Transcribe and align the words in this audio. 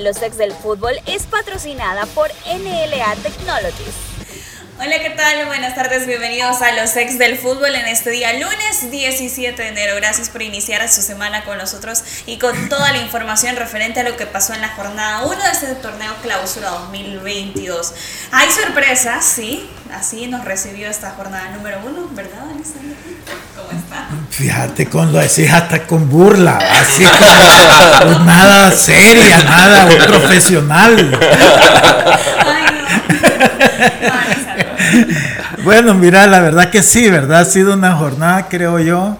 los 0.00 0.20
ex 0.22 0.36
del 0.36 0.52
fútbol 0.52 0.94
es 1.06 1.24
patrocinada 1.24 2.06
por 2.06 2.30
NLA 2.46 3.14
Technologies. 3.22 3.94
Hola, 4.76 4.98
¿qué 4.98 5.10
tal? 5.10 5.46
Buenas 5.46 5.76
tardes, 5.76 6.04
bienvenidos 6.04 6.60
a 6.60 6.72
los 6.72 6.96
ex 6.96 7.16
del 7.16 7.38
fútbol 7.38 7.76
en 7.76 7.86
este 7.86 8.10
día 8.10 8.32
lunes 8.32 8.90
17 8.90 9.62
de 9.62 9.68
enero. 9.68 9.94
Gracias 9.96 10.30
por 10.30 10.42
iniciar 10.42 10.88
su 10.88 11.00
semana 11.00 11.44
con 11.44 11.58
nosotros 11.58 12.02
y 12.26 12.38
con 12.38 12.68
toda 12.68 12.90
la 12.90 12.98
información 12.98 13.54
referente 13.54 14.00
a 14.00 14.02
lo 14.02 14.16
que 14.16 14.26
pasó 14.26 14.52
en 14.52 14.62
la 14.62 14.70
jornada 14.70 15.26
1 15.26 15.36
de 15.36 15.50
este 15.50 15.74
torneo 15.76 16.12
clausura 16.22 16.70
2022. 16.70 17.94
Hay 18.32 18.50
sorpresas, 18.50 19.24
sí, 19.24 19.70
así 19.92 20.26
nos 20.26 20.44
recibió 20.44 20.88
esta 20.88 21.12
jornada 21.12 21.50
número 21.50 21.80
1, 21.84 22.08
¿verdad, 22.10 22.50
Alexander? 22.50 22.96
Fíjate, 24.30 24.86
con 24.86 25.12
lo 25.12 25.18
decís 25.18 25.52
hasta 25.52 25.86
con 25.86 26.08
burla, 26.08 26.58
así 26.58 27.04
como 27.04 28.18
nada 28.24 28.72
seria, 28.72 29.44
nada 29.44 29.86
profesional. 30.06 31.18
Ay, 32.46 32.66
no. 35.56 35.62
bueno, 35.64 35.94
mira, 35.94 36.26
la 36.26 36.40
verdad 36.40 36.70
que 36.70 36.82
sí, 36.82 37.08
¿verdad? 37.08 37.42
Ha 37.42 37.44
sido 37.44 37.74
una 37.74 37.94
jornada, 37.94 38.48
creo 38.48 38.80
yo. 38.80 39.18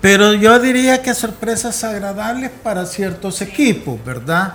Pero 0.00 0.34
yo 0.34 0.58
diría 0.58 1.02
que 1.02 1.14
sorpresas 1.14 1.82
agradables 1.84 2.50
para 2.62 2.86
ciertos 2.86 3.40
equipos, 3.42 3.98
¿verdad? 4.04 4.54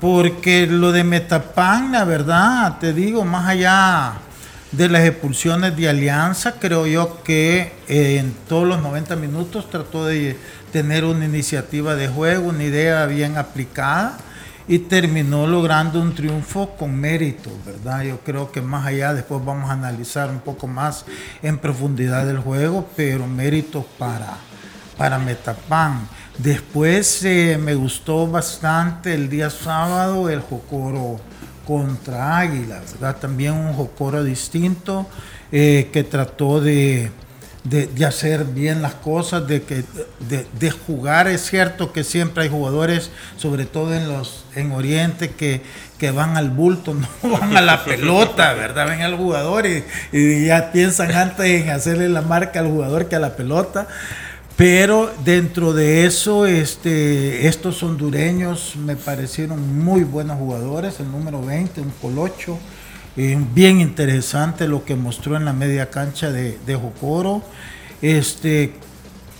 Porque 0.00 0.66
lo 0.66 0.92
de 0.92 1.04
Metapan, 1.04 1.92
la 1.92 2.04
verdad, 2.04 2.78
te 2.78 2.92
digo, 2.92 3.24
más 3.24 3.48
allá 3.48 4.14
de 4.72 4.88
las 4.88 5.04
expulsiones 5.04 5.76
de 5.76 5.88
Alianza, 5.88 6.56
creo 6.60 6.86
yo 6.86 7.22
que 7.22 7.72
en 7.88 8.34
todos 8.48 8.66
los 8.66 8.82
90 8.82 9.16
minutos 9.16 9.70
trató 9.70 10.04
de 10.06 10.36
tener 10.72 11.04
una 11.04 11.24
iniciativa 11.24 11.94
de 11.94 12.08
juego, 12.08 12.50
una 12.50 12.64
idea 12.64 13.06
bien 13.06 13.38
aplicada 13.38 14.18
y 14.68 14.80
terminó 14.80 15.46
logrando 15.46 15.98
un 16.00 16.14
triunfo 16.14 16.76
con 16.76 16.94
mérito, 16.94 17.50
¿verdad? 17.64 18.02
Yo 18.02 18.18
creo 18.20 18.52
que 18.52 18.60
más 18.60 18.86
allá, 18.86 19.14
después 19.14 19.42
vamos 19.42 19.70
a 19.70 19.72
analizar 19.72 20.28
un 20.28 20.40
poco 20.40 20.66
más 20.66 21.06
en 21.42 21.56
profundidad 21.56 22.28
el 22.28 22.38
juego, 22.38 22.86
pero 22.94 23.26
mérito 23.26 23.86
para, 23.98 24.36
para 24.98 25.18
Metapan. 25.18 26.06
Después 26.36 27.24
eh, 27.24 27.58
me 27.58 27.74
gustó 27.74 28.26
bastante 28.26 29.14
el 29.14 29.30
día 29.30 29.48
sábado 29.48 30.28
el 30.28 30.40
Jocoro 30.40 31.18
contra 31.68 32.38
Águila, 32.38 32.80
¿verdad? 32.92 33.18
También 33.20 33.52
un 33.52 33.74
Jocoro 33.74 34.24
distinto 34.24 35.06
eh, 35.52 35.90
que 35.92 36.02
trató 36.02 36.62
de 36.62 37.12
de, 37.64 38.06
hacer 38.06 38.44
bien 38.44 38.80
las 38.82 38.94
cosas, 38.94 39.46
de, 39.46 39.62
que, 39.62 39.84
de, 40.20 40.70
jugar. 40.70 41.28
Es 41.28 41.42
cierto 41.42 41.92
que 41.92 42.04
siempre 42.04 42.44
hay 42.44 42.48
jugadores, 42.48 43.10
sobre 43.36 43.66
todo 43.66 43.94
en 43.94 44.08
los 44.08 44.44
en 44.54 44.72
Oriente, 44.72 45.30
que, 45.30 45.60
que 45.98 46.10
van 46.10 46.36
al 46.36 46.50
bulto, 46.50 46.94
no 47.22 47.30
van 47.30 47.56
a 47.56 47.60
la 47.60 47.84
pelota, 47.84 48.54
¿verdad? 48.54 48.88
Ven 48.88 49.02
al 49.02 49.16
jugador 49.16 49.66
y, 49.66 49.84
y, 50.12 50.46
ya 50.46 50.72
piensan 50.72 51.12
antes 51.12 51.46
en 51.46 51.70
hacerle 51.70 52.08
la 52.08 52.22
marca 52.22 52.60
al 52.60 52.68
jugador 52.68 53.08
que 53.08 53.16
a 53.16 53.20
la 53.20 53.36
pelota. 53.36 53.86
Pero 54.58 55.14
dentro 55.24 55.72
de 55.72 56.04
eso, 56.04 56.44
este, 56.44 57.46
estos 57.46 57.80
hondureños 57.84 58.74
me 58.74 58.96
parecieron 58.96 59.84
muy 59.84 60.02
buenos 60.02 60.36
jugadores. 60.36 60.98
El 60.98 61.12
número 61.12 61.40
20, 61.40 61.80
un 61.80 61.92
colocho 62.02 62.58
bien 63.14 63.80
interesante 63.80 64.66
lo 64.66 64.84
que 64.84 64.96
mostró 64.96 65.36
en 65.36 65.44
la 65.44 65.52
media 65.52 65.90
cancha 65.90 66.32
de, 66.32 66.58
de 66.66 66.74
Jocoro. 66.74 67.40
Este, 68.02 68.74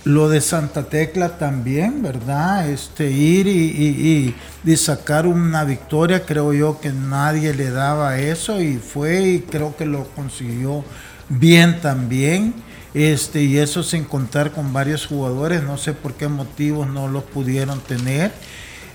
lo 0.05 0.29
de 0.29 0.39
Santa 0.39 0.83
Tecla 0.83 1.37
también, 1.37 2.01
¿verdad? 2.01 2.69
Este, 2.69 3.11
ir 3.11 3.47
y, 3.47 4.33
y, 4.65 4.77
sacar 4.77 5.27
una 5.27 5.65
victoria, 5.65 6.25
creo 6.25 6.53
yo 6.53 6.79
que 6.79 6.93
nadie 6.93 7.53
le 7.53 7.71
daba 7.71 8.19
eso 8.19 8.61
y 8.61 8.77
fue 8.77 9.23
y 9.23 9.39
creo 9.39 9.75
que 9.75 9.85
lo 9.85 10.05
consiguió 10.15 10.85
bien 11.27 11.81
también. 11.81 12.53
Este, 12.93 13.43
y 13.43 13.57
eso 13.57 13.83
sin 13.83 14.03
contar 14.03 14.51
con 14.51 14.73
varios 14.73 15.05
jugadores, 15.05 15.61
no 15.63 15.77
sé 15.77 15.93
por 15.93 16.15
qué 16.15 16.27
motivos 16.27 16.87
no 16.87 17.07
los 17.07 17.23
pudieron 17.23 17.79
tener. 17.81 18.31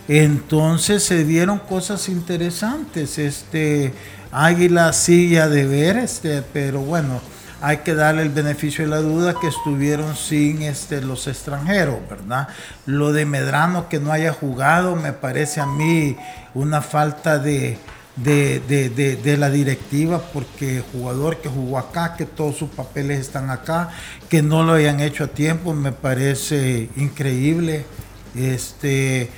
Entonces 0.09 1.03
se 1.05 1.25
dieron 1.25 1.59
cosas 1.61 2.09
interesantes. 2.09 3.19
Este, 3.19 3.95
Águila 4.33 4.93
sigue 4.93 5.41
a 5.41 5.49
deber, 5.49 5.97
este, 5.97 6.43
pero 6.43 6.81
bueno, 6.81 7.21
hay 7.63 7.79
que 7.79 7.95
darle 7.95 8.23
el 8.23 8.29
beneficio 8.29 8.85
de 8.85 8.91
la 8.91 8.99
duda 8.99 9.35
que 9.41 9.47
estuvieron 9.47 10.17
sin 10.17 10.61
este, 10.63 11.01
los 11.01 11.27
extranjeros, 11.27 11.97
¿verdad? 12.11 12.49
Lo 12.85 13.13
de 13.13 13.25
Medrano 13.25 13.89
que 13.89 14.01
no 14.01 14.13
haya 14.13 14.33
jugado 14.33 14.97
me 14.97 15.13
parece 15.13 15.61
a 15.61 15.67
mí 15.67 16.17
una 16.53 16.83
falta 16.83 17.39
de, 17.39 17.79
de, 18.17 19.37
la 19.39 19.51
directiva 19.51 20.23
porque 20.33 20.83
jugador 20.93 21.39
que 21.39 21.49
jugó 21.49 21.79
acá, 21.79 22.15
que 22.17 22.27
todos 22.27 22.57
sus 22.57 22.71
papeles 22.71 23.21
están 23.21 23.51
acá, 23.51 23.91
que 24.29 24.43
no 24.43 24.63
lo 24.63 24.73
hayan 24.75 25.01
hecho 25.01 25.25
a 25.25 25.29
tiempo, 25.29 25.75
me 25.75 25.93
parece 25.93 26.89
increíble. 26.97 27.85
Este, 28.35 29.31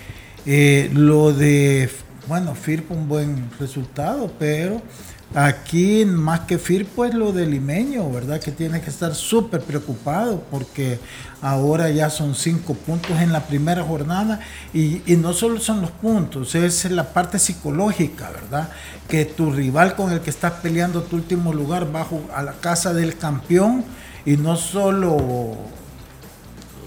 eh, 0.47 0.91
lo 0.93 1.33
de 1.33 1.91
bueno, 2.27 2.57
Firpo 2.57 2.95
un 2.95 3.09
buen 3.09 3.51
resultado, 3.61 4.33
pero 4.39 4.83
aquí 5.37 6.07
más 6.07 6.41
que 6.41 6.59
Firpo 6.59 7.05
es 7.05 7.13
lo 7.13 7.31
del 7.31 7.51
limeño, 7.51 8.11
¿verdad? 8.11 8.41
Que 8.41 8.53
tiene 8.53 8.81
que 8.81 8.89
estar 8.89 9.15
súper 9.15 9.61
preocupado 9.61 10.43
porque 10.51 10.99
ahora 11.43 11.91
ya 11.91 12.09
son 12.09 12.35
cinco 12.35 12.73
puntos 12.73 13.21
en 13.21 13.33
la 13.35 13.41
primera 13.41 13.83
jornada 13.85 14.41
y, 14.73 15.03
no 15.19 15.35
solo 15.35 15.61
son 15.61 15.83
los 15.83 15.91
puntos, 15.91 16.55
es 16.55 16.91
la 16.91 17.13
parte 17.13 17.39
psicológica, 17.39 18.31
¿verdad? 18.31 18.71
Que 19.09 19.27
tu 19.27 19.53
rival 19.53 19.95
con 19.95 20.11
el 20.11 20.21
que 20.21 20.31
estás 20.31 20.53
peleando 20.63 21.03
tu 21.03 21.17
último 21.17 21.53
lugar 21.53 21.93
bajo 21.93 22.23
a 22.35 22.43
la 22.43 22.53
casa 22.55 22.95
del 22.95 23.19
campeón 23.19 23.85
y 24.25 24.39
no 24.39 24.57
solo 24.57 25.59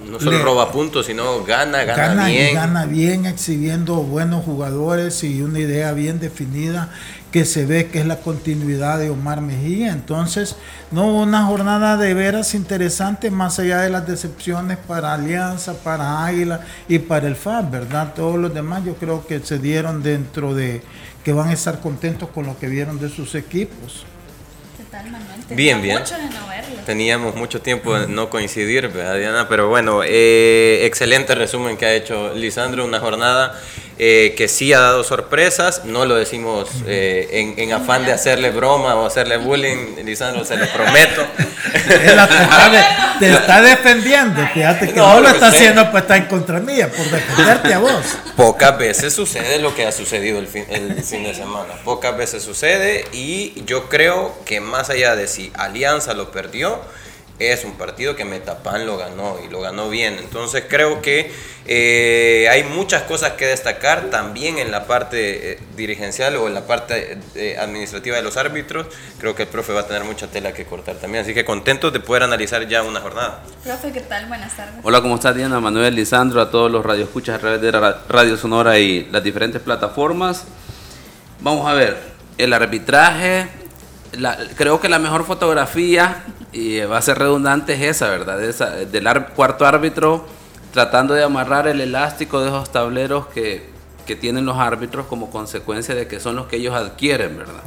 no 0.10 0.20
solo 0.20 0.44
roba 0.44 0.72
puntos, 0.72 1.06
sino 1.06 1.44
gana, 1.44 1.84
gana, 1.84 2.28
bien. 2.28 2.56
gana 2.56 2.86
bien, 2.86 3.26
exhibiendo 3.28 3.96
buenos 3.98 4.44
jugadores 4.44 5.24
y 5.24 5.42
una 5.42 5.60
idea 5.60 5.92
bien 5.92 6.20
definida 6.20 6.90
que 7.32 7.46
se 7.46 7.66
ve 7.66 7.88
que 7.88 8.00
es 8.00 8.06
la 8.06 8.18
continuidad 8.18 9.00
de 9.00 9.10
Omar 9.10 9.42
Mejía. 9.42 9.92
Entonces, 9.92 10.56
no 10.92 11.14
una 11.14 11.46
jornada 11.46 11.98
de 11.98 12.14
veras 12.14 12.56
interesante, 12.56 13.30
más 13.30 13.60
allá 13.60 13.82
de 13.82 13.90
las 13.90 14.08
decepciones 14.08 14.78
para 14.78 15.14
Alianza, 15.14 15.76
para 15.84 16.26
Águila 16.26 16.62
y 16.88 17.00
para 17.00 17.28
el 17.28 17.36
FAB, 17.36 17.70
¿verdad? 17.70 18.14
Todos 18.16 18.38
los 18.38 18.54
demás 18.54 18.84
yo 18.86 18.96
creo 18.96 19.26
que 19.28 19.40
se 19.40 19.60
dieron 19.60 20.02
dentro 20.02 20.54
de 20.54 20.82
que 21.24 21.34
van 21.34 21.50
a 21.50 21.54
estar 21.54 21.80
contentos 21.80 22.30
con 22.30 22.46
lo 22.46 22.58
que 22.58 22.68
vieron 22.68 23.00
de 23.00 23.10
sus 23.10 23.36
equipos. 23.36 24.06
Bien, 25.50 25.82
bien. 25.82 26.00
Teníamos 26.86 27.36
mucho 27.36 27.62
tiempo 27.62 27.98
de 27.98 28.08
no 28.08 28.30
coincidir, 28.30 28.92
Diana? 28.92 29.48
Pero 29.48 29.70
bueno, 29.70 30.02
eh, 30.04 30.86
excelente 30.86 31.36
resumen 31.36 31.78
que 31.78 31.86
ha 31.86 31.94
hecho 31.94 32.34
Lisandro, 32.34 32.86
una 32.86 33.00
jornada 33.00 33.60
eh, 34.02 34.34
que 34.38 34.48
sí 34.48 34.72
ha 34.72 34.80
dado 34.80 35.04
sorpresas, 35.04 35.84
no 35.84 36.06
lo 36.06 36.16
decimos 36.16 36.70
eh, 36.88 37.54
en, 37.58 37.74
afán 37.74 38.06
de 38.06 38.14
hacerle 38.14 38.50
broma 38.50 38.96
o 38.96 39.06
hacerle 39.06 39.36
bullying, 39.36 39.98
Lisandro, 40.06 40.46
se 40.46 40.56
lo 40.56 40.66
prometo. 40.68 41.28
te 43.20 43.30
está 43.34 43.62
defendiendo, 43.62 44.42
fíjate 44.54 44.88
que 44.88 44.94
no, 44.94 45.20
lo 45.20 45.28
está 45.28 45.48
haciendo 45.48 45.92
pues 45.92 46.04
está 46.04 46.16
en 46.16 46.28
contra 46.28 46.62
mía, 46.62 46.90
por 46.90 47.06
defenderte 47.10 47.74
a 47.74 47.80
vos. 47.80 48.06
Pocas 48.38 48.78
veces 48.78 49.14
sucede 49.14 49.60
lo 49.60 49.76
que 49.76 49.86
ha 49.86 49.92
sucedido 49.92 50.40
el 50.40 50.48
fin, 50.48 50.64
el 50.70 51.04
fin 51.04 51.26
de 51.26 51.34
semana, 51.34 51.74
pocas 51.84 52.16
veces 52.16 52.42
sucede 52.42 53.04
y 53.12 53.62
yo 53.66 53.90
creo 53.90 54.34
que 54.46 54.62
más 54.62 54.90
allá 54.90 55.18
de 55.18 55.28
si 55.28 55.52
Alianza 55.56 56.14
lo 56.14 56.32
perdió, 56.32 56.80
es 57.40 57.64
un 57.64 57.74
partido 57.74 58.16
que 58.16 58.26
Metapan 58.26 58.86
lo 58.86 58.98
ganó 58.98 59.38
y 59.44 59.50
lo 59.50 59.62
ganó 59.62 59.90
bien. 59.90 60.18
Entonces 60.20 60.66
creo 60.68 61.02
que 61.02 61.32
eh, 61.66 62.48
hay 62.52 62.64
muchas 62.64 63.04
cosas 63.04 63.34
que 63.34 63.46
destacar 63.46 64.10
también 64.10 64.58
en 64.58 64.72
la 64.72 64.86
parte 64.86 65.54
eh, 65.54 65.60
dirigencial 65.78 66.36
o 66.36 66.48
en 66.48 66.54
la 66.54 66.68
parte 66.68 67.18
eh, 67.36 67.58
administrativa 67.58 68.18
de 68.18 68.24
los 68.24 68.36
árbitros. 68.36 68.88
Creo 69.20 69.36
que 69.36 69.44
el 69.44 69.50
profe 69.50 69.72
va 69.72 69.82
a 69.82 69.88
tener 69.88 70.04
mucha 70.04 70.28
tela 70.28 70.52
que 70.52 70.66
cortar 70.66 70.98
también. 70.98 71.24
Así 71.24 71.34
que 71.34 71.46
contentos 71.46 71.94
de 71.94 72.02
poder 72.02 72.24
analizar 72.24 72.68
ya 72.68 72.84
una 72.84 73.00
jornada. 73.00 73.44
Profe, 73.64 73.92
¿qué 73.94 74.02
tal? 74.02 74.26
Buenas 74.26 74.56
tardes. 74.58 74.76
Hola, 74.84 75.02
¿cómo 75.02 75.16
está 75.16 75.32
Diana? 75.32 75.62
Manuel, 75.62 75.96
Lisandro, 75.96 76.42
a 76.42 76.52
todos 76.52 76.70
los 76.70 76.86
radioescuchas 76.86 77.36
a 77.36 77.40
través 77.40 77.62
de 77.62 77.72
Radio 77.72 78.36
Sonora 78.36 78.78
y 78.80 79.06
las 79.12 79.24
diferentes 79.24 79.62
plataformas. 79.62 80.44
Vamos 81.40 81.66
a 81.70 81.74
ver, 81.74 81.98
el 82.38 82.52
arbitraje, 82.52 83.48
creo 84.58 84.82
que 84.82 84.90
la 84.90 85.00
mejor 85.00 85.26
fotografía 85.26 86.26
y 86.52 86.80
va 86.82 86.98
a 86.98 87.02
ser 87.02 87.20
redundante 87.20 87.74
es 87.74 87.82
esa, 87.82 88.10
¿verdad? 88.10 88.44
Esa, 88.44 88.72
del 88.72 89.08
cuarto 89.36 89.66
árbitro 89.66 90.26
tratando 90.74 91.14
de 91.14 91.24
amarrar 91.24 91.68
el 91.68 91.82
elástico 91.82 92.42
de 92.42 92.50
esos 92.50 92.72
tableros 92.72 93.28
que, 93.28 93.70
que, 94.06 94.16
tienen 94.16 94.46
los 94.46 94.58
árbitros 94.58 95.08
como 95.08 95.30
consecuencia 95.30 95.96
de 95.96 96.08
que 96.08 96.20
son 96.20 96.36
los 96.36 96.48
que 96.48 96.58
ellos 96.58 96.76
adquieren, 96.76 97.38
¿verdad? 97.38 97.64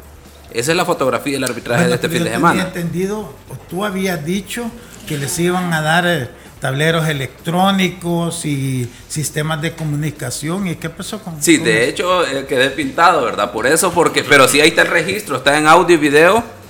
Esa 0.52 0.73
es 0.73 0.76
la 0.76 0.84
fotografía 0.84 1.34
del 1.34 1.44
arbitraje 1.44 1.88
de 1.88 1.94
este 1.94 2.08
fin 2.08 2.25
de 2.25 2.31
semana. 2.31 2.62
entendido, 2.62 3.32
tú 3.70 3.84
habías 3.84 4.25
dicho 4.25 4.70
que 5.06 5.17
les 5.17 5.38
iban 5.38 5.73
a 5.73 5.81
dar 5.81 6.06
eh, 6.06 6.29
tableros 6.61 7.08
electrónicos 7.08 8.44
y 8.44 8.88
sistemas 9.08 9.62
de 9.62 9.75
comunicación. 9.75 10.69
¿Y 10.69 10.76
qué 10.76 10.90
pasó 10.90 11.20
con 11.20 11.43
Sí, 11.43 11.56
de 11.56 11.88
hecho 11.88 12.25
eh, 12.26 12.46
quedé 12.46 12.70
pintado, 12.70 13.25
¿verdad? 13.25 13.50
Por 13.50 13.67
eso, 13.67 13.93
porque, 13.93 14.23
pero 14.23 14.46
sí 14.46 14.61
ahí 14.61 14.69
está 14.69 14.82
el 14.82 14.88
registro, 14.88 15.37
está 15.38 15.56
en 15.56 15.67
audio 15.67 15.96
y 15.96 15.99
video 15.99 16.62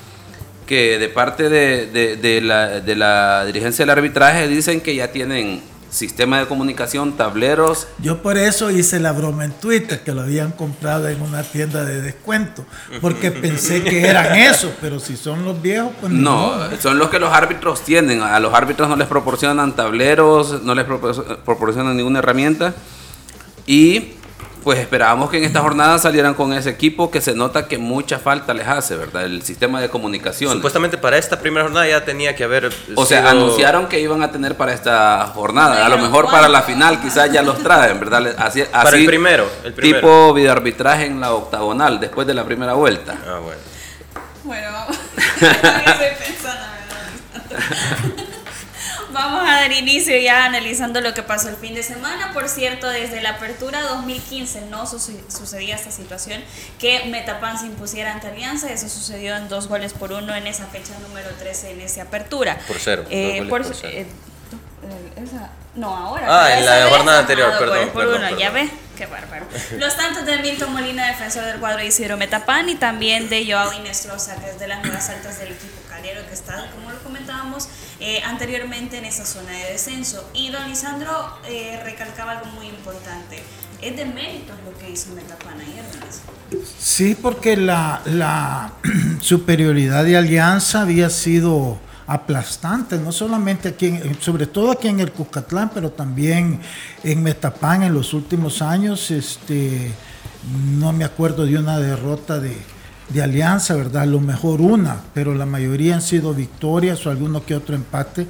que 0.72 0.98
de 0.98 1.10
parte 1.10 1.50
de, 1.50 2.40
la, 2.40 2.80
de 2.80 2.96
la 2.96 3.44
dirigencia 3.44 3.82
del 3.82 3.90
arbitraje 3.90 4.48
dicen 4.48 4.80
que 4.80 4.94
ya 4.94 5.12
tienen 5.12 5.60
sistema 5.90 6.38
de 6.38 6.46
comunicación, 6.46 7.19
tableros. 7.19 7.88
Yo 7.98 8.22
por 8.22 8.38
eso 8.38 8.70
hice 8.70 8.98
la 8.98 9.12
broma 9.12 9.44
en 9.44 9.52
Twitter, 9.52 10.00
que 10.02 10.14
lo 10.14 10.22
habían 10.22 10.52
comprado 10.52 11.08
en 11.08 11.20
una 11.20 11.42
tienda 11.42 11.84
de 11.84 12.00
descuento, 12.00 12.64
porque 13.02 13.30
pensé 13.30 13.84
que 13.84 14.06
eran 14.06 14.34
esos, 14.38 14.70
pero 14.80 14.98
si 14.98 15.19
son 15.19 15.44
los 15.44 15.60
viejos, 15.60 15.92
pues 16.00 16.10
no. 16.10 16.56
No, 16.56 16.76
son 16.80 16.98
los 16.98 17.10
que 17.10 17.19
los 17.19 17.30
árbitros 17.30 17.82
tienen. 17.82 18.22
A 18.22 18.40
los 18.40 18.54
árbitros 18.54 18.88
no 18.88 18.96
les 18.96 19.08
proporcionan 19.08 19.76
tableros, 19.76 20.62
no 20.62 20.74
les 20.74 20.86
proporcionan 20.86 21.98
ninguna 21.98 22.20
herramienta. 22.20 22.72
Y 23.66 24.14
pues 24.62 24.78
esperábamos 24.78 25.30
que 25.30 25.38
en 25.38 25.44
esta 25.44 25.60
jornada 25.60 25.98
salieran 25.98 26.34
con 26.34 26.52
ese 26.52 26.70
equipo 26.70 27.10
que 27.10 27.20
se 27.20 27.34
nota 27.34 27.66
que 27.66 27.78
mucha 27.78 28.18
falta 28.18 28.54
les 28.54 28.66
hace, 28.66 28.96
¿verdad? 28.96 29.24
El 29.24 29.42
sistema 29.42 29.80
de 29.80 29.88
comunicación. 29.88 30.52
Supuestamente 30.52 30.98
para 30.98 31.18
esta 31.18 31.38
primera 31.40 31.64
jornada 31.64 31.86
ya 31.88 32.04
tenía 32.04 32.34
que 32.34 32.44
haber. 32.44 32.72
O 32.94 33.04
sea, 33.04 33.30
anunciaron 33.30 33.88
que 33.88 34.00
iban 34.00 34.22
a 34.22 34.30
tener 34.30 34.56
para 34.56 34.72
esta 34.72 35.26
jornada. 35.34 35.84
A 35.84 35.88
lo 35.88 35.98
mejor 35.98 36.30
para 36.30 36.48
la 36.48 36.62
final 36.62 37.00
quizás 37.00 37.32
ya 37.32 37.42
los 37.42 37.58
traen, 37.62 37.98
¿verdad? 38.00 38.34
Así, 38.38 38.62
para 38.70 38.96
el 38.96 39.06
primero, 39.06 39.48
el 39.64 39.72
primero. 39.72 39.98
Tipo 39.98 40.34
videoarbitraje 40.34 41.06
en 41.06 41.20
la 41.20 41.32
octagonal, 41.32 41.98
después 42.00 42.26
de 42.26 42.34
la 42.34 42.44
primera 42.44 42.74
vuelta. 42.74 43.16
Ah, 43.26 43.38
bueno. 43.38 43.60
Bueno, 44.44 44.68
vamos. 44.72 44.98
Vamos 49.12 49.42
a 49.42 49.60
dar 49.60 49.72
inicio 49.72 50.16
ya 50.18 50.46
analizando 50.46 51.00
lo 51.00 51.12
que 51.12 51.22
pasó 51.22 51.48
el 51.48 51.56
fin 51.56 51.74
de 51.74 51.82
semana. 51.82 52.32
Por 52.32 52.48
cierto, 52.48 52.88
desde 52.88 53.20
la 53.20 53.30
apertura 53.30 53.82
2015 53.82 54.62
no 54.70 54.86
sucedía 54.86 55.76
esta 55.76 55.90
situación 55.90 56.42
que 56.78 57.04
Metapan 57.04 57.58
se 57.58 57.66
impusiera 57.66 58.12
ante 58.12 58.28
Alianza. 58.28 58.72
Eso 58.72 58.88
sucedió 58.88 59.36
en 59.36 59.48
dos 59.48 59.68
goles 59.68 59.92
por 59.92 60.12
uno 60.12 60.34
en 60.34 60.46
esa 60.46 60.66
fecha 60.66 60.98
número 61.00 61.30
13 61.38 61.72
en 61.72 61.80
esa 61.82 62.02
apertura. 62.02 62.58
Por 62.66 62.78
cero. 62.78 63.04
Eh, 63.10 63.44
por, 63.48 63.62
eh, 63.82 64.06
esa, 65.16 65.50
no, 65.74 65.96
ahora. 65.96 66.26
Ah, 66.28 66.58
en 66.58 66.66
la 66.66 66.88
jornada 66.88 67.20
anterior, 67.20 67.52
perdón. 67.58 67.90
Por 67.90 68.06
uno, 68.06 68.38
ya 68.38 68.50
ve, 68.50 68.68
qué 68.96 69.06
bárbaro. 69.06 69.46
Los 69.78 69.96
tantos 69.96 70.26
de 70.26 70.38
Milton 70.38 70.72
Molina, 70.72 71.06
defensor 71.06 71.44
del 71.44 71.58
cuadro 71.60 71.82
Isidro 71.82 72.16
Metapan, 72.16 72.68
y 72.68 72.74
también 72.74 73.28
de 73.30 73.50
Joao 73.50 73.72
Inestrosa, 73.72 74.36
que 74.36 74.50
es 74.50 74.58
de 74.58 74.68
las 74.68 74.82
nuevas 74.82 75.08
altas 75.08 75.38
del 75.38 75.52
equipo 75.52 75.80
calero, 75.88 76.26
que 76.26 76.34
está, 76.34 76.70
como 76.74 76.90
lo 76.90 76.98
comentábamos 77.02 77.68
eh, 78.00 78.22
anteriormente, 78.24 78.98
en 78.98 79.06
esa 79.06 79.24
zona 79.24 79.50
de 79.52 79.72
descenso. 79.72 80.28
Y 80.34 80.50
don 80.50 80.68
Lisandro 80.68 81.38
eh, 81.46 81.80
recalcaba 81.84 82.32
algo 82.32 82.46
muy 82.46 82.66
importante. 82.66 83.42
Es 83.80 83.96
de 83.96 84.04
méritos 84.04 84.56
lo 84.64 84.78
que 84.78 84.90
hizo 84.90 85.10
Metapan 85.10 85.60
ayer, 85.60 85.84
Sí, 86.78 87.16
porque 87.20 87.56
la, 87.56 88.02
la 88.04 88.72
superioridad 89.20 90.04
de 90.04 90.16
Alianza 90.16 90.82
había 90.82 91.08
sido 91.08 91.80
aplastante, 92.12 92.98
no 92.98 93.10
solamente 93.10 93.70
aquí, 93.70 93.98
sobre 94.20 94.46
todo 94.46 94.72
aquí 94.72 94.88
en 94.88 95.00
el 95.00 95.12
Cuscatlán, 95.12 95.70
pero 95.72 95.90
también 95.90 96.60
en 97.02 97.22
Metapán 97.22 97.82
en 97.82 97.94
los 97.94 98.12
últimos 98.12 98.60
años, 98.60 99.10
este, 99.10 99.90
no 100.78 100.92
me 100.92 101.04
acuerdo 101.04 101.46
de 101.46 101.56
una 101.56 101.78
derrota 101.78 102.38
de, 102.38 102.54
de 103.08 103.22
Alianza, 103.22 103.74
¿verdad? 103.76 104.06
lo 104.06 104.20
mejor 104.20 104.60
una, 104.60 105.00
pero 105.14 105.34
la 105.34 105.46
mayoría 105.46 105.94
han 105.94 106.02
sido 106.02 106.34
victorias 106.34 107.06
o 107.06 107.10
alguno 107.10 107.46
que 107.46 107.54
otro 107.54 107.74
empate 107.74 108.26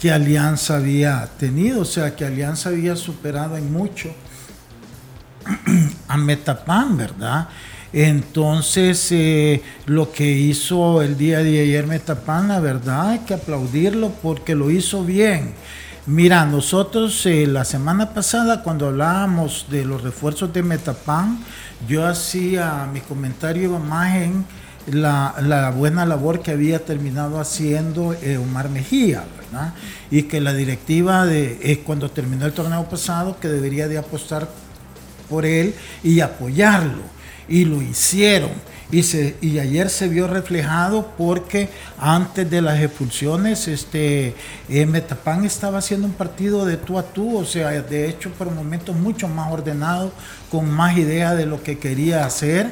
que 0.00 0.10
Alianza 0.10 0.76
había 0.76 1.28
tenido, 1.38 1.82
o 1.82 1.84
sea 1.84 2.16
que 2.16 2.24
Alianza 2.24 2.70
había 2.70 2.96
superado 2.96 3.58
en 3.58 3.70
mucho 3.70 4.08
a 6.08 6.16
Metapán, 6.16 6.96
¿verdad? 6.96 7.48
Entonces, 7.92 9.10
eh, 9.12 9.62
lo 9.86 10.12
que 10.12 10.28
hizo 10.30 11.02
el 11.02 11.16
día 11.16 11.38
de 11.38 11.60
ayer 11.60 11.86
Metapan, 11.86 12.48
la 12.48 12.60
verdad 12.60 13.10
hay 13.10 13.18
que 13.20 13.34
aplaudirlo 13.34 14.10
porque 14.22 14.54
lo 14.54 14.70
hizo 14.70 15.04
bien. 15.04 15.54
Mira, 16.06 16.46
nosotros 16.46 17.24
eh, 17.26 17.46
la 17.46 17.64
semana 17.64 18.10
pasada 18.10 18.62
cuando 18.62 18.88
hablábamos 18.88 19.66
de 19.70 19.84
los 19.84 20.02
refuerzos 20.02 20.52
de 20.52 20.62
Metapan, 20.62 21.38
yo 21.88 22.06
hacía 22.06 22.88
mi 22.92 23.00
comentario 23.00 23.78
más 23.78 24.16
en 24.16 24.44
la, 24.86 25.72
buena 25.76 26.06
labor 26.06 26.42
que 26.42 26.52
había 26.52 26.84
terminado 26.84 27.40
haciendo 27.40 28.14
eh, 28.14 28.36
Omar 28.36 28.68
Mejía, 28.68 29.24
¿verdad? 29.36 29.74
Y 30.10 30.24
que 30.24 30.40
la 30.40 30.52
directiva 30.54 31.26
de 31.26 31.82
cuando 31.84 32.10
terminó 32.10 32.46
el 32.46 32.52
torneo 32.52 32.88
pasado 32.88 33.38
que 33.40 33.48
debería 33.48 33.88
de 33.88 33.98
apostar 33.98 34.48
por 35.28 35.44
él 35.44 35.74
y 36.04 36.20
apoyarlo 36.20 37.15
y 37.48 37.64
lo 37.64 37.82
hicieron. 37.82 38.50
Y, 38.90 39.02
se, 39.02 39.36
y 39.40 39.58
ayer 39.58 39.90
se 39.90 40.06
vio 40.08 40.28
reflejado 40.28 41.08
porque 41.18 41.68
antes 41.98 42.48
de 42.48 42.62
las 42.62 42.80
expulsiones, 42.80 43.66
este, 43.66 44.36
eh, 44.68 44.86
Metapán 44.86 45.44
estaba 45.44 45.78
haciendo 45.78 46.06
un 46.06 46.12
partido 46.12 46.64
de 46.64 46.76
tú 46.76 46.96
a 46.96 47.02
tú, 47.02 47.36
o 47.36 47.44
sea, 47.44 47.70
de 47.70 48.08
hecho 48.08 48.30
por 48.30 48.48
momentos 48.52 48.94
mucho 48.94 49.26
más 49.26 49.50
ordenado, 49.50 50.12
con 50.52 50.70
más 50.70 50.96
idea 50.96 51.34
de 51.34 51.46
lo 51.46 51.62
que 51.64 51.78
quería 51.78 52.24
hacer. 52.24 52.70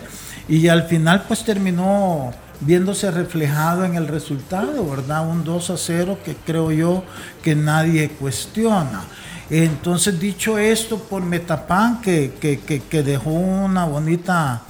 Y 0.49 0.69
al 0.69 0.85
final 0.85 1.25
pues 1.27 1.45
terminó 1.45 2.33
viéndose 2.61 3.11
reflejado 3.11 3.85
en 3.85 3.97
el 3.97 4.07
resultado, 4.07 4.89
¿verdad? 4.89 5.29
Un 5.29 5.43
2 5.43 5.71
a 5.71 5.77
0 5.77 6.19
que 6.25 6.37
creo 6.37 6.71
yo 6.71 7.03
que 7.43 7.57
nadie 7.57 8.09
cuestiona. 8.09 9.05
Entonces, 9.51 10.19
dicho 10.19 10.59
esto, 10.59 10.99
por 10.99 11.23
Metapán, 11.23 12.01
que, 12.01 12.33
que, 12.41 13.03
dejó 13.03 13.31
una 13.31 13.85
bonita, 13.85 14.63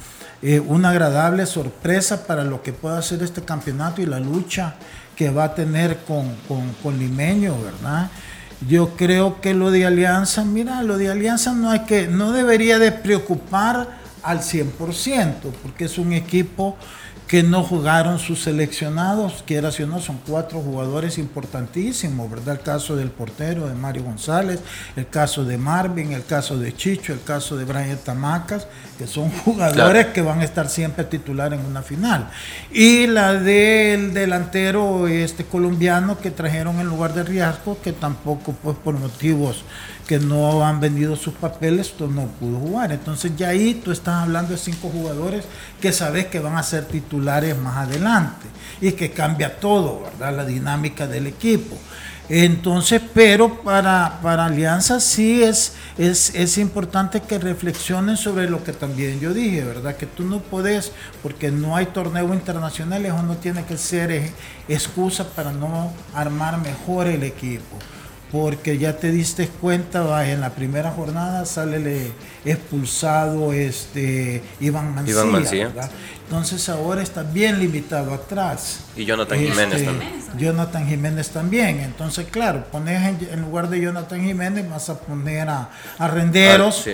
eh, 0.47 0.61
una 0.61 0.91
agradable 0.91 1.47
sorpresa 1.47 2.27
para 2.27 2.45
lo 2.45 2.63
que 2.63 2.75
pueda 2.75 3.01
ser 3.01 3.23
este 3.23 3.41
campeonato 3.41 4.03
y 4.03 4.07
la 4.07 4.21
lucha 4.21 4.75
que 5.17 5.31
va 5.31 5.45
a 5.45 5.55
tener 5.55 6.01
con, 6.07 6.37
con, 6.83 6.99
Limeño, 6.99 7.57
¿verdad? 7.63 8.11
Yo 8.69 8.95
creo 8.95 9.41
que 9.41 9.55
lo 9.55 9.71
de 9.71 9.87
Alianza, 9.87 10.45
mira, 10.45 10.83
lo 10.83 10.99
de 10.99 11.11
Alianza 11.11 11.55
no, 11.55 11.71
hay 11.71 11.87
que, 11.87 12.09
no 12.09 12.33
debería 12.33 12.79
de 12.79 12.93
preocupar 12.93 13.89
al 14.23 14.41
100%, 14.41 15.35
porque 15.63 15.87
es 15.87 15.97
un 15.97 16.13
equipo 16.13 16.77
que 17.27 17.43
no 17.43 17.65
jugaron 17.65 18.19
sus 18.19 18.43
seleccionados, 18.43 19.43
que 19.47 19.57
era 19.57 19.73
si 19.73 19.83
o 19.83 19.87
no, 19.87 20.01
son 20.01 20.21
cuatro 20.27 20.61
jugadores 20.61 21.17
importantísimos, 21.17 22.31
¿verdad? 22.31 22.57
El 22.57 22.61
caso 22.61 22.97
del 22.97 23.11
portero 23.11 23.67
de 23.67 23.75
Mario 23.75 24.05
González, 24.05 24.61
el 24.95 25.09
caso 25.09 25.45
de 25.45 25.57
Marvin, 25.57 26.13
el 26.13 26.25
caso 26.27 26.59
de 26.59 26.75
Chicho, 26.77 27.15
el 27.15 27.23
caso 27.23 27.57
de 27.57 27.65
Brian 27.65 27.97
Tamacas, 28.05 28.67
que 28.99 29.07
son 29.07 29.31
jugadores 29.45 30.07
que 30.07 30.21
van 30.21 30.41
a 30.41 30.45
estar 30.45 30.69
siempre 30.69 31.05
titular 31.05 31.55
en 31.55 31.65
una 31.65 31.83
final. 31.83 32.31
Y 32.71 33.07
la 33.07 33.33
del 33.33 34.13
delantero 34.13 35.09
este 35.09 35.45
colombiano 35.45 36.19
que 36.19 36.31
trajeron 36.31 36.79
en 36.79 36.89
lugar 36.89 37.15
de 37.15 37.23
Riasco, 37.23 37.79
que 37.83 37.93
tampoco 37.93 38.55
pues 38.63 38.77
por 38.77 38.99
motivos 38.99 39.65
que 40.07 40.19
no 40.19 40.67
han 40.67 40.81
vendido 40.81 41.17
sus 41.17 41.33
papeles, 41.33 41.95
tú 41.97 42.09
no 42.09 42.27
pudo 42.27 42.59
jugar. 42.59 42.93
Entonces 42.93 43.33
ya 43.37 43.49
ahí 43.49 43.81
tú 43.83 43.91
estás 43.91 44.23
hablando 44.23 44.53
de 44.53 44.59
cinco 44.59 44.91
jugadores 44.91 45.47
que 45.81 45.93
sabes 45.93 46.27
que 46.27 46.41
van 46.41 46.59
a 46.59 46.63
ser 46.63 46.85
titulares 46.85 47.14
más 47.21 47.89
adelante 47.89 48.47
y 48.81 48.93
que 48.93 49.11
cambia 49.11 49.59
todo, 49.59 50.03
¿verdad? 50.03 50.37
La 50.37 50.45
dinámica 50.45 51.07
del 51.07 51.27
equipo. 51.27 51.77
Entonces, 52.29 53.03
pero 53.13 53.63
para, 53.63 54.19
para 54.23 54.47
Alianza 54.47 54.99
sí 54.99 55.43
es, 55.43 55.75
es, 55.99 56.35
es, 56.35 56.57
importante 56.57 57.21
que 57.21 57.39
reflexionen 57.39 58.17
sobre 58.17 58.49
lo 58.49 58.65
que 58.65 58.73
también 58.73 59.21
yo 59.21 59.35
dije, 59.35 59.63
¿verdad? 59.63 59.95
Que 59.97 60.07
tú 60.07 60.25
no 60.25 60.41
puedes, 60.41 60.93
porque 61.23 61.51
no 61.51 61.77
hay 61.77 61.87
torneo 61.87 62.33
internacional, 62.33 63.05
eso 63.05 63.23
no 63.23 63.37
tiene 63.37 63.67
que 63.67 63.77
ser 63.77 64.11
eh, 64.11 64.33
excusa 64.69 65.29
para 65.29 65.53
no 65.53 65.93
armar 66.15 66.59
mejor 66.63 67.09
el 67.09 67.25
equipo 67.25 67.77
porque 68.35 68.79
ya 68.79 68.97
te 68.97 69.13
diste 69.13 69.47
cuenta, 69.47 70.29
en 70.29 70.41
la 70.41 70.51
primera 70.51 70.91
jornada 70.91 71.47
sale 71.47 72.11
expulsado 72.45 73.53
este 73.53 74.43
Iván 74.59 74.93
Mancilla. 74.93 75.71
Entonces 76.25 76.69
ahora 76.69 77.01
está 77.01 77.23
bien 77.23 77.61
limitado 77.61 78.13
atrás. 78.13 78.81
Y 78.97 79.05
Jonathan 79.05 79.39
este, 79.39 79.53
Jiménez 79.53 79.85
también. 79.85 80.11
Jonathan 80.37 80.89
Jiménez 80.89 81.29
también. 81.31 81.79
Entonces, 81.79 82.27
claro, 82.29 82.65
pones 82.73 83.23
en, 83.31 83.41
lugar 83.41 83.69
de 83.69 83.81
Jonathan 83.81 84.21
Jiménez, 84.21 84.69
vas 84.69 84.91
a 84.91 84.99
poner 84.99 85.49
a, 85.49 85.69
Renderos. 86.01 86.89
Ah, 86.89 86.91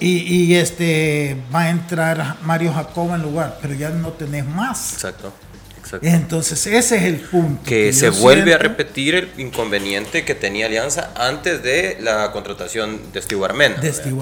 y, 0.00 0.16
y, 0.18 0.56
este 0.56 1.40
va 1.54 1.60
a 1.60 1.70
entrar 1.70 2.38
Mario 2.42 2.72
Jacob 2.72 3.14
en 3.14 3.22
lugar, 3.22 3.58
pero 3.62 3.72
ya 3.72 3.90
no 3.90 4.08
tenés 4.08 4.44
más. 4.44 4.94
Exacto. 4.94 5.32
Entonces, 6.02 6.66
ese 6.66 6.96
es 6.96 7.02
el 7.02 7.16
punto. 7.16 7.62
Que, 7.64 7.92
se 7.92 8.10
vuelve 8.10 8.54
a 8.54 8.58
repetir 8.58 9.14
el 9.14 9.30
inconveniente 9.38 10.24
que 10.24 10.34
tenía 10.34 10.66
Alianza 10.66 11.10
antes 11.16 11.62
de 11.62 11.98
la 12.00 12.30
contratación 12.32 13.12
de 13.12 13.22
Steve 13.22 13.46
De 13.80 13.92
Steve 13.92 14.16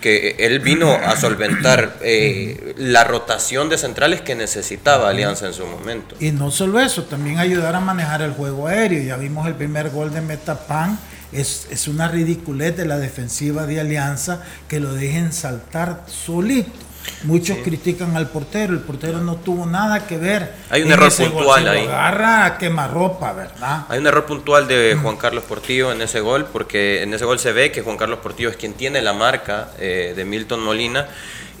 Que 0.00 0.36
él 0.38 0.60
vino 0.60 0.92
a 0.92 1.16
solventar 1.16 1.96
eh, 2.02 2.74
la 2.76 3.04
rotación 3.04 3.68
de 3.68 3.78
centrales 3.78 4.20
que 4.20 4.34
necesitaba 4.34 5.10
Alianza 5.10 5.46
en 5.46 5.54
su 5.54 5.66
momento. 5.66 6.16
Y 6.20 6.32
no 6.32 6.50
solo 6.50 6.80
eso, 6.80 7.04
también 7.04 7.38
ayudar 7.38 7.74
a 7.74 7.80
manejar 7.80 8.22
el 8.22 8.32
juego 8.32 8.66
aéreo. 8.66 9.02
Ya 9.02 9.16
vimos 9.16 9.46
el 9.46 9.54
primer 9.54 9.90
gol 9.90 10.12
de 10.12 10.20
Metapan. 10.20 10.98
Es, 11.32 11.66
es 11.70 11.88
una 11.88 12.08
ridiculez 12.08 12.76
de 12.76 12.84
la 12.84 12.98
defensiva 12.98 13.66
de 13.66 13.80
Alianza 13.80 14.42
que 14.68 14.80
lo 14.80 14.92
dejen 14.92 15.32
saltar 15.32 16.04
solito. 16.06 16.91
Muchos 17.24 17.58
critican 17.58 18.16
al 18.16 18.28
portero, 18.28 18.72
el 18.72 18.80
portero 18.80 19.20
no 19.20 19.36
tuvo 19.36 19.66
nada 19.66 20.06
que 20.06 20.18
ver. 20.18 20.52
Hay 20.70 20.82
un 20.82 20.90
error 20.90 21.12
puntual 21.14 21.68
ahí. 21.68 21.84
Agarra 21.84 22.46
a 22.46 22.58
quemarropa, 22.58 23.32
¿verdad? 23.32 23.86
Hay 23.88 23.98
un 23.98 24.06
error 24.06 24.26
puntual 24.26 24.66
de 24.66 24.96
Juan 25.00 25.16
Carlos 25.16 25.44
Portillo 25.44 25.92
en 25.92 26.02
ese 26.02 26.20
gol, 26.20 26.46
porque 26.52 27.02
en 27.02 27.14
ese 27.14 27.24
gol 27.24 27.38
se 27.38 27.52
ve 27.52 27.70
que 27.70 27.82
Juan 27.82 27.96
Carlos 27.96 28.18
Portillo 28.20 28.48
es 28.48 28.56
quien 28.56 28.74
tiene 28.74 29.02
la 29.02 29.12
marca 29.12 29.68
eh, 29.78 30.14
de 30.16 30.24
Milton 30.24 30.62
Molina. 30.62 31.06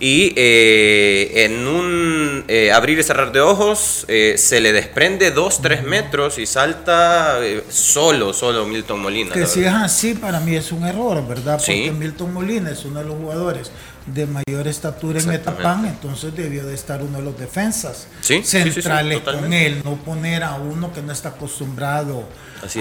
Y 0.00 0.32
eh, 0.34 1.44
en 1.44 1.64
un 1.68 2.44
eh, 2.48 2.72
abrir 2.72 2.98
y 2.98 3.04
cerrar 3.04 3.30
de 3.30 3.40
ojos 3.40 4.04
se 4.08 4.60
le 4.60 4.72
desprende 4.72 5.32
2-3 5.32 5.82
metros 5.82 6.38
y 6.38 6.46
salta 6.46 7.38
solo, 7.68 8.32
solo 8.32 8.66
Milton 8.66 9.00
Molina. 9.00 9.32
Que 9.32 9.46
si 9.46 9.62
es 9.62 9.72
así, 9.72 10.14
para 10.14 10.40
mí 10.40 10.56
es 10.56 10.72
un 10.72 10.84
error, 10.84 11.24
¿verdad? 11.28 11.58
Porque 11.58 11.92
Milton 11.92 12.32
Molina 12.32 12.70
es 12.70 12.84
uno 12.84 12.98
de 12.98 13.06
los 13.06 13.16
jugadores 13.16 13.70
de 14.06 14.26
mayor 14.26 14.66
estatura 14.66 15.20
en 15.20 15.28
Metapan, 15.28 15.86
entonces 15.86 16.34
debió 16.34 16.66
de 16.66 16.74
estar 16.74 17.02
uno 17.02 17.18
de 17.18 17.24
los 17.24 17.38
defensas 17.38 18.08
centrales 18.20 19.20
con 19.20 19.52
él, 19.52 19.82
no 19.84 19.96
poner 19.96 20.42
a 20.42 20.54
uno 20.54 20.92
que 20.92 21.02
no 21.02 21.12
está 21.12 21.30
acostumbrado 21.30 22.24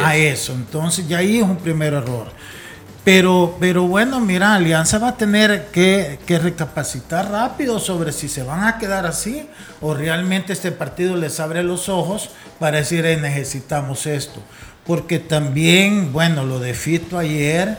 a 0.04 0.16
eso. 0.16 0.54
Entonces 0.54 1.08
ya 1.08 1.20
ahí 1.20 1.38
es 1.38 1.44
un 1.44 1.58
primer 1.58 1.94
error. 1.94 2.28
Pero, 3.04 3.58
pero 3.60 3.88
bueno, 3.88 4.20
mira, 4.20 4.54
Alianza 4.54 5.00
va 5.00 5.10
a 5.10 5.18
tener 5.18 5.70
que, 5.72 6.20
que, 6.28 6.38
recapacitar 6.38 7.32
rápido 7.32 7.80
sobre 7.80 8.12
si 8.12 8.30
se 8.30 8.44
van 8.44 8.64
a 8.64 8.78
quedar 8.78 9.08
así 9.08 9.50
o 9.82 9.96
realmente 9.96 10.54
este 10.54 10.72
partido 10.72 11.16
les 11.16 11.40
abre 11.40 11.64
los 11.64 11.90
ojos 11.90 12.30
para 12.60 12.78
decir 12.78 13.04
necesitamos 13.20 14.06
esto. 14.06 14.40
Porque 14.86 15.18
también, 15.18 16.14
bueno, 16.14 16.44
lo 16.46 16.60
de 16.60 16.76
Fito 16.76 17.18
ayer, 17.18 17.78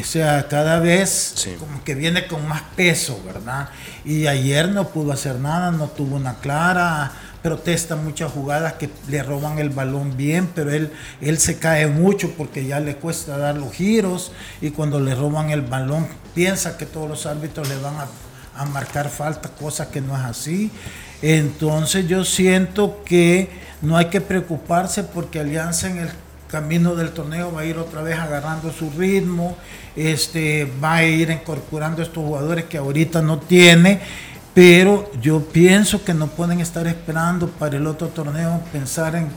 o 0.00 0.04
sea, 0.04 0.48
cada 0.48 0.78
vez 0.80 1.34
como 1.58 1.84
que 1.84 1.94
viene 1.94 2.26
con 2.26 2.46
más 2.48 2.62
peso, 2.74 3.20
¿verdad? 3.24 3.68
Y 4.04 4.26
ayer 4.26 4.68
no 4.68 4.88
pudo 4.88 5.12
hacer 5.12 5.36
nada, 5.36 5.70
no 5.70 5.88
tuvo 5.88 6.16
una 6.16 6.34
clara, 6.36 7.12
protesta 7.42 7.94
muchas 7.94 8.32
jugadas 8.32 8.72
que 8.74 8.88
le 9.08 9.22
roban 9.22 9.58
el 9.58 9.70
balón 9.70 10.16
bien, 10.16 10.48
pero 10.54 10.72
él, 10.72 10.90
él 11.20 11.38
se 11.38 11.58
cae 11.58 11.86
mucho 11.86 12.30
porque 12.36 12.64
ya 12.64 12.80
le 12.80 12.96
cuesta 12.96 13.36
dar 13.36 13.56
los 13.56 13.72
giros 13.72 14.32
y 14.60 14.70
cuando 14.70 14.98
le 14.98 15.14
roban 15.14 15.50
el 15.50 15.60
balón 15.60 16.08
piensa 16.34 16.76
que 16.78 16.86
todos 16.86 17.08
los 17.08 17.26
árbitros 17.26 17.68
le 17.68 17.76
van 17.76 17.96
a, 17.96 18.06
a 18.56 18.64
marcar 18.64 19.10
falta, 19.10 19.50
cosa 19.50 19.90
que 19.90 20.00
no 20.00 20.16
es 20.16 20.24
así. 20.24 20.70
Entonces 21.22 22.08
yo 22.08 22.24
siento 22.24 23.02
que 23.04 23.50
no 23.82 23.96
hay 23.96 24.06
que 24.06 24.20
preocuparse 24.20 25.04
porque 25.04 25.40
Alianza 25.40 25.90
en 25.90 25.98
el 25.98 26.08
camino 26.50 26.94
del 26.94 27.10
torneo 27.10 27.52
va 27.52 27.62
a 27.62 27.64
ir 27.64 27.78
otra 27.78 28.00
vez 28.00 28.18
agarrando 28.18 28.72
su 28.72 28.88
ritmo, 28.90 29.56
este, 29.96 30.70
va 30.82 30.96
a 30.96 31.04
ir 31.04 31.30
incorporando 31.30 32.02
estos 32.02 32.24
jugadores 32.24 32.64
que 32.64 32.78
ahorita 32.78 33.22
no 33.22 33.38
tiene, 33.38 34.00
pero 34.54 35.10
yo 35.20 35.40
pienso 35.40 36.04
que 36.04 36.14
no 36.14 36.28
pueden 36.28 36.60
estar 36.60 36.86
esperando 36.86 37.48
para 37.48 37.76
el 37.76 37.86
otro 37.86 38.08
torneo, 38.08 38.60
pensar 38.72 39.16
en, 39.16 39.28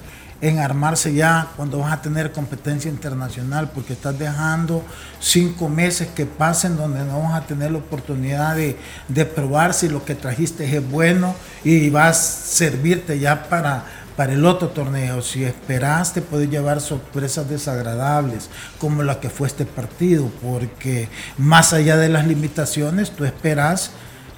en 0.42 0.60
armarse 0.60 1.14
ya 1.14 1.48
cuando 1.56 1.80
vas 1.80 1.94
a 1.94 2.02
tener 2.02 2.32
competencia 2.32 2.90
internacional, 2.90 3.72
porque 3.74 3.94
estás 3.94 4.18
dejando 4.18 4.84
cinco 5.20 5.70
meses 5.70 6.10
que 6.10 6.26
pasen 6.26 6.78
donde 6.78 7.04
no 7.04 7.22
vas 7.22 7.34
a 7.34 7.48
tener 7.48 7.72
la 7.72 7.80
oportunidad 7.80 8.56
de, 8.56 8.78
de 9.08 9.26
probar 9.26 9.74
si 9.74 9.90
lo 9.90 10.06
que 10.06 10.14
trajiste 10.14 10.66
es 10.66 10.90
bueno 10.90 11.36
y 11.64 11.90
vas 11.90 12.18
a 12.18 12.48
servirte 12.48 13.20
ya 13.20 13.50
para 13.50 13.86
para 14.18 14.34
el 14.34 14.44
otro 14.46 14.70
torneo. 14.70 15.22
Si 15.22 15.46
esperas, 15.46 16.14
te 16.14 16.22
puedes 16.22 16.50
llevar 16.50 16.82
sorpresas 16.82 17.50
desagradables, 17.50 18.50
como 18.80 19.04
la 19.04 19.22
que 19.22 19.30
fue 19.30 19.48
este 19.48 19.66
partido, 19.66 20.30
porque 20.42 21.08
más 21.38 21.72
allá 21.72 21.96
de 21.96 22.10
las 22.10 22.28
limitaciones, 22.28 23.12
tú 23.12 23.24
esperas 23.24 23.92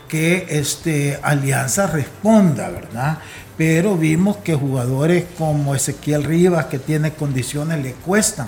que 0.09 0.47
este, 0.49 1.17
Alianza 1.23 1.87
responda, 1.87 2.69
¿verdad? 2.69 3.19
Pero 3.57 3.95
vimos 3.95 4.37
que 4.37 4.53
jugadores 4.53 5.25
como 5.37 5.73
Ezequiel 5.73 6.25
Rivas, 6.25 6.65
que 6.65 6.79
tiene 6.79 7.13
condiciones, 7.13 7.81
le 7.81 7.93
cuestan 7.93 8.47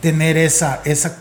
tener 0.00 0.36
esa, 0.36 0.80
esa 0.84 1.16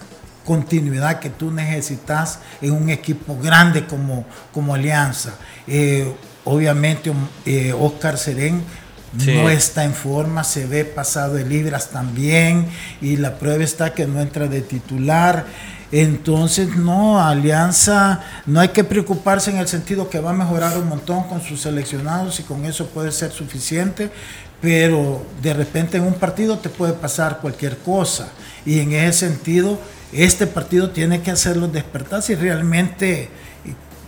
continuidad 0.45 1.19
que 1.19 1.29
tú 1.29 1.49
necesitas 1.49 2.39
en 2.61 2.73
un 2.73 2.89
equipo 2.89 3.37
grande 3.37 3.87
como, 3.87 4.25
como 4.51 4.75
Alianza. 4.75 5.33
Eh, 5.67 6.11
obviamente, 6.45 7.11
eh, 7.45 7.73
Oscar 7.73 8.17
Serén 8.17 8.63
no 9.13 9.49
está 9.49 9.83
en 9.83 9.93
forma, 9.93 10.43
se 10.43 10.65
ve 10.65 10.85
pasado 10.85 11.33
de 11.33 11.45
libras 11.45 11.89
también 11.89 12.67
y 13.01 13.17
la 13.17 13.35
prueba 13.35 13.63
está 13.63 13.93
que 13.93 14.05
no 14.05 14.21
entra 14.21 14.47
de 14.47 14.61
titular. 14.61 15.45
Entonces, 15.91 16.75
no, 16.75 17.19
Alianza, 17.19 18.19
no 18.45 18.59
hay 18.59 18.69
que 18.69 18.83
preocuparse 18.83 19.49
en 19.49 19.57
el 19.57 19.67
sentido 19.67 20.09
que 20.09 20.19
va 20.19 20.29
a 20.29 20.33
mejorar 20.33 20.77
un 20.77 20.87
montón 20.87 21.23
con 21.23 21.41
sus 21.41 21.61
seleccionados 21.61 22.39
y 22.39 22.43
con 22.43 22.65
eso 22.65 22.87
puede 22.87 23.11
ser 23.11 23.31
suficiente, 23.31 24.11
pero 24.61 25.25
de 25.41 25.53
repente 25.53 25.97
en 25.97 26.03
un 26.03 26.13
partido 26.13 26.59
te 26.59 26.69
puede 26.69 26.93
pasar 26.93 27.39
cualquier 27.39 27.77
cosa. 27.77 28.29
Y 28.65 28.79
en 28.79 28.93
ese 28.93 29.27
sentido, 29.27 29.79
este 30.13 30.45
partido 30.45 30.91
tiene 30.91 31.21
que 31.21 31.31
hacerlo 31.31 31.67
despertar 31.67 32.21
si 32.21 32.35
realmente 32.35 33.29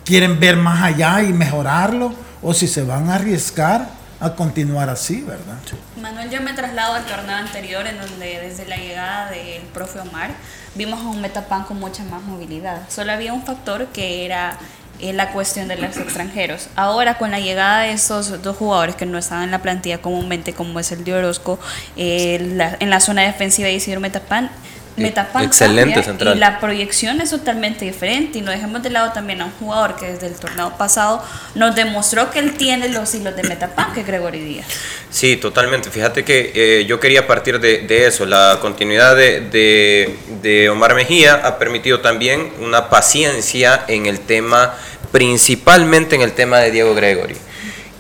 quieren 0.06 0.40
ver 0.40 0.58
más 0.58 0.84
allá 0.84 1.24
y 1.24 1.34
mejorarlo 1.34 2.14
o 2.44 2.54
si 2.54 2.68
se 2.68 2.84
van 2.84 3.10
a 3.10 3.16
arriesgar 3.16 4.01
a 4.22 4.36
continuar 4.36 4.90
así, 4.90 5.22
¿verdad? 5.22 5.58
Manuel, 6.00 6.30
yo 6.30 6.42
me 6.42 6.54
traslado 6.54 6.94
al 6.94 7.06
torneo 7.06 7.36
anterior 7.36 7.88
en 7.88 8.00
donde 8.00 8.40
desde 8.40 8.68
la 8.68 8.78
llegada 8.78 9.32
del 9.32 9.64
profe 9.74 10.00
Omar 10.00 10.30
vimos 10.76 11.00
a 11.00 11.08
un 11.08 11.22
Metapan 11.22 11.64
con 11.64 11.80
mucha 11.80 12.04
más 12.04 12.22
movilidad. 12.22 12.88
Solo 12.88 13.12
había 13.12 13.34
un 13.34 13.44
factor 13.44 13.88
que 13.88 14.24
era 14.24 14.58
eh, 15.00 15.12
la 15.12 15.32
cuestión 15.32 15.68
de 15.68 15.76
los 15.76 15.98
extranjeros. 15.98 16.68
Ahora 16.76 17.18
con 17.18 17.32
la 17.32 17.40
llegada 17.40 17.82
de 17.82 17.94
esos 17.94 18.44
dos 18.44 18.58
jugadores 18.58 18.96
que 18.96 19.08
no 19.08 19.18
estaban 19.18 19.46
en 19.46 19.52
la 19.52 19.64
plantilla 19.64 20.04
comúnmente, 20.04 20.54
como 20.54 20.80
es 20.80 20.92
el 20.92 21.04
de 21.04 21.16
Orozco, 21.16 21.60
eh, 21.98 22.36
en 22.80 22.90
la 22.92 23.00
zona 23.00 23.24
defensiva 23.24 23.70
de 23.70 23.74
Isidro 23.74 24.02
Metapan 24.02 24.52
Excelente 24.98 26.04
central. 26.04 26.36
Y 26.36 26.40
la 26.40 26.60
proyección 26.60 27.22
es 27.22 27.30
totalmente 27.30 27.86
diferente. 27.86 28.40
Y 28.40 28.42
no 28.42 28.52
dejemos 28.52 28.84
de 28.84 28.90
lado 28.90 29.12
también 29.12 29.42
a 29.42 29.46
un 29.46 29.52
jugador 29.52 29.96
que 29.96 30.12
desde 30.12 30.28
el 30.28 30.36
torneo 30.36 30.78
pasado 30.78 31.24
nos 31.56 31.76
demostró 31.76 32.30
que 32.32 32.40
él 32.40 32.54
tiene 32.54 32.90
los 32.90 33.14
hilos 33.16 33.36
de 33.36 33.44
Metapan, 33.44 33.94
que 33.94 34.02
es 34.02 34.08
Gregory 34.08 34.40
Díaz. 34.40 34.68
Sí, 35.10 35.38
totalmente. 35.38 35.90
Fíjate 35.90 36.24
que 36.24 36.52
eh, 36.54 36.86
yo 36.86 37.00
quería 37.00 37.28
partir 37.28 37.60
de, 37.60 38.06
eso. 38.06 38.26
La 38.26 38.58
continuidad 38.62 39.16
de, 39.16 40.18
de 40.42 40.70
Omar 40.70 40.96
Mejía 40.96 41.36
ha 41.36 41.58
permitido 41.58 42.02
también 42.02 42.52
una 42.60 42.90
paciencia 42.90 43.86
en 43.88 44.06
el 44.06 44.20
tema, 44.20 44.74
principalmente 45.12 46.16
en 46.16 46.22
el 46.22 46.34
tema 46.34 46.60
de 46.60 46.72
Diego 46.72 46.94
Gregory. 46.96 47.36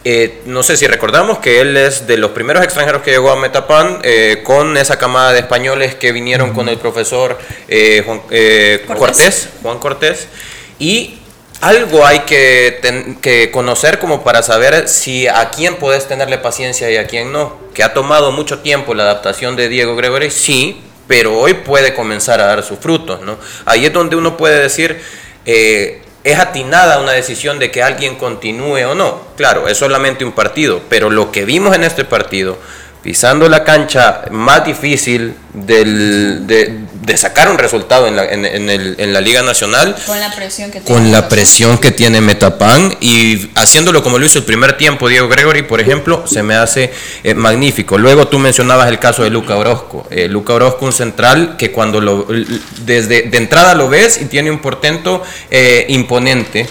Eh, 0.03 0.41
no 0.45 0.63
sé 0.63 0.77
si 0.77 0.87
recordamos 0.87 1.37
que 1.37 1.61
él 1.61 1.77
es 1.77 2.07
de 2.07 2.17
los 2.17 2.31
primeros 2.31 2.63
extranjeros 2.63 3.03
que 3.03 3.11
llegó 3.11 3.29
a 3.29 3.35
Metapan 3.35 3.99
eh, 4.01 4.41
con 4.43 4.75
esa 4.75 4.97
camada 4.97 5.31
de 5.31 5.39
españoles 5.39 5.93
que 5.93 6.11
vinieron 6.11 6.53
con 6.53 6.69
el 6.69 6.77
profesor 6.77 7.37
eh, 7.67 8.01
Juan, 8.05 8.97
Cortés. 8.97 9.49
Juan 9.61 9.77
Cortés, 9.77 10.27
y 10.79 11.19
algo 11.61 12.03
hay 12.03 12.21
que, 12.21 13.15
que, 13.21 13.51
conocer 13.51 13.99
como 13.99 14.23
para 14.23 14.41
saber 14.41 14.87
si 14.87 15.27
a 15.27 15.51
quién 15.51 15.75
puedes 15.75 16.07
tenerle 16.07 16.39
paciencia 16.39 16.89
y 16.89 16.97
a 16.97 17.05
quién 17.05 17.31
no. 17.31 17.59
Que 17.75 17.83
ha 17.83 17.93
tomado 17.93 18.31
mucho 18.31 18.59
tiempo 18.59 18.95
la 18.95 19.03
adaptación 19.03 19.55
de 19.55 19.69
Diego 19.69 19.95
Gregory, 19.95 20.31
sí, 20.31 20.81
pero 21.07 21.37
hoy 21.37 21.53
puede 21.53 21.93
comenzar 21.93 22.41
a 22.41 22.47
dar 22.47 22.63
sus 22.63 22.79
frutos. 22.79 23.21
¿no? 23.21 23.37
Ahí 23.65 23.85
es 23.85 23.93
donde 23.93 24.15
uno 24.15 24.37
puede 24.37 24.59
decir, 24.59 24.99
eh, 25.45 26.01
es 26.23 26.37
atinada 26.37 26.99
una 26.99 27.11
decisión 27.11 27.59
de 27.59 27.71
que 27.71 27.81
alguien 27.81 28.15
continúe 28.15 28.85
o 28.85 28.95
no. 28.95 29.21
Claro, 29.35 29.67
es 29.67 29.77
solamente 29.77 30.23
un 30.23 30.33
partido, 30.33 30.81
pero 30.89 31.09
lo 31.09 31.31
que 31.31 31.45
vimos 31.45 31.75
en 31.75 31.83
este 31.83 32.05
partido 32.05 32.57
pisando 33.01 33.49
la 33.49 33.63
cancha 33.63 34.25
más 34.29 34.63
difícil 34.63 35.33
del, 35.53 36.45
de, 36.45 36.79
sacar 37.15 37.49
un 37.49 37.57
resultado 37.57 38.07
en 38.07 38.15
la, 38.15 38.25
en, 38.25 38.45
el, 38.45 38.95
en 38.97 39.13
la 39.13 39.21
Liga 39.21 39.41
Nacional. 39.41 39.95
Con 40.05 40.19
la 40.19 40.33
presión 40.35 40.71
que 40.71 40.81
tiene. 40.81 41.01
Con 41.01 41.11
la 41.11 41.29
presión 41.29 41.77
que 41.77 41.91
tiene 41.91 42.21
Metapan 42.21 42.95
y 43.01 43.49
haciéndolo 43.55 44.03
como 44.03 44.19
lo 44.19 44.25
hizo 44.25 44.39
el 44.39 44.45
primer 44.45 44.77
tiempo 44.77 45.09
Diego 45.09 45.27
Gregory, 45.27 45.63
por 45.63 45.81
ejemplo, 45.81 46.25
se 46.27 46.43
me 46.43 46.55
hace 46.55 46.91
eh, 47.23 47.33
magnífico. 47.33 47.97
Luego 47.97 48.27
tú 48.27 48.39
mencionabas 48.39 48.87
el 48.89 48.99
caso 48.99 49.23
de 49.23 49.29
Luca 49.29 49.55
Orozco. 49.55 50.07
Eh, 50.09 50.27
Luca 50.27 50.53
Orozco, 50.53 50.85
un 50.85 50.93
central 50.93 51.55
que 51.57 51.71
cuando 51.71 52.01
lo, 52.01 52.27
desde 52.85 53.23
de 53.23 53.37
entrada 53.37 53.75
lo 53.75 53.89
ves 53.89 54.19
y 54.21 54.25
tiene 54.25 54.51
un 54.51 54.59
portento 54.59 55.23
eh, 55.49 55.85
imponente 55.89 56.67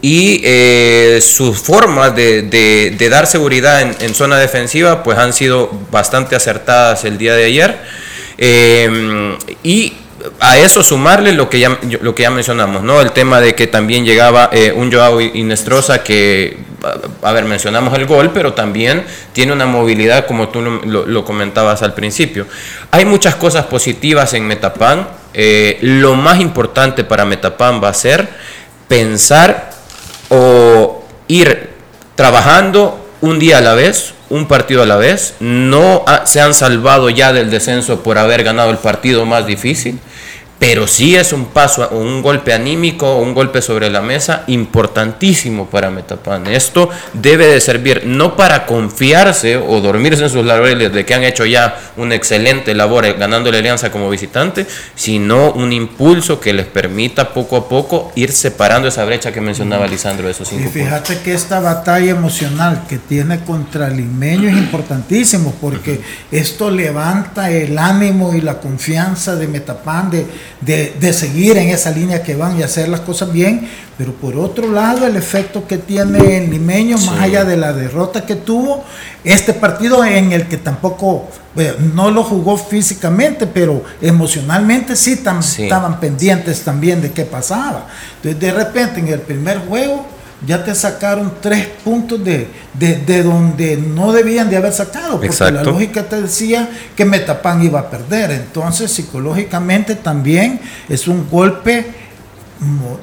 y 0.00 0.40
eh, 0.44 1.20
sus 1.20 1.58
formas 1.58 2.14
de, 2.14 3.08
dar 3.10 3.26
seguridad 3.26 3.82
en, 3.82 4.14
zona 4.14 4.38
defensiva 4.38 5.02
pues 5.02 5.18
han 5.18 5.32
sido 5.32 5.70
bastante 5.90 6.36
acertadas 6.36 7.04
el 7.04 7.18
día 7.18 7.34
de 7.34 7.44
ayer 7.46 7.78
eh, 8.38 9.36
y 9.62 9.94
a 10.40 10.58
eso 10.58 10.82
sumarle 10.82 11.32
lo 11.32 11.50
que 11.50 11.60
ya, 11.60 11.78
lo 12.00 12.14
que 12.14 12.22
ya 12.22 12.30
mencionamos, 12.30 12.82
¿no? 12.82 13.00
El 13.00 13.12
tema 13.12 13.40
de 13.40 13.54
que 13.54 13.66
también 13.66 14.04
llegaba 14.04 14.50
eh, 14.52 14.72
un 14.74 14.92
Joao 14.92 15.20
Inestrosa 15.20 16.02
que, 16.02 16.58
a, 17.22 17.32
ver, 17.32 17.44
mencionamos 17.44 17.96
el 17.98 18.06
gol, 18.06 18.30
pero 18.32 18.52
también 18.52 19.04
tiene 19.32 19.52
una 19.52 19.66
movilidad 19.66 20.26
como 20.26 20.48
tú 20.48 20.60
lo, 20.62 21.24
comentabas 21.24 21.82
al 21.82 21.94
principio. 21.94 22.46
Hay 22.90 23.04
muchas 23.04 23.36
cosas 23.36 23.66
positivas 23.66 24.34
en 24.34 24.46
Metapan. 24.46 25.08
lo 25.82 26.14
más 26.14 26.40
importante 26.40 27.04
para 27.04 27.24
Metapan 27.24 27.82
va 27.82 27.90
a 27.90 27.94
ser 27.94 28.28
pensar 28.88 29.70
o 30.30 31.04
ir 31.28 31.70
trabajando 32.16 33.07
un 33.20 33.38
día 33.38 33.58
a 33.58 33.60
la 33.60 33.74
vez, 33.74 34.14
un 34.30 34.46
partido 34.46 34.82
a 34.82 34.86
la 34.86 34.96
vez. 34.96 35.34
No 35.40 36.04
se 36.24 36.40
han 36.40 36.54
salvado 36.54 37.10
ya 37.10 37.32
del 37.32 37.50
descenso 37.50 38.02
por 38.02 38.18
haber 38.18 38.44
ganado 38.44 38.70
el 38.70 38.78
partido 38.78 39.26
más 39.26 39.46
difícil 39.46 39.98
pero 40.58 40.86
sí 40.88 41.14
es 41.14 41.32
un 41.32 41.46
paso, 41.46 41.88
un 41.90 42.20
golpe 42.20 42.52
anímico, 42.52 43.16
un 43.18 43.32
golpe 43.32 43.62
sobre 43.62 43.90
la 43.90 44.00
mesa 44.00 44.44
importantísimo 44.48 45.66
para 45.66 45.90
Metapan. 45.90 46.46
Esto 46.48 46.90
debe 47.12 47.46
de 47.46 47.60
servir 47.60 48.02
no 48.06 48.36
para 48.36 48.66
confiarse 48.66 49.56
o 49.56 49.80
dormirse 49.80 50.24
en 50.24 50.30
sus 50.30 50.44
laureles 50.44 50.92
de 50.92 51.06
que 51.06 51.14
han 51.14 51.22
hecho 51.22 51.44
ya 51.44 51.78
una 51.96 52.16
excelente 52.16 52.74
labor 52.74 53.16
ganando 53.16 53.52
la 53.52 53.58
alianza 53.58 53.92
como 53.92 54.10
visitante, 54.10 54.66
sino 54.96 55.52
un 55.52 55.72
impulso 55.72 56.40
que 56.40 56.52
les 56.52 56.66
permita 56.66 57.32
poco 57.32 57.56
a 57.56 57.68
poco 57.68 58.12
ir 58.16 58.32
separando 58.32 58.88
esa 58.88 59.04
brecha 59.04 59.32
que 59.32 59.40
mencionaba 59.40 59.86
Lisandro 59.86 60.26
de 60.26 60.32
esos 60.32 60.48
cinco 60.48 60.68
Y 60.68 60.72
fíjate 60.72 61.20
que 61.20 61.34
esta 61.34 61.60
batalla 61.60 62.10
emocional 62.10 62.84
que 62.88 62.98
tiene 62.98 63.40
contra 63.44 63.88
el 63.88 63.98
limeño 63.98 64.48
es 64.48 64.56
importantísimo 64.56 65.54
porque 65.60 66.00
esto 66.32 66.70
levanta 66.70 67.50
el 67.50 67.78
ánimo 67.78 68.34
y 68.34 68.40
la 68.40 68.58
confianza 68.58 69.36
de 69.36 69.46
Metapan 69.46 70.10
de 70.10 70.26
de, 70.60 71.12
seguir 71.12 71.56
en 71.56 71.68
esa 71.68 71.90
línea 71.90 72.22
que 72.22 72.34
van 72.34 72.58
y 72.58 72.62
hacer 72.62 72.88
las 72.88 73.00
cosas 73.00 73.32
bien, 73.32 73.68
pero 73.96 74.12
por 74.12 74.36
otro 74.36 74.70
lado 74.70 75.06
el 75.06 75.16
efecto 75.16 75.66
que 75.66 75.78
tiene 75.78 76.38
el 76.38 76.50
limeño, 76.50 76.98
más 76.98 77.20
allá 77.20 77.44
de 77.44 77.56
la 77.56 77.72
derrota 77.72 78.26
que 78.26 78.34
tuvo, 78.34 78.84
este 79.24 79.52
partido 79.52 80.04
en 80.04 80.32
el 80.32 80.48
que 80.48 80.56
tampoco, 80.56 81.28
no 81.94 82.10
lo 82.10 82.22
jugó 82.24 82.56
físicamente, 82.56 83.46
pero 83.46 83.82
emocionalmente 84.00 84.96
sí, 84.96 85.20
estaban 85.58 86.00
pendientes 86.00 86.62
también 86.62 87.00
de 87.02 87.12
qué 87.12 87.24
pasaba. 87.24 87.86
Entonces 88.16 88.40
de 88.40 88.52
repente 88.52 89.00
en 89.00 89.08
el 89.08 89.20
primer 89.20 89.58
juego, 89.58 90.06
ya 90.46 90.64
te 90.64 90.74
sacaron 90.74 91.34
tres 91.40 91.66
puntos 91.84 92.22
de, 92.24 92.48
de, 92.74 93.22
donde 93.22 93.76
no 93.76 94.12
debían 94.12 94.48
de 94.48 94.56
haber 94.56 94.72
sacado, 94.72 95.20
porque 95.20 95.50
la 95.52 95.62
lógica 95.62 96.04
te 96.04 96.22
decía 96.22 96.68
que 96.96 97.04
Metapan 97.04 97.62
iba 97.62 97.80
a 97.80 97.90
perder. 97.90 98.30
Entonces, 98.30 98.90
psicológicamente 98.92 99.96
también 99.96 100.60
es 100.88 101.08
un 101.08 101.28
golpe 101.28 101.86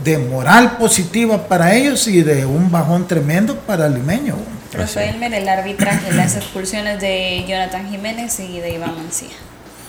de 0.04 0.18
moral 0.18 0.78
positiva 0.78 1.48
para 1.48 1.76
ellos 1.76 2.08
y 2.08 2.22
de 2.22 2.46
un 2.46 2.72
bajón 2.72 3.08
tremendo 3.08 3.56
para 3.56 3.88
el 3.88 3.96
limeño. 3.96 4.36
Profe 4.72 5.10
Elmer, 5.10 5.34
el 5.34 5.48
arbitraje, 5.48 6.12
las 6.14 6.36
expulsiones 6.36 7.00
de 7.00 7.46
Jonathan 7.48 7.90
Jiménez 7.90 8.40
y 8.40 8.60
de 8.60 8.74
Iván 8.74 8.96
Mancía. 8.96 9.30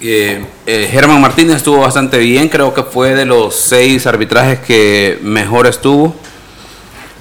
Eh, 0.01 0.45
eh, 0.67 0.89
Germán 0.91 1.21
Martínez 1.21 1.57
estuvo 1.57 1.79
bastante 1.79 2.19
bien, 2.19 2.49
creo 2.49 2.75
que 2.75 2.83
fue 2.83 3.15
de 3.15 3.25
los 3.25 3.57
seis 3.57 4.07
arbitrajes 4.07 4.61
que 4.61 5.19
mejor 5.23 5.67
estuvo. 5.67 6.15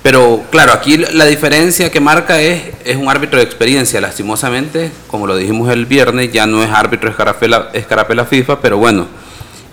Pero 0.06 0.44
claro, 0.52 0.72
aquí 0.72 0.98
la 0.98 1.26
diferencia 1.26 1.90
que 1.90 2.00
marca 2.00 2.40
es, 2.40 2.62
es 2.84 2.96
un 2.96 3.10
árbitro 3.10 3.40
de 3.40 3.44
experiencia. 3.44 4.00
Lastimosamente, 4.00 4.92
como 5.08 5.26
lo 5.26 5.36
dijimos 5.36 5.72
el 5.72 5.88
viernes, 5.88 6.32
ya 6.32 6.46
no 6.46 6.64
es 6.64 6.70
árbitro 6.70 7.10
escarapela, 7.10 7.70
escarapela 7.74 8.24
FIFA, 8.24 8.62
pero 8.62 8.78
bueno, 8.78 9.08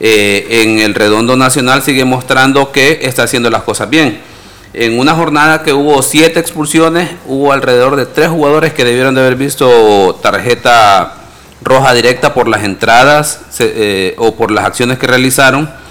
eh, 0.01 0.63
en 0.63 0.79
el 0.79 0.95
redondo 0.95 1.37
nacional 1.37 1.83
sigue 1.83 2.07
mostrando 2.07 2.73
que 2.73 3.01
está 3.03 3.25
haciendo 3.25 3.51
las 3.51 3.63
cosas 3.65 3.91
bien. 3.91 4.23
En 4.73 4.99
una 4.99 5.15
jornada 5.15 5.63
que 5.63 5.75
hubo 5.75 6.01
siete 6.01 6.41
expulsiones, 6.41 7.11
hubo 7.27 7.53
alrededor 7.53 7.97
de 7.97 8.07
tres 8.07 8.31
jugadores 8.31 8.73
que 8.73 8.87
debieron 8.87 9.15
de 9.15 9.21
haber 9.21 9.37
visto 9.37 10.19
tarjeta 10.23 11.13
roja 11.61 11.93
directa 11.93 12.33
por 12.33 12.49
las 12.49 12.65
entradas 12.65 13.43
eh, 13.59 14.15
o 14.17 14.35
por 14.35 14.51
las 14.51 14.65
acciones 14.65 14.99
que 14.99 15.07
realizaron 15.07 15.82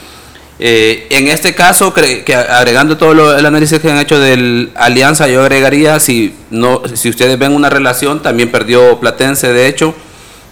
eh, 0.64 1.08
en 1.10 1.28
este 1.28 1.56
caso, 1.56 1.92
que 1.92 2.24
agregando 2.36 2.96
todo 2.96 3.36
el 3.36 3.44
análisis 3.48 3.80
que 3.80 3.90
han 3.90 3.98
hecho 3.98 4.20
de 4.20 4.70
Alianza, 4.76 5.28
yo 5.28 5.42
agregaría, 5.42 6.00
si, 6.00 6.36
no, 6.52 6.84
si 6.94 7.10
ustedes 7.10 7.40
ven 7.40 7.54
una 7.54 7.72
relación, 7.72 8.22
también 8.22 8.52
perdió 8.52 9.00
Platense, 9.00 9.52
de 9.52 9.66
hecho, 9.66 9.96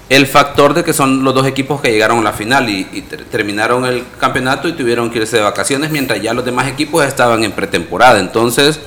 el 0.10 0.26
factor 0.26 0.74
de 0.74 0.84
que 0.84 0.93
son 0.93 1.24
los 1.24 1.36
dos 1.36 1.45
equipos 1.45 1.80
que 1.80 1.91
llegaron 1.91 2.17
a 2.17 2.24
la 2.24 2.34
final 2.34 2.67
y, 2.72 2.86
terminaron 3.30 3.86
el 3.86 4.04
campeonato 4.19 4.67
y 4.67 4.72
tuvieron 4.72 5.12
que 5.12 5.19
irse 5.19 5.38
de 5.38 5.43
vacaciones, 5.43 5.91
mientras 5.91 6.19
ya 6.19 6.34
los 6.34 6.43
demás 6.43 6.67
equipos 6.67 7.06
estaban 7.06 7.43
en 7.43 7.52
pretemporada. 7.52 8.19
Entonces, 8.19 8.80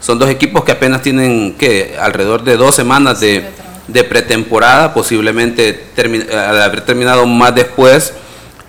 son 0.00 0.18
dos 0.18 0.28
equipos 0.28 0.62
que 0.62 0.72
apenas 0.72 1.00
tienen 1.00 1.54
que 1.54 1.96
alrededor 1.98 2.44
de 2.44 2.58
dos 2.58 2.74
semanas 2.74 3.18
de, 3.20 3.46
de 3.88 4.04
pretemporada, 4.04 4.92
posiblemente 4.92 5.86
al 6.30 6.60
haber 6.60 6.82
terminado 6.82 7.24
más 7.24 7.54
después 7.54 8.12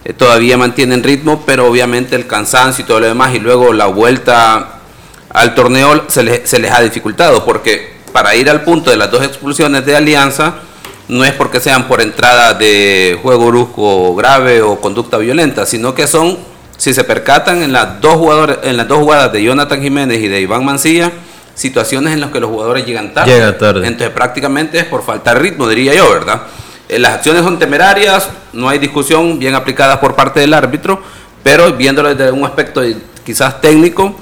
eh, 0.08 0.14
todavía 0.14 0.58
mantienen 0.58 1.04
ritmo, 1.04 1.44
pero 1.46 1.68
obviamente 1.68 2.16
el 2.16 2.28
cansancio 2.28 2.86
y 2.86 2.88
todo 2.88 3.02
lo 3.02 3.08
demás, 3.08 3.36
y 3.36 3.40
luego 3.40 3.74
la 3.74 3.88
vuelta 3.88 4.80
al 5.30 5.54
torneo 5.54 6.06
se 6.08 6.24
les, 6.24 6.50
se 6.50 6.60
les 6.60 6.72
ha 6.72 6.80
dificultado, 6.80 7.44
porque 7.44 7.98
para 8.14 8.34
ir 8.34 8.50
al 8.50 8.64
punto 8.64 8.90
de 8.90 8.96
las 8.96 9.12
dos 9.12 9.22
expulsiones 9.26 9.86
de 9.86 9.98
Alianza, 9.98 10.56
no 11.10 11.26
es 11.26 11.34
porque 11.34 11.60
sean 11.60 11.90
por 11.90 12.00
entrada 12.00 12.54
de 12.54 13.20
juego 13.22 13.48
brusco 13.48 14.16
grave 14.16 14.62
o 14.62 14.80
conducta 14.80 15.18
violenta, 15.18 15.66
sino 15.66 15.94
que 15.94 16.08
son, 16.08 16.38
si 16.78 16.94
se 16.94 17.04
percatan 17.04 17.62
en 17.62 17.74
las 17.74 18.00
dos, 18.00 18.16
jugadores, 18.16 18.60
en 18.64 18.78
las 18.78 18.88
dos 18.88 19.00
jugadas 19.00 19.34
de 19.34 19.44
Jonathan 19.44 19.82
Jiménez 19.82 20.22
y 20.22 20.30
de 20.30 20.40
Iván 20.40 20.64
Mancilla, 20.64 21.12
situaciones 21.54 22.14
en 22.14 22.22
las 22.22 22.32
que 22.32 22.40
los 22.40 22.50
jugadores 22.50 22.86
llegan 22.86 23.14
tarde. 23.14 23.34
Llega 23.34 23.58
tarde. 23.58 23.86
Entonces 23.86 24.12
prácticamente 24.12 24.80
es 24.80 24.86
por 24.86 25.04
falta 25.04 25.34
de 25.34 25.40
ritmo, 25.42 25.68
diría 25.68 25.94
yo, 25.94 26.10
¿verdad? 26.10 26.44
Eh, 26.90 27.00
las 27.00 27.16
acciones 27.16 27.44
son 27.44 27.60
temerarias, 27.60 28.30
no 28.54 28.70
hay 28.70 28.80
discusión, 28.80 29.40
bien 29.40 29.56
aplicadas 29.56 29.98
por 29.98 30.16
parte 30.16 30.40
del 30.40 30.54
árbitro, 30.54 31.02
pero 31.44 31.74
viéndolo 31.74 32.14
desde 32.14 32.32
un 32.32 32.46
aspecto 32.46 32.82
quizás 33.26 33.62
técnico 33.62 34.16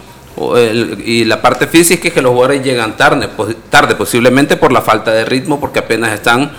y 1.06 1.23
la 1.23 1.41
parte 1.41 1.67
física 1.67 2.10
es 2.10 2.13
que 2.13 2.21
los 2.21 2.32
jugadores 2.34 2.63
llegan 2.63 2.97
tarde, 2.97 3.30
tarde 3.69 3.95
posiblemente 3.95 4.58
por 4.58 4.71
la 4.71 4.82
falta 4.82 5.12
de 5.12 5.23
ritmo, 5.23 5.60
porque 5.60 5.80
apenas 5.80 6.13
están 6.13 6.51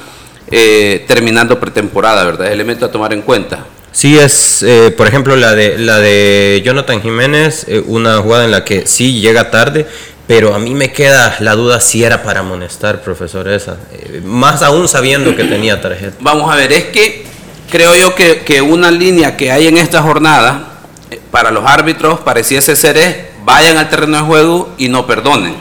eh, 0.51 1.05
terminando 1.07 1.61
pretemporada, 1.61 2.25
¿verdad? 2.25 2.47
Es 2.47 2.53
elemento 2.53 2.87
a 2.87 2.91
tomar 2.91 3.13
en 3.13 3.23
cuenta. 3.23 3.67
Sí, 3.93 4.19
es, 4.19 4.63
eh, 4.63 4.95
por 4.97 5.07
ejemplo, 5.07 5.37
la 5.37 5.55
de, 5.55 5.79
la 5.79 5.99
de 5.99 6.63
Jonathan 6.65 7.03
Jiménez, 7.03 7.67
una 7.87 8.19
jugada 8.19 8.45
en 8.45 8.51
la 8.51 8.65
que 8.65 8.87
sí 8.87 9.21
llega 9.21 9.51
tarde, 9.51 9.87
pero 10.27 10.55
a 10.55 10.59
mí 10.59 10.75
me 10.75 10.93
queda 10.93 11.37
la 11.41 11.55
duda 11.55 11.81
si 11.81 12.03
era 12.03 12.23
para 12.23 12.41
amonestar, 12.41 13.01
profesor, 13.03 13.49
esa. 13.49 13.77
Eh, 13.93 14.21
más 14.25 14.63
aún 14.63 14.89
sabiendo 14.89 15.37
que 15.37 15.45
tenía 15.45 15.81
tarjeta. 15.81 16.17
Vamos 16.21 16.53
a 16.53 16.57
ver, 16.57 16.73
es 16.73 16.85
que 16.87 17.25
creo 17.71 17.95
yo 17.95 18.15
que, 18.15 18.61
una 18.61 18.91
línea 18.91 19.37
que 19.37 19.53
hay 19.53 19.69
en 19.69 19.79
esta 19.79 20.03
jornada 20.03 20.79
eh, 21.11 21.21
para 21.31 21.51
los 21.51 21.65
árbitros 21.65 22.21
pareciese 22.21 22.75
ser 22.75 22.97
es 22.97 23.17
vayan 23.45 23.77
al 23.77 23.89
terreno 23.89 24.17
de 24.17 24.23
juego 24.25 24.75
y 24.77 24.89
no 24.89 25.07
perdonen. 25.07 25.55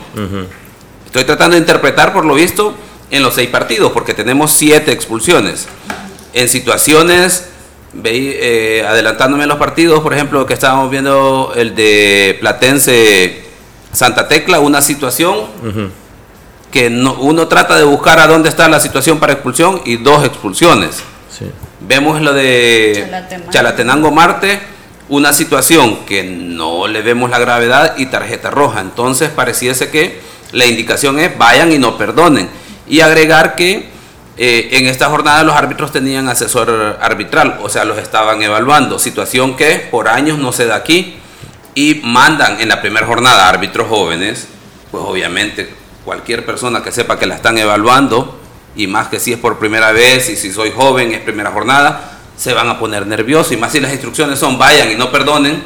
Estoy 1.06 1.22
tratando 1.22 1.54
de 1.54 1.60
interpretar 1.60 2.12
por 2.12 2.24
lo 2.24 2.34
visto 2.34 2.74
en 3.12 3.22
los 3.22 3.34
seis 3.34 3.48
partidos, 3.48 3.92
porque 3.92 4.14
tenemos 4.14 4.50
siete 4.50 4.90
expulsiones. 4.90 5.68
En 6.32 6.48
situaciones, 6.48 7.44
eh, 8.02 8.84
adelantándome 8.86 9.44
en 9.44 9.48
los 9.48 9.58
partidos, 9.58 10.00
por 10.00 10.12
ejemplo, 10.12 10.44
que 10.44 10.54
estábamos 10.54 10.90
viendo 10.90 11.52
el 11.54 11.76
de 11.76 12.36
Platense 12.40 13.45
Santa 13.96 14.28
Tecla 14.28 14.60
una 14.60 14.82
situación 14.82 15.46
que 16.70 16.88
uno 16.88 17.48
trata 17.48 17.76
de 17.76 17.84
buscar 17.84 18.18
a 18.18 18.26
dónde 18.26 18.50
está 18.50 18.68
la 18.68 18.78
situación 18.78 19.18
para 19.18 19.32
expulsión 19.32 19.80
y 19.86 19.96
dos 19.96 20.22
expulsiones. 20.22 21.02
Vemos 21.80 22.20
lo 22.20 22.34
de 22.34 23.08
Chalatenango 23.48 24.10
Marte, 24.10 24.60
una 25.08 25.32
situación 25.32 26.00
que 26.04 26.24
no 26.24 26.86
le 26.88 27.00
vemos 27.00 27.30
la 27.30 27.38
gravedad 27.38 27.94
y 27.96 28.06
tarjeta 28.06 28.50
roja. 28.50 28.82
Entonces 28.82 29.30
pareciese 29.30 29.88
que 29.90 30.20
la 30.52 30.66
indicación 30.66 31.18
es 31.18 31.36
vayan 31.38 31.72
y 31.72 31.78
no 31.78 31.96
perdonen. 31.96 32.50
Y 32.86 33.00
agregar 33.00 33.54
que 33.54 33.88
eh, 34.36 34.68
en 34.72 34.84
esta 34.84 35.08
jornada 35.08 35.42
los 35.42 35.56
árbitros 35.56 35.90
tenían 35.90 36.28
asesor 36.28 36.98
arbitral, 37.00 37.60
o 37.62 37.70
sea, 37.70 37.86
los 37.86 37.96
estaban 37.96 38.42
evaluando, 38.42 38.98
situación 38.98 39.56
que 39.56 39.88
por 39.90 40.08
años 40.08 40.38
no 40.38 40.52
se 40.52 40.66
da 40.66 40.74
aquí. 40.76 41.16
Y 41.76 42.00
mandan 42.02 42.58
en 42.60 42.70
la 42.70 42.80
primera 42.80 43.06
jornada 43.06 43.48
árbitros 43.48 43.86
jóvenes, 43.86 44.48
pues 44.90 45.04
obviamente 45.06 45.72
cualquier 46.06 46.44
persona 46.46 46.82
que 46.82 46.90
sepa 46.90 47.18
que 47.18 47.26
la 47.26 47.34
están 47.34 47.58
evaluando, 47.58 48.40
y 48.74 48.86
más 48.86 49.08
que 49.08 49.20
si 49.20 49.32
es 49.34 49.38
por 49.38 49.58
primera 49.58 49.92
vez 49.92 50.30
y 50.30 50.36
si 50.36 50.50
soy 50.50 50.72
joven, 50.74 51.12
es 51.12 51.20
primera 51.20 51.50
jornada, 51.50 52.18
se 52.36 52.54
van 52.54 52.70
a 52.70 52.78
poner 52.78 53.06
nerviosos. 53.06 53.52
Y 53.52 53.58
más 53.58 53.72
si 53.72 53.80
las 53.80 53.92
instrucciones 53.92 54.38
son 54.38 54.58
vayan 54.58 54.90
y 54.90 54.94
no 54.94 55.12
perdonen, 55.12 55.62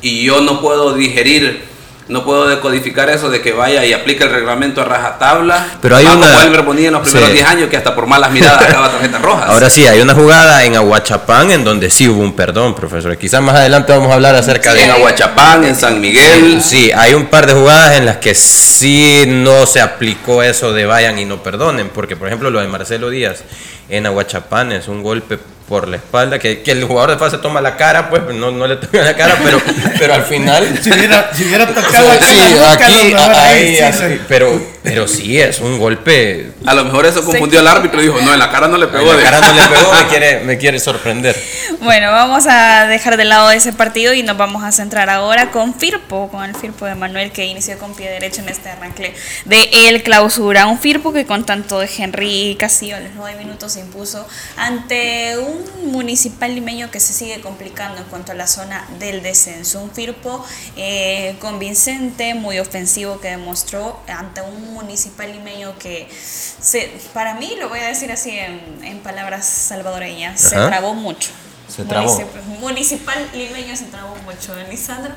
y 0.00 0.22
yo 0.22 0.40
no 0.40 0.60
puedo 0.60 0.94
digerir 0.94 1.64
no 2.08 2.24
puedo 2.24 2.48
decodificar 2.48 3.10
eso 3.10 3.28
de 3.28 3.42
que 3.42 3.52
vaya 3.52 3.84
y 3.84 3.92
aplique 3.92 4.24
el 4.24 4.30
reglamento 4.30 4.80
a 4.80 4.84
rajatabla. 4.84 5.66
Pero 5.80 5.96
hay 5.96 6.06
una. 6.06 6.44
en 6.44 6.92
los 6.92 7.02
primeros 7.02 7.32
10 7.32 7.46
años 7.46 7.68
que 7.68 7.76
hasta 7.76 7.94
por 7.94 8.06
malas 8.06 8.30
miradas 8.30 8.62
acaba 8.62 8.90
tarjetas 8.90 9.20
rojas. 9.20 9.46
Ahora 9.48 9.68
sí, 9.68 9.86
hay 9.86 10.00
una 10.00 10.14
jugada 10.14 10.64
en 10.64 10.76
Aguachapán 10.76 11.50
en 11.50 11.64
donde 11.64 11.90
sí 11.90 12.08
hubo 12.08 12.22
un 12.22 12.34
perdón, 12.34 12.74
profesor. 12.74 13.16
Quizás 13.18 13.42
más 13.42 13.56
adelante 13.56 13.92
vamos 13.92 14.10
a 14.10 14.14
hablar 14.14 14.34
acerca 14.34 14.72
de. 14.72 14.84
En 14.84 14.90
Aguachapán, 14.90 15.64
en 15.64 15.76
San 15.76 16.00
Miguel. 16.00 16.62
Sí, 16.62 16.90
hay 16.92 17.14
un 17.14 17.26
par 17.26 17.46
de 17.46 17.52
jugadas 17.52 17.96
en 17.96 18.06
las 18.06 18.16
que 18.16 18.34
sí 18.34 19.24
no 19.26 19.66
se 19.66 19.80
aplicó 19.80 20.42
eso 20.42 20.72
de 20.72 20.86
vayan 20.86 21.18
y 21.18 21.24
no 21.24 21.42
perdonen. 21.42 21.90
Porque, 21.90 22.16
por 22.16 22.28
ejemplo, 22.28 22.50
lo 22.50 22.60
de 22.60 22.68
Marcelo 22.68 23.10
Díaz 23.10 23.42
en 23.88 24.06
Aguachapán 24.06 24.72
es 24.72 24.88
un 24.88 25.02
golpe 25.02 25.38
por 25.68 25.86
la 25.86 25.96
espalda, 25.96 26.38
que, 26.38 26.62
que, 26.62 26.72
el 26.72 26.84
jugador 26.84 27.10
de 27.10 27.18
fase 27.18 27.38
toma 27.38 27.60
la 27.60 27.76
cara, 27.76 28.08
pues 28.08 28.22
no, 28.34 28.50
no 28.50 28.66
le 28.66 28.76
toca 28.76 29.02
la 29.02 29.14
cara, 29.14 29.36
pero, 29.44 29.60
pero 29.98 30.14
al 30.14 30.24
final... 30.24 30.78
si, 30.82 30.90
hubiera, 30.90 31.30
si 31.34 31.44
hubiera 31.44 31.66
tocado 31.66 32.10
aquí, 32.10 33.14
ahí, 33.16 34.20
pero, 34.28 34.60
pero 34.82 35.06
sí, 35.06 35.38
es 35.38 35.60
un 35.60 35.78
golpe... 35.78 36.52
A 36.64 36.74
lo 36.74 36.84
mejor 36.84 37.04
eso 37.06 37.22
confundió 37.22 37.60
al 37.60 37.68
árbitro 37.68 38.00
y 38.00 38.06
dijo, 38.06 38.20
no, 38.22 38.32
en 38.32 38.38
la 38.38 38.50
cara 38.50 38.68
no 38.68 38.78
le 38.78 38.86
pegó. 38.86 39.12
En 39.12 39.22
la 39.22 39.30
cara 39.30 39.40
no 39.40 39.52
le 39.52 39.68
pegó, 39.76 39.92
me 39.92 40.06
quiere, 40.06 40.40
me 40.40 40.58
quiere 40.58 40.80
sorprender. 40.80 41.36
Bueno, 41.80 42.10
vamos 42.10 42.46
a 42.48 42.86
dejar 42.86 43.16
de 43.16 43.24
lado 43.24 43.50
ese 43.50 43.72
partido 43.72 44.14
y 44.14 44.22
nos 44.22 44.36
vamos 44.36 44.64
a 44.64 44.72
centrar 44.72 45.10
ahora 45.10 45.50
con 45.50 45.74
Firpo, 45.74 46.28
con 46.28 46.44
el 46.44 46.56
Firpo 46.56 46.86
de 46.86 46.94
Manuel 46.94 47.30
que 47.30 47.44
inició 47.46 47.78
con 47.78 47.94
pie 47.94 48.10
derecho 48.10 48.40
en 48.40 48.48
este 48.48 48.70
arranque 48.70 49.14
de 49.44 49.68
el 49.88 50.02
clausura. 50.02 50.66
Un 50.66 50.78
Firpo 50.78 51.12
que 51.12 51.26
con 51.26 51.44
tanto 51.44 51.78
de 51.78 51.88
Henry 51.94 52.56
Castillo 52.58 52.96
a 52.96 53.00
los 53.00 53.10
nueve 53.14 53.38
minutos 53.38 53.72
se 53.72 53.80
impuso 53.80 54.26
ante 54.56 55.36
un 55.38 55.57
un 55.58 55.92
municipal 55.92 56.54
limeño 56.54 56.90
que 56.90 57.00
se 57.00 57.12
sigue 57.12 57.40
complicando 57.40 57.98
en 57.98 58.04
cuanto 58.04 58.32
a 58.32 58.34
la 58.34 58.46
zona 58.46 58.86
del 58.98 59.22
descenso. 59.22 59.82
Un 59.82 59.90
Firpo 59.90 60.44
eh, 60.76 61.36
convincente, 61.40 62.34
muy 62.34 62.58
ofensivo 62.58 63.20
que 63.20 63.28
demostró 63.28 64.00
ante 64.08 64.40
un 64.40 64.72
municipal 64.74 65.32
limeño 65.32 65.78
que, 65.78 66.08
se, 66.10 66.92
para 67.12 67.34
mí, 67.34 67.54
lo 67.58 67.68
voy 67.68 67.80
a 67.80 67.88
decir 67.88 68.10
así 68.12 68.30
en, 68.30 68.98
palabras 69.00 69.46
salvadoreñas, 69.46 70.40
se 70.40 70.56
trabó 70.56 70.94
mucho. 70.94 71.30
Se 71.68 71.84
trabó. 71.84 72.20
Municipal, 72.60 73.28
limeño 73.32 73.76
se 73.76 73.84
trabó 73.86 74.16
mucho, 74.24 74.54
Lisandro. 74.70 75.14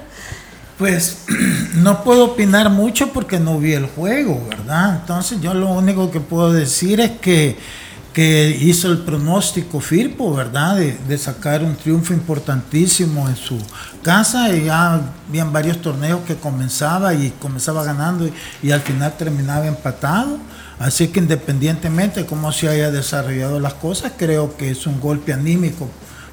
Pues 0.78 1.26
no 1.76 2.04
puedo 2.04 2.26
opinar 2.26 2.70
mucho 2.70 3.14
porque 3.14 3.40
no 3.40 3.60
vi 3.60 3.74
el 3.74 3.86
juego, 3.86 4.44
¿verdad? 4.50 4.98
Entonces 5.02 5.40
yo 5.40 5.54
lo 5.54 5.68
único 5.68 6.10
que 6.10 6.20
puedo 6.20 6.52
decir 6.52 7.00
es 7.00 7.12
que 7.12 7.58
que 8.14 8.58
hizo 8.60 8.92
el 8.92 9.00
pronóstico 9.00 9.80
Firpo, 9.80 10.34
¿verdad? 10.34 10.78
De, 10.78 11.18
sacar 11.18 11.64
un 11.64 11.76
triunfo 11.76 12.14
importantísimo 12.14 13.30
en 13.30 13.36
su 13.36 13.58
casa. 14.04 14.54
Y 14.54 14.66
ya 14.66 15.02
habían 15.30 15.54
varios 15.54 15.82
torneos 15.82 16.22
que 16.22 16.36
comenzaba 16.36 17.14
y 17.14 17.32
comenzaba 17.40 17.84
ganando 17.84 18.30
y, 18.62 18.72
al 18.72 18.82
final 18.82 19.16
terminaba 19.18 19.66
empatado. 19.66 20.38
Así 20.80 21.10
que 21.10 21.20
independientemente 21.20 22.22
de 22.22 22.26
cómo 22.26 22.52
se 22.52 22.68
haya 22.68 22.92
desarrollado 22.92 23.60
las 23.60 23.76
cosas, 23.76 24.14
creo 24.18 24.58
que 24.58 24.72
es 24.72 24.88
un 24.88 25.00
golpe 25.00 25.32
anímico 25.32 25.88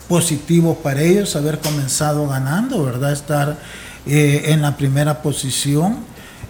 positivo 0.08 0.76
para 0.82 1.02
ellos 1.02 1.36
haber 1.36 1.58
comenzado 1.60 2.26
ganando, 2.26 2.82
¿verdad? 2.82 3.12
Estar 3.12 3.58
eh, 4.06 4.44
en 4.46 4.62
la 4.62 4.76
primera 4.76 5.22
posición 5.22 5.98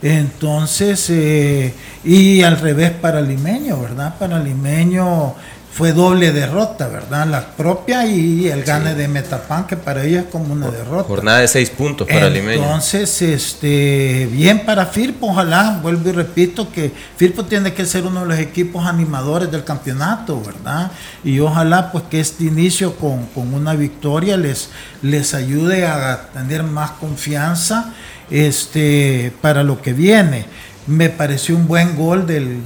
entonces, 0.02 1.10
eh, 1.10 1.74
y 2.04 2.42
al 2.42 2.58
revés 2.58 2.90
para 2.92 3.20
Limeño, 3.20 3.80
¿verdad? 3.80 4.14
Para 4.18 4.38
Limeño 4.38 5.34
fue 5.78 5.92
doble 5.92 6.32
derrota, 6.32 6.88
¿verdad? 6.88 7.26
La 7.28 7.50
propia 7.50 8.04
y 8.04 8.48
el 8.48 8.64
gane 8.64 8.96
de 8.96 9.06
Metapan, 9.06 9.64
que 9.64 9.76
para 9.76 10.04
ella 10.04 10.22
es 10.22 10.26
como 10.26 10.52
una 10.52 10.70
derrota. 10.72 11.04
Jornada 11.04 11.38
de 11.38 11.46
seis 11.46 11.70
puntos 11.70 12.08
para 12.08 12.28
Limeño. 12.28 12.64
Entonces, 12.64 13.22
este, 13.22 14.28
bien 14.32 14.64
para 14.66 14.86
Firpo, 14.86 15.28
ojalá, 15.28 15.78
vuelvo 15.80 16.08
y 16.08 16.12
repito, 16.12 16.72
que 16.72 16.92
Firpo 17.16 17.44
tiene 17.44 17.74
que 17.74 17.86
ser 17.86 18.06
uno 18.06 18.22
de 18.22 18.26
los 18.26 18.38
equipos 18.40 18.86
animadores 18.86 19.52
del 19.52 19.62
campeonato, 19.62 20.42
¿verdad? 20.42 20.90
Y 21.22 21.38
ojalá, 21.38 21.92
pues, 21.92 22.04
que 22.10 22.18
este 22.18 22.44
inicio 22.44 22.96
con, 22.96 23.26
con 23.26 23.54
una 23.54 23.74
victoria 23.74 24.36
les, 24.36 24.70
les 25.02 25.32
ayude 25.32 25.86
a 25.86 26.28
tener 26.32 26.64
más 26.64 26.90
confianza 26.92 27.92
este, 28.30 29.32
para 29.40 29.62
lo 29.62 29.80
que 29.80 29.92
viene. 29.92 30.44
Me 30.86 31.08
pareció 31.10 31.56
un 31.56 31.66
buen 31.66 31.96
gol 31.96 32.26
del, 32.26 32.60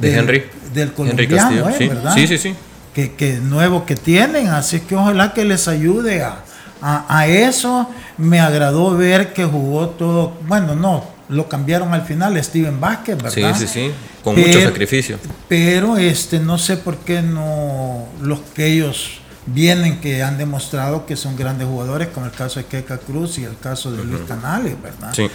de 0.00 0.14
Henry. 0.14 0.44
del 0.74 0.92
colombiano, 0.92 1.70
¿eh? 1.70 1.88
¿verdad? 1.88 2.14
Sí, 2.14 2.26
sí, 2.26 2.38
sí. 2.38 2.54
Que, 2.94 3.12
que, 3.12 3.34
nuevo 3.34 3.84
que 3.84 3.94
tienen, 3.94 4.48
así 4.48 4.80
que 4.80 4.96
ojalá 4.96 5.34
que 5.34 5.44
les 5.44 5.68
ayude 5.68 6.22
a, 6.22 6.42
a, 6.80 7.26
eso. 7.26 7.90
Me 8.16 8.40
agradó 8.40 8.96
ver 8.96 9.34
que 9.34 9.44
jugó 9.44 9.90
todo, 9.90 10.38
bueno, 10.46 10.74
no, 10.74 11.04
lo 11.28 11.48
cambiaron 11.48 11.92
al 11.92 12.02
final, 12.02 12.42
Steven 12.42 12.80
Vázquez, 12.80 13.16
¿verdad? 13.16 13.54
Sí, 13.54 13.66
sí, 13.66 13.72
sí, 13.72 13.90
con 14.24 14.38
mucho 14.38 14.62
sacrificio. 14.62 15.18
Pero 15.48 15.98
este, 15.98 16.40
no 16.40 16.56
sé 16.56 16.78
por 16.78 16.96
qué 16.98 17.20
no 17.20 18.06
los 18.22 18.40
que 18.54 18.66
ellos 18.66 19.20
vienen 19.46 20.00
que 20.00 20.22
han 20.22 20.38
demostrado 20.38 21.06
que 21.06 21.16
son 21.16 21.36
grandes 21.36 21.66
jugadores, 21.68 22.08
como 22.08 22.26
el 22.26 22.32
caso 22.32 22.60
de 22.60 22.66
Keka 22.66 22.98
Cruz 22.98 23.38
y 23.38 23.44
el 23.44 23.58
caso 23.58 23.92
de 23.92 24.04
Luis 24.04 24.22
Canales, 24.26 24.80
¿verdad? 24.82 25.12
Sí. 25.14 25.28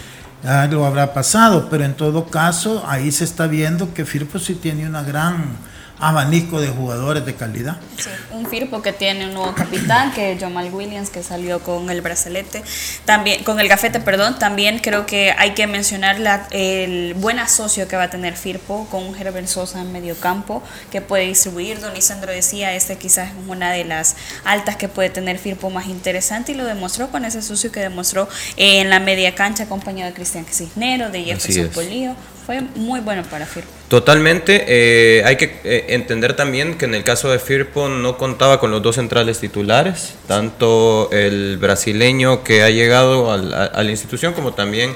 Ya 0.44 0.66
lo 0.68 0.86
habrá 0.86 1.14
pasado, 1.14 1.68
pero 1.70 1.86
en 1.86 1.94
todo 1.94 2.26
caso 2.26 2.84
ahí 2.88 3.12
se 3.12 3.24
está 3.24 3.48
viendo 3.48 3.94
que 3.94 4.06
Firpo 4.06 4.40
sí 4.40 4.56
tiene 4.56 4.88
una 4.88 5.04
gran 5.04 5.56
abanico 6.02 6.60
de 6.60 6.68
jugadores 6.68 7.26
de 7.26 7.36
calidad. 7.36 7.78
Sí, 7.98 8.10
un 8.32 8.48
Firpo 8.48 8.82
que 8.82 8.92
tiene 8.92 9.28
un 9.28 9.36
nuevo 9.36 9.54
capitán, 9.54 10.12
que 10.12 10.34
es 10.34 10.40
Jamal 10.40 10.74
Williams, 10.74 11.10
que 11.10 11.24
salió 11.24 11.60
con 11.60 11.90
el 11.90 12.02
bracelete, 12.02 12.64
también, 13.06 13.44
con 13.44 13.60
el 13.60 13.68
gafete, 13.68 14.00
perdón, 14.00 14.40
también 14.40 14.80
creo 14.80 15.06
que 15.06 15.34
hay 15.38 15.52
que 15.52 15.68
mencionar 15.68 16.20
la, 16.20 16.48
el 16.52 17.14
buen 17.14 17.40
asocio 17.40 17.88
que 17.88 17.96
va 17.96 18.04
a 18.04 18.10
tener 18.10 18.36
Firpo 18.36 18.88
con 18.90 19.04
un 19.04 19.16
Herbert 19.16 19.48
Sosa 19.48 19.82
en 19.82 19.92
medio 19.92 20.16
campo, 20.20 20.64
que 20.92 21.02
puede 21.02 21.28
distribuir, 21.28 21.80
Don 21.80 21.96
Isandro 21.96 22.32
decía, 22.32 22.74
este 22.74 22.98
quizás 22.98 23.30
es 23.30 23.36
una 23.48 23.72
de 23.72 23.86
las 23.86 24.16
altas 24.44 24.76
que 24.76 24.90
puede 24.90 25.12
tener 25.12 25.38
Firpo 25.38 25.70
más 25.70 25.88
interesante 25.88 26.54
y 26.54 26.56
lo 26.56 26.66
demostró 26.66 27.10
con 27.10 27.26
ese 27.26 27.44
socio 27.44 27.72
que 27.72 27.80
demostró 27.80 28.28
en 28.58 28.90
la 28.90 29.00
media 29.00 29.36
cancha 29.36 29.64
acompañado 29.64 30.10
de 30.10 30.16
Cristian 30.16 30.46
Cisnero, 30.46 31.12
de 31.12 31.24
Jefferson 31.24 31.70
Polío, 31.70 32.16
fue 32.46 32.62
muy 32.76 33.00
bueno 33.00 33.24
para 33.30 33.46
Firpo. 33.46 33.70
Totalmente. 33.88 34.64
Eh, 34.68 35.24
hay 35.26 35.36
que 35.36 35.60
eh, 35.66 35.86
entender 35.90 36.34
también 36.34 36.78
que 36.78 36.86
en 36.86 36.96
el 36.96 37.04
caso 37.04 37.30
de 37.30 37.40
Firpo 37.40 37.90
no 37.90 38.18
contaba 38.18 38.60
con 38.60 38.72
los 38.72 38.82
dos 38.82 38.96
centrales 38.96 39.40
titulares, 39.40 40.16
tanto 40.28 41.10
el 41.12 41.58
brasileño 41.58 42.44
que 42.44 42.64
ha 42.64 42.70
llegado 42.70 43.32
a 43.32 43.38
la 43.38 43.92
institución 43.92 44.34
como 44.34 44.54
también 44.54 44.94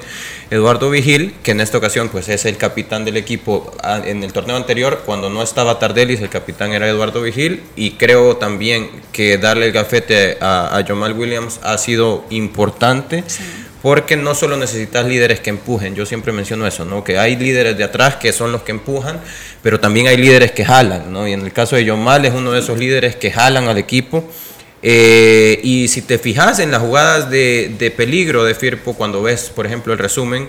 Eduardo 0.50 0.88
Vigil, 0.88 1.34
que 1.42 1.50
en 1.50 1.60
esta 1.60 1.76
ocasión 1.76 2.08
pues 2.08 2.28
es 2.30 2.46
el 2.46 2.56
capitán 2.56 3.04
del 3.04 3.18
equipo. 3.18 3.70
En 4.04 4.24
el 4.24 4.32
torneo 4.32 4.56
anterior, 4.56 5.02
cuando 5.04 5.28
no 5.28 5.42
estaba 5.42 5.78
Tardelis, 5.78 6.22
el 6.22 6.30
capitán 6.30 6.72
era 6.72 6.88
Eduardo 6.88 7.20
Vigil 7.20 7.62
y 7.76 7.92
creo 7.92 8.38
también 8.38 8.88
que 9.12 9.36
darle 9.36 9.66
el 9.66 9.72
gafete 9.72 10.38
a, 10.40 10.74
a 10.74 10.84
Jamal 10.86 11.12
Williams 11.12 11.60
ha 11.62 11.76
sido 11.76 12.24
importante. 12.30 13.24
Porque 13.86 14.16
no 14.16 14.34
solo 14.34 14.56
necesitas 14.56 15.06
líderes 15.06 15.38
que 15.38 15.48
empujen, 15.50 15.94
yo 15.94 16.04
siempre 16.06 16.32
menciono 16.32 16.66
eso, 16.66 16.84
¿no? 16.84 17.04
que 17.04 17.20
hay 17.20 17.36
líderes 17.36 17.78
de 17.78 17.84
atrás 17.84 18.16
que 18.16 18.32
son 18.32 18.50
los 18.50 18.62
que 18.62 18.72
empujan, 18.72 19.20
pero 19.62 19.78
también 19.78 20.08
hay 20.08 20.16
líderes 20.16 20.50
que 20.50 20.64
jalan, 20.64 21.12
¿no? 21.12 21.28
y 21.28 21.32
en 21.32 21.42
el 21.42 21.52
caso 21.52 21.76
de 21.76 21.92
Mal 21.92 22.24
es 22.24 22.34
uno 22.34 22.50
de 22.50 22.58
esos 22.58 22.80
líderes 22.80 23.14
que 23.14 23.30
jalan 23.30 23.68
al 23.68 23.78
equipo. 23.78 24.28
Eh, 24.82 25.60
y 25.62 25.86
si 25.86 26.02
te 26.02 26.18
fijas 26.18 26.58
en 26.58 26.72
las 26.72 26.82
jugadas 26.82 27.30
de, 27.30 27.94
peligro 27.96 28.42
de 28.42 28.56
Firpo, 28.56 28.94
cuando 28.94 29.22
ves, 29.22 29.52
por 29.54 29.66
ejemplo, 29.66 29.92
el 29.92 30.00
resumen, 30.00 30.48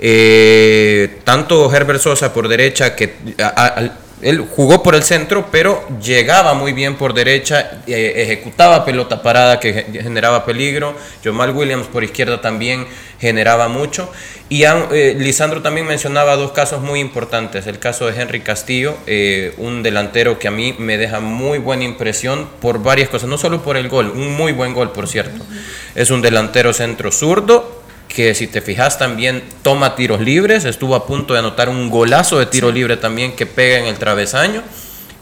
eh, 0.00 1.18
tanto 1.22 1.72
Herbert 1.72 2.00
Sosa 2.00 2.34
por 2.34 2.48
derecha, 2.48 2.96
que 2.96 3.14
él 4.22 4.46
jugó 4.48 4.82
por 4.82 4.94
el 4.94 5.02
centro, 5.02 5.48
pero 5.50 5.84
llegaba 6.00 6.54
muy 6.54 6.72
bien 6.72 6.96
por 6.96 7.12
derecha, 7.12 7.82
eh, 7.86 8.14
ejecutaba 8.16 8.84
pelota 8.84 9.22
parada 9.22 9.58
que 9.60 9.72
generaba 9.92 10.44
peligro. 10.44 10.94
Jamal 11.24 11.50
Williams 11.50 11.86
por 11.88 12.04
izquierda 12.04 12.40
también 12.40 12.86
generaba 13.20 13.68
mucho. 13.68 14.10
Y 14.48 14.64
eh, 14.64 15.14
Lisandro 15.18 15.62
también 15.62 15.86
mencionaba 15.86 16.36
dos 16.36 16.52
casos 16.52 16.82
muy 16.82 17.00
importantes. 17.00 17.66
El 17.66 17.78
caso 17.78 18.06
de 18.06 18.20
Henry 18.20 18.40
Castillo, 18.40 18.96
eh, 19.06 19.54
un 19.58 19.82
delantero 19.82 20.38
que 20.38 20.48
a 20.48 20.50
mí 20.50 20.74
me 20.78 20.98
deja 20.98 21.20
muy 21.20 21.58
buena 21.58 21.84
impresión 21.84 22.48
por 22.60 22.82
varias 22.82 23.08
cosas, 23.08 23.28
no 23.28 23.38
solo 23.38 23.62
por 23.62 23.76
el 23.76 23.88
gol, 23.88 24.10
un 24.14 24.36
muy 24.36 24.52
buen 24.52 24.72
gol, 24.72 24.92
por 24.92 25.08
cierto. 25.08 25.44
Es 25.94 26.10
un 26.10 26.22
delantero 26.22 26.72
centro 26.72 27.10
zurdo 27.10 27.81
que 28.12 28.34
si 28.34 28.46
te 28.46 28.60
fijas 28.60 28.98
también 28.98 29.42
toma 29.62 29.96
tiros 29.96 30.20
libres, 30.20 30.64
estuvo 30.64 30.94
a 30.94 31.06
punto 31.06 31.34
de 31.34 31.40
anotar 31.40 31.68
un 31.68 31.90
golazo 31.90 32.38
de 32.38 32.46
tiro 32.46 32.70
libre 32.70 32.96
también 32.96 33.32
que 33.32 33.46
pega 33.46 33.78
en 33.78 33.86
el 33.86 33.96
travesaño. 33.96 34.62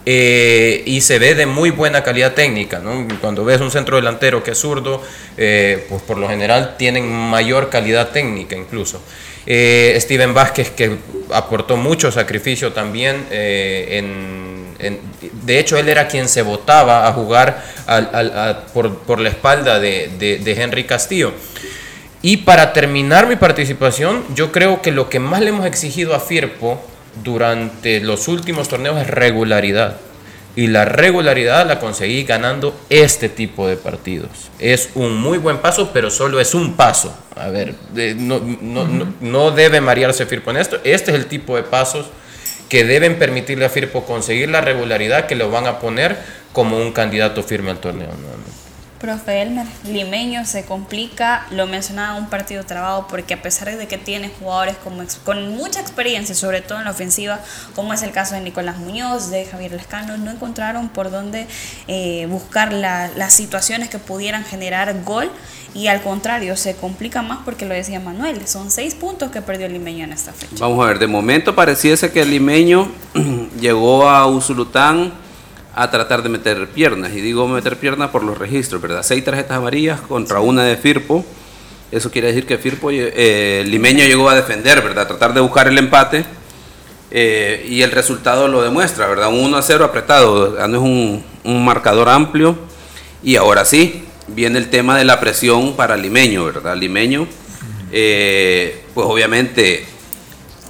Eh, 0.07 0.83
y 0.87 1.03
se 1.03 1.19
ve 1.19 1.35
de 1.35 1.45
muy 1.47 1.71
buena 1.71 2.03
calidad 2.03 2.33
técnica. 2.33 2.83
Cuando 3.21 3.45
ves 3.45 3.61
un 3.61 3.71
centro 3.71 3.97
delantero 3.97 4.43
que 4.43 4.53
es 4.53 4.59
zurdo, 4.59 5.03
eh, 5.37 5.85
pues 5.89 6.03
por 6.03 6.17
lo 6.17 6.29
general 6.29 6.77
tienen 6.79 7.07
mayor 7.07 7.69
calidad 7.69 8.09
técnica 8.09 8.57
incluso. 8.57 9.03
Eh, 9.47 9.97
Steven 10.01 10.35
Vázquez 10.35 10.71
que 10.71 10.97
aportó 11.33 11.77
mucho 11.77 12.11
sacrificio 12.11 12.73
también. 12.73 13.27
de 13.29 13.99
hecho, 15.59 15.77
él 15.77 15.89
era 15.89 16.09
quien 16.09 16.29
se 16.29 16.43
votaba 16.43 17.07
a 17.07 17.13
jugar 17.13 17.63
por, 18.73 19.21
la 19.21 19.29
espalda 19.29 19.79
de, 19.79 20.09
de 20.19 20.63
Henry 20.63 20.85
Castillo. 20.85 21.33
Y 22.23 22.39
para 22.39 22.73
terminar 22.73 23.27
mi 23.27 23.37
participación, 23.37 24.25
yo 24.35 24.53
creo 24.53 24.83
que 24.83 24.93
lo 24.93 25.09
que 25.09 25.19
más 25.19 25.41
le 25.41 25.49
hemos 25.49 25.67
exigido 25.67 26.15
a 26.15 26.21
Firpo 26.21 26.83
durante 27.25 28.01
los 28.01 28.29
últimos 28.29 28.69
torneos 28.69 29.01
es 29.01 29.07
regularidad. 29.07 29.97
Y 30.57 30.67
la 30.67 30.85
regularidad 30.85 31.67
la 31.67 31.79
conseguí 31.79 32.25
ganando 32.25 32.79
este 32.91 33.29
tipo 33.29 33.69
de 33.69 33.77
partidos. 33.77 34.31
Es 34.59 34.91
un 34.95 35.17
muy 35.17 35.39
buen 35.39 35.59
paso, 35.59 35.91
pero 35.93 36.11
solo 36.11 36.41
es 36.41 36.55
un 36.55 36.75
paso. 36.75 37.17
A 37.37 37.49
ver, 37.49 37.75
no, 38.17 38.41
no 39.21 39.51
debe 39.53 39.81
marearse 39.81 40.27
Firpo 40.27 40.51
en 40.51 40.59
esto. 40.59 40.79
Este 40.85 41.13
es 41.13 41.17
el 41.17 41.27
tipo 41.27 41.57
de 41.57 41.63
pasos 41.63 42.07
que 42.69 42.85
deben 42.85 43.19
permitirle 43.19 43.65
a 43.65 43.69
Firpo 43.69 44.05
conseguir 44.05 44.51
la 44.51 44.61
regularidad 44.61 45.27
que 45.27 45.37
lo 45.37 45.51
van 45.51 45.67
a 45.67 45.79
poner 45.79 46.19
como 46.53 46.79
un 46.79 46.93
candidato 46.93 47.43
firme 47.43 47.71
al 47.71 47.79
torneo. 47.79 48.09
Profe 49.01 49.41
Elmer, 49.41 49.67
Limeño 49.85 50.45
se 50.45 50.67
complica, 50.67 51.47
lo 51.53 51.67
mencionaba, 51.67 52.19
un 52.19 52.29
partido 52.29 52.65
trabado 52.65 53.07
porque 53.09 53.33
a 53.33 53.41
pesar 53.41 53.75
de 53.75 53.89
que 53.89 53.97
tiene 53.97 54.31
jugadores 54.39 54.77
con 55.25 55.57
mucha 55.57 55.81
experiencia, 55.81 56.35
sobre 56.35 56.61
todo 56.61 56.77
en 56.79 56.85
la 56.85 56.91
ofensiva, 56.91 57.41
como 57.75 57.95
es 57.95 58.03
el 58.03 58.11
caso 58.11 58.35
de 58.35 58.43
Nicolás 58.43 58.77
Muñoz, 58.77 59.31
de 59.31 59.47
Javier 59.47 59.73
Lescano, 59.73 60.19
no 60.19 60.31
encontraron 60.31 60.91
por 60.91 61.11
dónde 61.11 61.47
eh, 61.89 62.27
buscar 62.29 62.75
las 62.75 63.33
situaciones 63.33 63.89
que 63.89 63.99
pudieran 63.99 64.45
generar 64.45 65.03
gol 65.03 65.31
y 65.73 65.87
al 65.87 66.03
contrario, 66.03 66.55
se 66.59 66.77
complica 66.77 67.23
más 67.23 67.39
porque 67.43 67.65
lo 67.65 67.73
decía 67.73 68.01
Manuel, 68.01 68.47
son 68.47 68.71
seis 68.71 68.95
puntos 68.95 69.31
que 69.31 69.41
perdió 69.41 69.65
el 69.65 69.73
Limeño 69.73 70.05
en 70.05 70.13
esta 70.13 70.35
fecha. 70.35 70.57
Vamos 70.59 70.85
a 70.85 70.89
ver, 70.89 70.99
de 70.99 71.07
momento 71.07 71.55
pareciese 71.55 72.13
que 72.13 72.21
el 72.21 72.31
Limeño 72.31 72.93
llegó 73.59 74.11
a 74.11 74.27
Usulután 74.27 75.30
a 75.75 75.91
tratar 75.91 76.23
de 76.23 76.29
meter 76.29 76.69
piernas. 76.69 77.13
Y 77.13 77.21
digo 77.21 77.47
meter 77.49 77.77
piernas 77.77 78.11
por 78.11 78.23
los 78.23 78.39
registros, 78.39 78.81
¿verdad? 78.81 79.03
Seis 79.03 79.25
tarjetas 79.25 79.57
amarillas 79.57 80.01
contra 80.01 80.41
una 80.41 80.65
de 80.65 80.77
Firpo. 80.77 81.25
Eso 81.91 82.11
quiere 82.11 82.29
decir 82.29 82.47
que 82.47 82.59
Firpo, 82.59 82.91
eh, 82.93 83.65
Limeño 83.67 84.05
llegó 84.05 84.29
a 84.29 84.35
defender, 84.35 84.83
¿verdad? 84.83 85.05
A 85.05 85.09
tratar 85.09 85.35
de 85.35 85.41
buscar 85.41 85.69
el 85.69 85.79
empate. 85.79 86.25
Eh, 87.13 87.67
y 87.69 87.83
el 87.83 87.91
resultado 87.91 88.47
lo 88.47 88.63
demuestra, 88.63 89.09
¿verdad? 89.09 89.29
Un 89.29 89.41
1 89.41 89.57
a 89.57 89.63
0 89.63 89.85
apretado, 89.85 90.57
no 90.69 90.77
es 90.77 90.83
un, 90.83 91.25
un, 91.43 91.65
marcador 91.65 92.09
amplio. 92.09 92.57
Y 93.23 93.35
ahora 93.35 93.65
sí, 93.65 94.05
viene 94.29 94.59
el 94.59 94.71
tema 94.71 94.97
de 94.97 95.05
la 95.05 95.19
presión 95.19 95.75
para 95.75 95.97
Limeño, 95.97 96.45
¿verdad? 96.45 96.77
Limeño, 96.77 97.27
eh, 97.91 98.85
pues 98.95 99.07
obviamente 99.09 99.85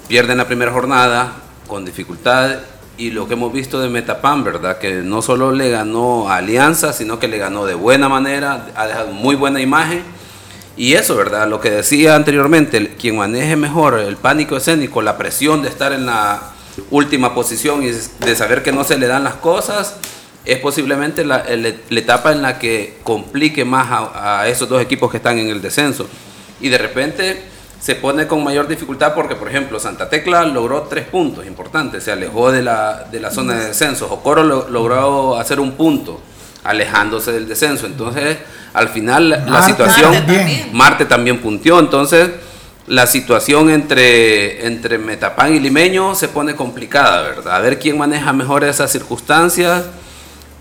pierde 0.08 0.32
en 0.32 0.38
la 0.38 0.46
primera 0.46 0.72
jornada 0.72 1.36
con 1.66 1.84
dificultad 1.84 2.58
y 3.00 3.10
lo 3.10 3.26
que 3.26 3.32
hemos 3.32 3.50
visto 3.50 3.80
de 3.80 3.88
Metapan, 3.88 4.44
¿verdad? 4.44 4.76
Que 4.76 4.96
no 4.96 5.22
solo 5.22 5.52
le 5.52 5.70
ganó 5.70 6.28
a 6.28 6.36
Alianza, 6.36 6.92
sino 6.92 7.18
que 7.18 7.28
le 7.28 7.38
ganó 7.38 7.64
de 7.64 7.72
buena 7.72 8.10
manera, 8.10 8.66
ha 8.76 8.86
dejado 8.86 9.12
muy 9.12 9.36
buena 9.36 9.58
imagen. 9.58 10.02
Y 10.76 10.92
eso, 10.92 11.16
¿verdad? 11.16 11.48
Lo 11.48 11.60
que 11.60 11.70
decía 11.70 12.14
anteriormente, 12.14 12.94
quien 12.98 13.16
maneje 13.16 13.56
mejor 13.56 13.98
el 13.98 14.18
pánico 14.18 14.58
escénico, 14.58 15.00
la 15.00 15.16
presión 15.16 15.62
de 15.62 15.70
estar 15.70 15.94
en 15.94 16.04
la 16.04 16.42
última 16.90 17.34
posición 17.34 17.82
y 17.82 17.86
de 17.88 18.36
saber 18.36 18.62
que 18.62 18.70
no 18.70 18.84
se 18.84 18.98
le 18.98 19.06
dan 19.06 19.24
las 19.24 19.36
cosas, 19.36 19.96
es 20.44 20.58
posiblemente 20.58 21.24
la, 21.24 21.42
etapa 21.48 22.32
en 22.32 22.42
la 22.42 22.58
que 22.58 22.98
complique 23.02 23.64
más 23.64 24.10
a 24.14 24.46
esos 24.46 24.68
dos 24.68 24.82
equipos 24.82 25.10
que 25.10 25.16
están 25.16 25.38
en 25.38 25.48
el 25.48 25.62
descenso. 25.62 26.06
Y 26.60 26.68
de 26.68 26.76
repente 26.76 27.42
se 27.80 27.94
pone 27.94 28.26
con 28.26 28.44
mayor 28.44 28.68
dificultad 28.68 29.14
porque, 29.14 29.34
por 29.34 29.48
ejemplo, 29.48 29.80
Santa 29.80 30.10
Tecla 30.10 30.44
logró 30.44 30.82
tres 30.82 31.06
puntos 31.06 31.46
importantes, 31.46 32.04
se 32.04 32.12
alejó 32.12 32.52
de 32.52 32.62
la, 32.62 33.06
de 33.10 33.20
la 33.20 33.30
zona 33.30 33.54
de 33.54 33.68
descenso. 33.68 34.06
Jocoro 34.06 34.44
logró 34.44 35.38
hacer 35.38 35.58
un 35.58 35.72
punto, 35.72 36.20
alejándose 36.62 37.32
del 37.32 37.48
descenso. 37.48 37.86
Entonces, 37.86 38.36
al 38.74 38.90
final, 38.90 39.30
la 39.30 39.62
situación. 39.62 40.12
Marte 40.72 41.06
también. 41.06 41.38
puntió. 41.38 41.78
Entonces, 41.78 42.28
la 42.86 43.06
situación 43.06 43.70
entre, 43.70 44.66
entre 44.66 44.98
Metapán 44.98 45.54
y 45.54 45.58
Limeño 45.58 46.14
se 46.14 46.28
pone 46.28 46.54
complicada, 46.54 47.22
¿verdad? 47.22 47.56
A 47.56 47.60
ver 47.60 47.78
quién 47.78 47.96
maneja 47.96 48.32
mejor 48.34 48.62
esas 48.62 48.92
circunstancias, 48.92 49.84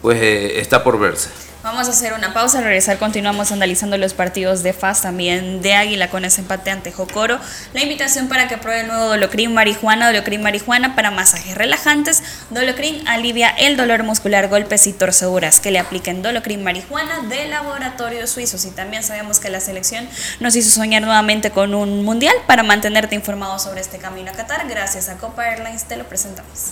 pues 0.01 0.21
eh, 0.21 0.59
está 0.59 0.83
por 0.83 0.97
verse. 0.97 1.48
Vamos 1.61 1.89
a 1.89 1.91
hacer 1.91 2.13
una 2.13 2.33
pausa, 2.33 2.61
regresar 2.61 2.97
continuamos 2.99 3.51
analizando 3.51 3.97
los 3.97 4.13
partidos 4.13 4.63
de 4.63 4.71
FAS, 4.71 5.01
también 5.01 5.61
de 5.61 5.73
Águila 5.73 6.09
con 6.09 6.23
ese 6.23 6.39
empate 6.39 6.71
ante 6.71 6.93
Jocoro. 6.93 7.37
La 7.73 7.81
invitación 7.81 8.29
para 8.29 8.47
que 8.47 8.57
pruebe 8.57 8.81
el 8.81 8.87
nuevo 8.87 9.09
Dolocrin 9.09 9.53
Marijuana, 9.53 10.07
Dolocrin 10.07 10.41
Marijuana 10.41 10.95
para 10.95 11.11
masajes 11.11 11.55
relajantes. 11.55 12.23
Dolocrin 12.49 13.05
alivia 13.09 13.49
el 13.49 13.75
dolor 13.75 14.03
muscular, 14.03 14.47
golpes 14.47 14.87
y 14.87 14.93
torceduras 14.93 15.59
que 15.59 15.71
le 15.71 15.79
apliquen 15.79 16.21
Dolocrin 16.21 16.63
Marijuana 16.63 17.23
de 17.27 17.49
laboratorios 17.49 18.29
suizos. 18.29 18.63
Y 18.63 18.71
también 18.71 19.03
sabemos 19.03 19.41
que 19.41 19.49
la 19.49 19.59
selección 19.59 20.07
nos 20.39 20.55
hizo 20.55 20.69
soñar 20.69 21.01
nuevamente 21.01 21.51
con 21.51 21.75
un 21.75 22.05
mundial 22.05 22.35
para 22.47 22.63
mantenerte 22.63 23.15
informado 23.15 23.59
sobre 23.59 23.81
este 23.81 23.97
camino 23.97 24.31
a 24.31 24.33
Qatar. 24.33 24.65
Gracias 24.69 25.09
a 25.09 25.17
Copa 25.17 25.45
Airlines 25.49 25.83
te 25.83 25.97
lo 25.97 26.05
presentamos. 26.05 26.71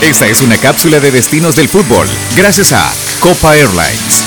Esta 0.00 0.28
es 0.28 0.42
una 0.42 0.56
cápsula 0.56 1.00
de 1.00 1.10
destinos 1.10 1.56
del 1.56 1.68
fútbol, 1.68 2.06
gracias 2.36 2.72
a 2.72 2.88
Copa 3.18 3.56
Airlines. 3.56 4.22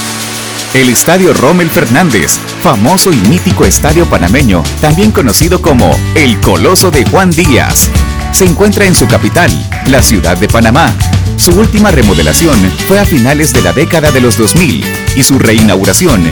El 0.74 0.90
Estadio 0.90 1.34
Rommel 1.34 1.70
Fernández, 1.70 2.40
famoso 2.62 3.12
y 3.12 3.16
mítico 3.30 3.64
estadio 3.64 4.06
panameño, 4.06 4.64
también 4.82 5.12
conocido 5.12 5.62
como 5.62 5.98
el 6.14 6.40
Coloso 6.42 6.92
de 6.92 7.06
Juan 7.06 7.32
Díaz, 7.32 7.90
se 8.34 8.46
encuentra 8.46 8.86
en 8.86 8.96
su 8.96 9.08
capital, 9.08 9.50
la 9.88 10.02
ciudad 10.02 10.38
de 10.38 10.50
Panamá. 10.50 10.94
Su 11.38 11.52
última 11.52 11.90
remodelación 11.90 12.60
fue 12.90 13.00
a 13.00 13.06
finales 13.06 13.54
de 13.54 13.62
la 13.62 13.72
década 13.72 14.12
de 14.12 14.20
los 14.20 14.38
2000 14.38 14.84
y 15.16 15.24
su 15.24 15.40
reinauguración 15.40 16.32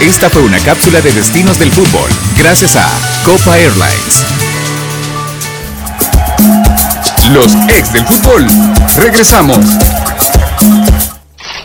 Esta 0.00 0.30
fue 0.30 0.42
una 0.42 0.58
cápsula 0.60 1.02
de 1.02 1.12
destinos 1.12 1.58
del 1.58 1.70
fútbol, 1.70 2.10
gracias 2.38 2.74
a 2.74 2.88
Copa 3.22 3.58
Airlines. 3.58 4.24
Los 7.32 7.52
ex 7.68 7.92
del 7.92 8.06
fútbol. 8.06 8.46
Regresamos. 8.96 9.58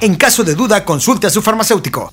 En 0.00 0.16
caso 0.16 0.44
de 0.44 0.54
duda, 0.54 0.84
consulte 0.84 1.26
a 1.26 1.30
su 1.30 1.40
farmacéutico. 1.40 2.12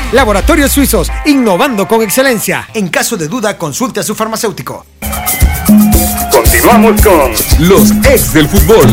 Laboratorios 0.11 0.73
Suizos, 0.73 1.09
innovando 1.25 1.87
con 1.87 2.01
excelencia. 2.01 2.67
En 2.73 2.89
caso 2.89 3.15
de 3.15 3.29
duda, 3.29 3.57
consulte 3.57 4.01
a 4.01 4.03
su 4.03 4.13
farmacéutico. 4.13 4.85
Continuamos 6.29 7.01
con 7.01 7.31
los 7.59 7.91
ex 8.11 8.33
del 8.33 8.49
fútbol. 8.49 8.89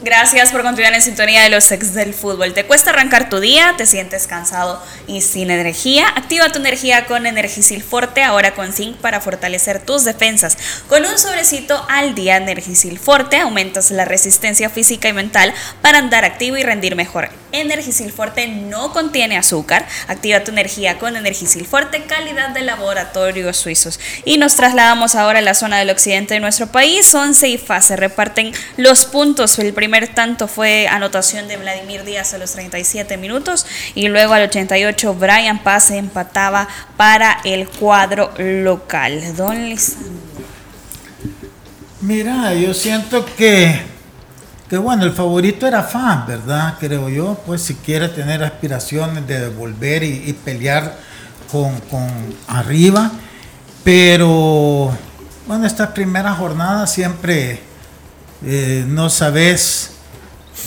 Gracias 0.00 0.52
por 0.52 0.62
continuar 0.62 0.94
en 0.94 1.02
sintonía 1.02 1.42
de 1.42 1.50
los 1.50 1.70
ex 1.70 1.92
del 1.92 2.14
fútbol. 2.14 2.54
¿Te 2.54 2.64
cuesta 2.64 2.90
arrancar 2.90 3.28
tu 3.28 3.40
día? 3.40 3.74
¿Te 3.76 3.84
sientes 3.84 4.26
cansado 4.26 4.82
y 5.06 5.20
sin 5.20 5.50
energía? 5.50 6.08
Activa 6.16 6.50
tu 6.50 6.58
energía 6.58 7.04
con 7.04 7.26
Energisil 7.26 7.82
Forte, 7.82 8.22
ahora 8.22 8.54
con 8.54 8.72
zinc 8.72 8.96
para 8.96 9.20
fortalecer 9.20 9.80
tus 9.80 10.04
defensas. 10.04 10.56
Con 10.88 11.04
un 11.04 11.18
sobrecito 11.18 11.84
al 11.90 12.14
día 12.14 12.36
Energisil 12.38 12.98
Forte 12.98 13.38
aumentas 13.38 13.90
la 13.90 14.06
resistencia 14.06 14.70
física 14.70 15.08
y 15.08 15.12
mental 15.12 15.52
para 15.82 15.98
andar 15.98 16.24
activo 16.24 16.56
y 16.56 16.62
rendir 16.62 16.96
mejor. 16.96 17.28
Energisil 17.54 18.12
Forte 18.12 18.46
no 18.48 18.92
contiene 18.92 19.36
azúcar. 19.36 19.86
Activa 20.08 20.44
tu 20.44 20.50
energía 20.50 20.98
con 20.98 21.16
Energisil 21.16 21.66
Forte, 21.66 22.02
calidad 22.04 22.50
de 22.50 22.62
laboratorios 22.62 23.56
suizos. 23.56 24.00
Y 24.24 24.38
nos 24.38 24.56
trasladamos 24.56 25.14
ahora 25.14 25.38
a 25.38 25.42
la 25.42 25.54
zona 25.54 25.78
del 25.78 25.90
occidente 25.90 26.34
de 26.34 26.40
nuestro 26.40 26.66
país. 26.66 27.14
11 27.14 27.48
y 27.48 27.58
fase 27.58 27.96
reparten 27.96 28.52
los 28.76 29.06
puntos. 29.06 29.58
El 29.58 29.72
primer 29.72 30.08
tanto 30.08 30.48
fue 30.48 30.88
anotación 30.88 31.48
de 31.48 31.56
Vladimir 31.56 32.04
Díaz 32.04 32.34
a 32.34 32.38
los 32.38 32.52
37 32.52 33.16
minutos 33.16 33.66
y 33.94 34.08
luego 34.08 34.34
al 34.34 34.42
88 34.42 35.14
Brian 35.14 35.62
Paz 35.62 35.90
empataba 35.90 36.68
para 36.96 37.40
el 37.44 37.68
cuadro 37.68 38.32
local. 38.38 39.36
Don 39.36 39.68
Lisandro. 39.68 40.24
Mira, 42.00 42.52
yo 42.52 42.74
siento 42.74 43.24
que, 43.24 43.80
que 44.68 44.78
bueno, 44.78 45.04
el 45.04 45.12
favorito 45.12 45.66
era 45.66 45.82
Fan, 45.82 46.24
¿verdad? 46.26 46.74
Creo 46.80 47.08
yo, 47.08 47.38
pues 47.46 47.62
si 47.62 47.74
quiere 47.74 48.08
tener 48.08 48.42
aspiraciones 48.42 49.26
de 49.26 49.48
volver 49.48 50.02
y, 50.02 50.32
pelear 50.32 50.96
con, 51.50 51.78
con 51.82 52.08
arriba, 52.48 53.12
pero 53.82 54.96
bueno, 55.46 55.66
estas 55.66 55.88
primeras 55.88 56.38
jornadas 56.38 56.90
siempre 56.90 57.60
eh, 58.46 58.84
no 58.86 59.08
sabes, 59.08 59.92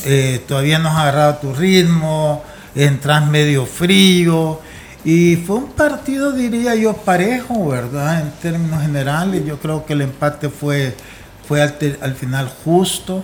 eh, 0.06 0.44
todavía 0.48 0.80
no 0.80 0.90
has 0.90 0.98
agarrado 0.98 1.36
tu 1.36 1.54
ritmo, 1.54 2.44
entras 2.76 3.28
medio 3.28 3.66
frío. 3.66 4.60
Y 5.06 5.38
fue 5.38 5.58
un 5.58 5.72
partido, 5.72 6.32
diría 6.32 6.76
yo, 6.76 6.94
parejo, 6.94 7.70
¿verdad? 7.70 8.22
En 8.22 8.32
términos 8.42 8.82
generales, 8.82 9.46
yo 9.46 9.60
creo 9.60 9.86
que 9.86 9.94
el 9.94 10.02
empate 10.02 10.50
fue, 10.50 10.96
fue 11.48 11.62
al 11.62 12.16
final 12.16 12.52
justo. 12.64 13.24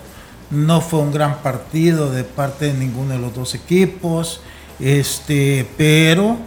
No 0.53 0.79
fue 0.79 0.99
un 0.99 1.11
gran 1.11 1.41
partido 1.41 2.11
de 2.11 2.23
parte 2.23 2.67
de 2.67 2.73
ninguno 2.73 3.13
de 3.13 3.19
los 3.19 3.35
dos 3.35 3.55
equipos. 3.55 4.39
Este, 4.79 5.67
pero 5.77 6.37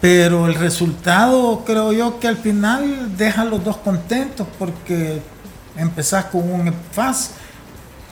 pero 0.00 0.46
el 0.46 0.54
resultado 0.54 1.62
creo 1.66 1.92
yo 1.92 2.18
que 2.18 2.28
al 2.28 2.38
final 2.38 3.16
deja 3.18 3.42
a 3.42 3.44
los 3.44 3.62
dos 3.62 3.76
contentos 3.76 4.46
porque 4.58 5.20
empezás 5.76 6.26
con 6.26 6.50
un 6.50 6.72
FAS 6.92 7.32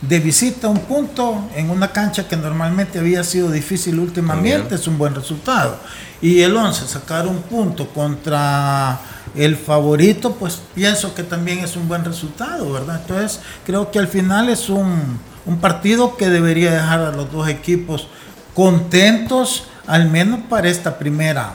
de 0.01 0.19
visita 0.19 0.67
a 0.67 0.69
un 0.69 0.79
punto 0.79 1.49
en 1.55 1.69
una 1.71 1.91
cancha 1.91 2.27
que 2.27 2.37
normalmente 2.37 2.99
había 2.99 3.23
sido 3.23 3.51
difícil 3.51 3.99
últimamente, 3.99 4.75
es 4.75 4.87
un 4.87 4.97
buen 4.97 5.15
resultado. 5.15 5.77
Y 6.21 6.41
el 6.41 6.55
11, 6.55 6.87
sacar 6.87 7.27
un 7.27 7.41
punto 7.41 7.89
contra 7.89 8.99
el 9.35 9.55
favorito, 9.55 10.33
pues 10.33 10.61
pienso 10.73 11.13
que 11.13 11.23
también 11.23 11.59
es 11.59 11.75
un 11.75 11.87
buen 11.87 12.03
resultado, 12.03 12.71
¿verdad? 12.71 13.01
Entonces 13.01 13.39
creo 13.65 13.91
que 13.91 13.99
al 13.99 14.07
final 14.07 14.49
es 14.49 14.69
un, 14.69 15.19
un 15.45 15.57
partido 15.59 16.17
que 16.17 16.29
debería 16.29 16.71
dejar 16.71 17.01
a 17.01 17.11
los 17.11 17.31
dos 17.31 17.47
equipos 17.47 18.07
contentos, 18.53 19.65
al 19.87 20.09
menos 20.09 20.41
para 20.49 20.69
esta 20.69 20.97
primera, 20.97 21.53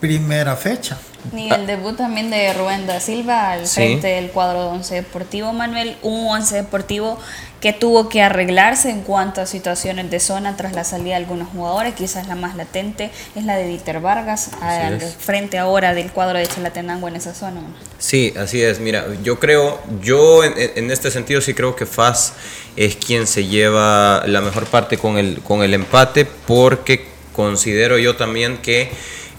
primera 0.00 0.56
fecha. 0.56 0.96
Y 1.32 1.52
el 1.52 1.66
debut 1.66 1.96
también 1.96 2.30
de 2.30 2.52
Rubén 2.52 2.86
da 2.86 3.00
Silva 3.00 3.52
al 3.52 3.66
Sí. 3.66 3.74
frente 3.76 4.08
del 4.08 4.30
cuadro 4.30 4.62
de 4.62 4.68
Once 4.68 4.94
Deportivo, 4.94 5.52
Manuel, 5.52 5.96
un 6.02 6.26
Once 6.28 6.54
Deportivo 6.54 7.18
que 7.60 7.72
tuvo 7.72 8.10
que 8.10 8.20
arreglarse 8.20 8.90
en 8.90 9.00
cuanto 9.00 9.40
a 9.40 9.46
situaciones 9.46 10.10
de 10.10 10.20
zona 10.20 10.54
tras 10.54 10.74
la 10.74 10.84
salida 10.84 11.10
de 11.10 11.14
algunos 11.14 11.48
jugadores, 11.48 11.94
quizás 11.94 12.28
la 12.28 12.34
más 12.34 12.56
latente 12.56 13.10
es 13.34 13.44
la 13.46 13.56
de 13.56 13.66
Dieter 13.66 14.00
Vargas, 14.00 14.50
al 14.60 15.00
frente 15.00 15.56
ahora 15.56 15.94
del 15.94 16.12
cuadro 16.12 16.38
de 16.38 16.46
Chalatenango 16.46 17.08
en 17.08 17.16
esa 17.16 17.32
zona. 17.32 17.62
Sí, 17.98 18.34
así 18.38 18.60
es. 18.62 18.80
Mira, 18.80 19.06
yo 19.22 19.40
creo, 19.40 19.80
yo 20.02 20.44
en, 20.44 20.52
en 20.58 20.90
este 20.90 21.10
sentido 21.10 21.40
sí 21.40 21.54
creo 21.54 21.74
que 21.74 21.86
Faz 21.86 22.34
es 22.76 22.96
quien 22.96 23.26
se 23.26 23.46
lleva 23.46 24.24
la 24.26 24.42
mejor 24.42 24.66
parte 24.66 24.98
con 24.98 25.16
el, 25.16 25.40
con 25.40 25.62
el 25.62 25.72
empate 25.72 26.26
porque 26.26 27.06
considero 27.32 27.96
yo 27.96 28.14
también 28.14 28.58
que, 28.58 28.90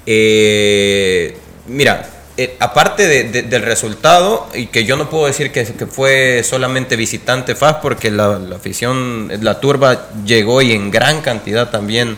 eh, 0.07 1.37
mira, 1.67 2.09
eh, 2.37 2.57
aparte 2.59 3.07
de- 3.07 3.23
de- 3.25 3.43
del 3.43 3.61
resultado, 3.61 4.49
y 4.53 4.67
que 4.67 4.83
yo 4.83 4.97
no 4.97 5.09
puedo 5.09 5.25
decir 5.25 5.51
que, 5.51 5.65
fue 5.65 6.43
solamente 6.43 6.95
visitante 6.97 7.55
Faz 7.55 7.77
porque 7.81 8.11
la, 8.11 8.39
afición, 8.55 9.31
la 9.41 9.59
turba 9.61 10.09
llegó 10.25 10.61
y 10.61 10.73
en 10.73 10.91
gran 10.91 11.21
cantidad 11.21 11.69
también 11.69 12.17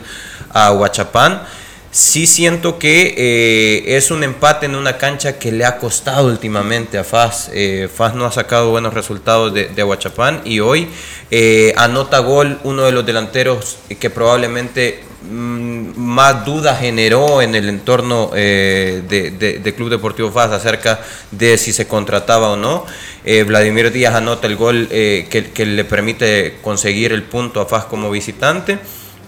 a 0.50 0.72
Huachapán. 0.72 1.44
Sí 1.92 2.28
siento 2.28 2.78
que 2.80 3.16
eh, 3.18 3.96
es 3.98 4.12
un 4.12 4.24
empate 4.24 4.66
en 4.66 4.76
una 4.76 4.98
cancha 4.98 5.40
que 5.40 5.52
le 5.52 5.66
ha 5.66 5.78
costado 5.78 6.28
últimamente 6.28 6.98
a 6.98 7.04
Faz. 7.04 7.50
Eh, 7.54 7.88
Faz 7.94 8.14
no 8.14 8.26
ha 8.26 8.32
sacado 8.32 8.70
buenos 8.72 8.94
resultados 8.94 9.54
de, 9.54 9.66
de 9.70 9.82
Aguachapán 9.82 10.42
y 10.46 10.60
hoy 10.60 10.90
eh, 11.32 11.74
anota 11.78 12.20
gol 12.20 12.60
uno 12.64 12.84
de 12.84 12.92
los 12.92 13.06
delanteros 13.06 13.78
que 14.00 14.10
probablemente 14.10 15.04
más 15.24 16.46
dudas 16.46 16.80
generó 16.80 17.42
en 17.42 17.56
el 17.56 17.70
entorno 17.70 18.32
eh, 18.36 19.02
de, 19.08 19.74
Club 19.74 19.90
Deportivo 19.90 20.32
Faz 20.32 20.52
acerca 20.52 21.00
de 21.32 21.58
si 21.58 21.74
se 21.74 21.88
contrataba 21.88 22.52
o 22.52 22.56
no. 22.56 22.86
Eh, 23.26 23.44
Vladimir 23.44 23.92
Díaz 23.92 24.16
anota 24.16 24.48
el 24.48 24.56
gol 24.56 24.88
eh, 24.92 25.28
que, 25.30 25.52
que 25.52 25.66
le 25.66 25.86
permite 25.86 26.58
conseguir 26.62 27.12
el 27.12 27.24
punto 27.24 27.62
a 27.62 27.66
Faz 27.66 27.86
como 27.86 28.12
visitante. 28.12 28.80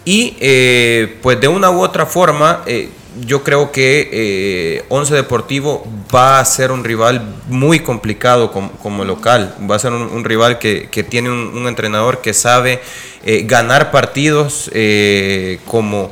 Y 0.10 0.36
eh, 0.40 1.18
pues 1.22 1.40
de 1.40 1.48
una 1.48 1.70
u 1.70 1.82
otra 1.82 2.08
forma, 2.08 2.64
eh, 2.66 2.90
yo 3.28 3.44
creo 3.44 3.72
que 3.72 4.10
eh, 4.12 4.86
Once 4.90 5.14
Deportivo 5.14 5.86
va 6.12 6.40
a 6.40 6.46
ser 6.46 6.72
un 6.72 6.84
rival 6.84 7.36
muy 7.48 7.82
complicado 7.82 8.52
como, 8.52 9.06
local. 9.06 9.56
Va 9.70 9.76
a 9.76 9.80
ser 9.80 9.92
un, 9.94 10.24
rival 10.24 10.58
que, 10.58 10.90
que 10.90 11.04
tiene 11.04 11.30
un, 11.30 11.56
un 11.56 11.68
entrenador 11.68 12.22
que 12.22 12.34
sabe 12.34 12.82
eh, 13.24 13.44
ganar 13.46 13.92
partidos 13.92 14.72
eh, 14.74 15.60
como 15.66 16.10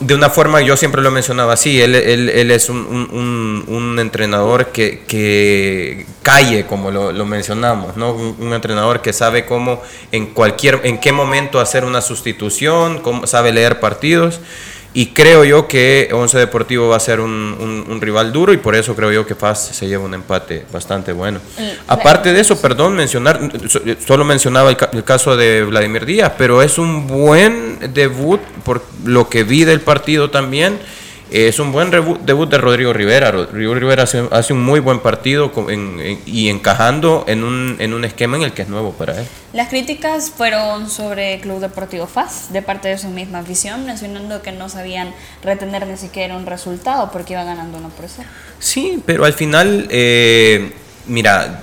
de 0.00 0.14
una 0.14 0.28
forma, 0.28 0.60
yo 0.60 0.76
siempre 0.76 1.00
lo 1.00 1.10
mencionaba 1.10 1.54
así, 1.54 1.80
él, 1.80 1.94
él- 1.94 2.28
él 2.28 2.50
es 2.50 2.68
un, 2.68 2.76
un- 2.78 3.64
un- 3.66 3.98
entrenador 3.98 4.66
que, 4.66 5.00
que 5.08 6.04
calle, 6.22 6.66
como 6.66 6.90
lo, 6.90 7.12
lo 7.12 7.24
mencionamos, 7.24 7.96
¿no? 7.96 8.12
Un, 8.12 8.36
un 8.38 8.52
entrenador 8.52 9.00
que 9.00 9.12
sabe 9.14 9.46
cómo, 9.46 9.82
en 10.12 10.26
cualquier, 10.26 10.80
en 10.84 10.98
qué 10.98 11.12
momento 11.12 11.60
hacer 11.60 11.84
una 11.84 12.02
sustitución, 12.02 13.00
cómo, 13.00 13.26
sabe 13.26 13.52
leer 13.52 13.80
partidos. 13.80 14.40
Y 14.96 15.08
creo 15.08 15.44
yo 15.44 15.68
que 15.68 16.08
Once 16.10 16.38
Deportivo 16.38 16.88
va 16.88 16.96
a 16.96 17.00
ser 17.00 17.20
un, 17.20 17.98
rival 18.00 18.32
duro 18.32 18.54
y 18.54 18.56
por 18.56 18.74
eso 18.74 18.96
creo 18.96 19.12
yo 19.12 19.26
que 19.26 19.34
FAS 19.34 19.76
se 19.76 19.86
lleva 19.86 20.02
un 20.02 20.14
empate 20.14 20.64
bastante 20.72 21.12
bueno. 21.12 21.38
Aparte 21.86 22.32
de 22.32 22.40
eso, 22.40 22.58
perdón, 22.58 22.94
mencionar, 22.94 23.38
solo 24.06 24.24
mencionaba 24.24 24.70
el, 24.70 25.04
caso 25.04 25.36
de 25.36 25.64
Vladimir 25.64 26.06
Díaz, 26.06 26.32
pero 26.38 26.62
es 26.62 26.78
un 26.78 27.06
buen 27.06 27.92
debut 27.92 28.40
por 28.64 28.82
lo 29.04 29.28
que 29.28 29.44
vi 29.44 29.64
del 29.64 29.82
partido 29.82 30.30
también 30.30 30.78
es 31.30 31.58
un 31.58 31.72
buen 31.72 31.90
debut 31.90 32.50
de 32.50 32.58
Rodrigo 32.58 32.92
Rivera. 32.92 33.32
Rodrigo 33.32 33.74
Rivera 33.74 34.04
hace, 34.04 34.52
un 34.52 34.62
muy 34.62 34.80
buen 34.80 35.00
partido 35.00 35.52
y 36.24 36.48
encajando 36.48 37.24
en 37.26 37.42
un, 37.42 37.76
en 37.80 37.94
un 37.94 38.04
esquema 38.04 38.36
en 38.36 38.44
el 38.44 38.52
que 38.52 38.62
es 38.62 38.68
nuevo 38.68 38.92
para 38.92 39.18
él. 39.18 39.26
Las 39.52 39.68
críticas 39.68 40.30
fueron 40.30 40.88
sobre 40.88 41.40
Club 41.40 41.60
Deportivo 41.60 42.06
FAS 42.06 42.52
de 42.52 42.62
parte 42.62 42.88
de 42.88 42.98
su 42.98 43.08
misma 43.08 43.40
afición, 43.40 43.86
mencionando 43.86 44.42
que 44.42 44.52
no 44.52 44.68
sabían 44.68 45.12
retener 45.42 45.86
ni 45.86 45.96
siquiera 45.96 46.36
un 46.36 46.46
resultado 46.46 47.10
porque 47.10 47.32
iba 47.32 47.42
ganando 47.42 47.78
uno 47.78 47.88
por 47.88 48.06
0. 48.08 48.28
Sí, 48.58 49.02
pero 49.04 49.24
al 49.24 49.32
final, 49.32 49.88
eh, 49.90 50.72
mira, 51.06 51.60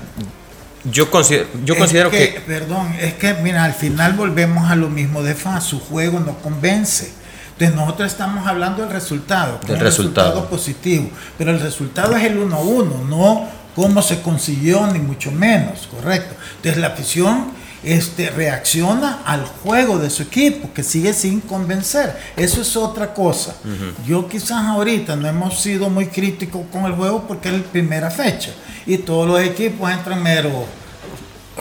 yo 0.84 1.10
considero, 1.10 1.48
yo 1.64 1.78
considero 1.78 2.12
que, 2.12 2.42
Perdón, 2.46 2.94
es 3.00 3.14
que, 3.14 3.34
mira, 3.36 3.64
al 3.64 3.74
final 3.74 4.14
volvemos 4.14 4.70
a 4.70 4.76
lo 4.76 4.90
mismo 4.90 5.24
de 5.24 5.36
FAS, 5.36 5.64
su 5.64 5.80
juego 5.80 6.20
no 6.20 6.38
convence 6.40 7.23
entonces 7.54 7.76
nosotros 7.76 8.12
estamos 8.12 8.48
hablando 8.48 8.82
del 8.84 8.92
resultado, 8.92 9.60
del 9.66 9.80
resultado. 9.80 10.50
positivo, 10.50 11.10
pero 11.38 11.52
el 11.52 11.60
resultado 11.60 12.16
es 12.16 12.24
el 12.24 12.40
1-1, 12.40 13.08
no 13.08 13.48
cómo 13.76 14.02
se 14.02 14.22
consiguió 14.22 14.88
ni 14.88 15.00
mucho 15.00 15.32
menos, 15.32 15.88
correcto. 15.88 16.36
Entonces 16.58 16.82
la 16.82 16.88
afición 16.88 17.52
este, 17.84 18.30
reacciona 18.30 19.20
al 19.26 19.46
juego 19.46 20.00
de 20.00 20.10
su 20.10 20.24
equipo, 20.24 20.72
que 20.74 20.84
sigue 20.84 21.14
sin 21.14 21.42
convencer. 21.42 22.18
Eso 22.36 22.62
es 22.62 22.76
otra 22.76 23.14
cosa. 23.14 23.56
Yo 24.06 24.28
quizás 24.28 24.66
ahorita 24.66 25.16
no 25.16 25.28
hemos 25.28 25.60
sido 25.60 25.90
muy 25.90 26.08
críticos 26.08 26.62
con 26.72 26.86
el 26.86 26.94
juego 26.94 27.26
porque 27.28 27.50
es 27.50 27.56
la 27.56 27.64
primera 27.64 28.10
fecha 28.10 28.52
y 28.86 28.98
todos 28.98 29.28
los 29.28 29.42
equipos 29.42 29.92
entran 29.92 30.22
mero 30.24 30.66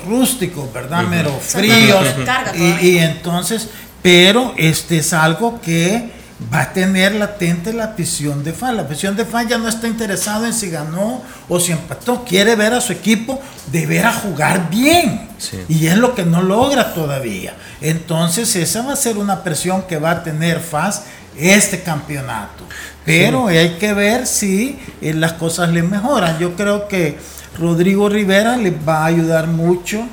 rústicos, 0.07 0.73
¿verdad? 0.73 1.03
Mero 1.05 1.33
fríos. 1.41 2.07
Y, 2.55 2.87
y, 2.87 2.99
entonces 2.99 3.69
pero 4.03 4.55
este 4.57 4.99
es 4.99 5.13
algo 5.13 5.61
que 5.61 6.11
va 6.53 6.63
a 6.63 6.73
tener 6.73 7.15
latente 7.15 7.73
la 7.73 7.85
afición 7.85 8.43
de 8.43 8.53
fan. 8.53 8.77
La 8.77 8.83
afición 8.83 9.17
de 9.17 9.25
fan 9.25 9.49
ya 9.49 9.59
no 9.59 9.69
está 9.69 9.87
interesado 9.87 10.47
en 10.47 10.53
si 10.53 10.71
ganó 10.71 11.23
o 11.49 11.61
si 11.61 11.73
empató, 11.73 12.25
quiere 12.25 12.57
ver 12.57 12.75
a 12.75 12.81
su 12.81 12.93
equipo 12.93 13.41
de 13.71 13.87
ver 13.87 14.07
a 14.07 14.13
jugar 14.13 14.69
bien. 14.71 15.29
Y 15.69 15.87
es 15.87 15.97
lo 15.97 16.15
que 16.15 16.25
no 16.25 16.43
logra 16.43 16.95
todavía. 16.95 17.55
Entonces 17.81 18.55
esa 18.57 18.83
va 18.83 18.95
a 18.95 18.97
ser 18.97 19.19
una 19.19 19.43
presión 19.43 19.83
que 19.83 19.99
va 19.99 20.11
a 20.13 20.23
tener 20.23 20.61
FAS 20.61 21.05
este 21.39 21.83
campeonato. 21.83 22.65
Pero 23.05 23.49
hay 23.49 23.77
que 23.79 23.95
ver 23.95 24.27
si 24.27 24.79
eh, 25.01 25.15
las 25.15 25.35
cosas 25.35 25.71
le 25.71 25.83
mejoran. 25.83 26.39
Yo 26.39 26.55
creo 26.55 26.89
que 26.89 27.19
Rodrigo 27.59 28.09
Rivera 28.09 28.57
le 28.57 28.71
va 28.71 29.03
a 29.03 29.07
ayudar 29.07 29.47
mucho 29.47 30.07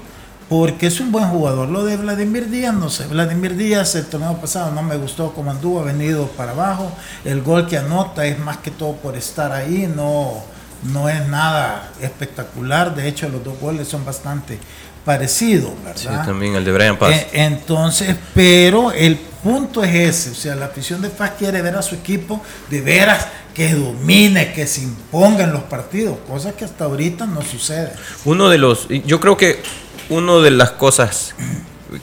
porque 0.50 0.88
es 0.88 1.00
un 1.00 1.12
buen 1.12 1.26
jugador. 1.30 1.70
Lo 1.70 1.86
de 1.86 1.95
Vladimir 1.95 2.50
Díaz, 2.50 2.74
no 2.74 2.89
sé. 2.89 3.06
Vladimir 3.06 3.56
Díaz 3.56 3.93
el 3.95 4.08
torneo 4.08 4.36
pasado 4.41 4.72
no 4.72 4.82
me 4.82 4.97
gustó 4.97 5.32
como 5.32 5.52
anduvo, 5.52 5.82
ha 5.82 5.84
venido 5.84 6.28
para 6.30 6.52
abajo. 6.52 6.91
El 7.24 7.43
gol 7.43 7.68
que 7.68 7.78
anota 7.78 8.26
es 8.26 8.39
más 8.39 8.58
que 8.58 8.72
todo 8.72 8.95
por 8.95 9.16
estar 9.16 9.52
ahí, 9.52 9.91
no, 9.95 10.43
no 10.91 11.08
es 11.08 11.28
nada 11.28 11.91
espectacular. 12.02 12.95
De 12.95 13.08
hecho, 13.08 13.30
los 13.30 13.43
dos 13.43 13.60
goles 13.60 13.88
son 13.88 14.04
bastante 14.04 14.58
parecidos, 15.06 15.72
¿verdad? 15.84 16.22
Sí, 16.24 16.28
también 16.28 16.56
el 16.56 16.66
de 16.66 16.72
Brian 16.72 16.97
Paz. 16.97 17.12
Eh, 17.12 17.28
entonces, 17.34 18.16
pero 18.34 18.91
el 18.91 19.18
punto 19.18 19.84
es 19.84 19.93
ese, 19.95 20.32
o 20.32 20.36
sea, 20.36 20.56
la 20.56 20.66
afición 20.66 21.02
de 21.02 21.10
Paz 21.10 21.34
quiere 21.38 21.62
ver 21.62 21.76
a 21.76 21.82
su 21.82 21.95
equipo 21.95 22.41
de 22.70 22.82
veras 22.82 23.28
que 23.54 23.74
domine, 23.74 24.54
que 24.54 24.68
se 24.68 24.82
imponga 24.82 25.43
en 25.43 25.54
los 25.54 25.64
partidos, 25.64 26.18
cosa 26.28 26.54
que 26.54 26.66
hasta 26.66 26.86
ahorita 26.86 27.26
no 27.26 27.41
sucede. 27.41 27.93
Uno 28.26 28.50
de 28.50 28.58
los, 28.58 28.88
yo 29.06 29.20
creo 29.20 29.38
que 29.38 29.62
una 30.10 30.38
de 30.38 30.51
las 30.51 30.72
cosas 30.72 31.36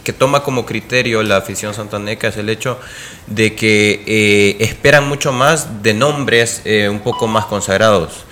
que 0.05 0.13
toma 0.13 0.43
como 0.43 0.67
criterio 0.67 1.23
la 1.23 1.37
afición 1.37 1.75
santaneca 1.75 2.29
es 2.29 2.37
el 2.37 2.49
hecho 2.49 2.79
de 3.27 3.55
que 3.55 4.03
eh, 4.07 4.57
esperan 4.61 5.09
mucho 5.09 5.33
más 5.33 5.83
de 5.83 5.95
nombres 5.95 6.63
eh, 6.65 6.89
un 6.89 7.01
poco 7.01 7.29
más 7.29 7.45
consagrados 7.47 8.25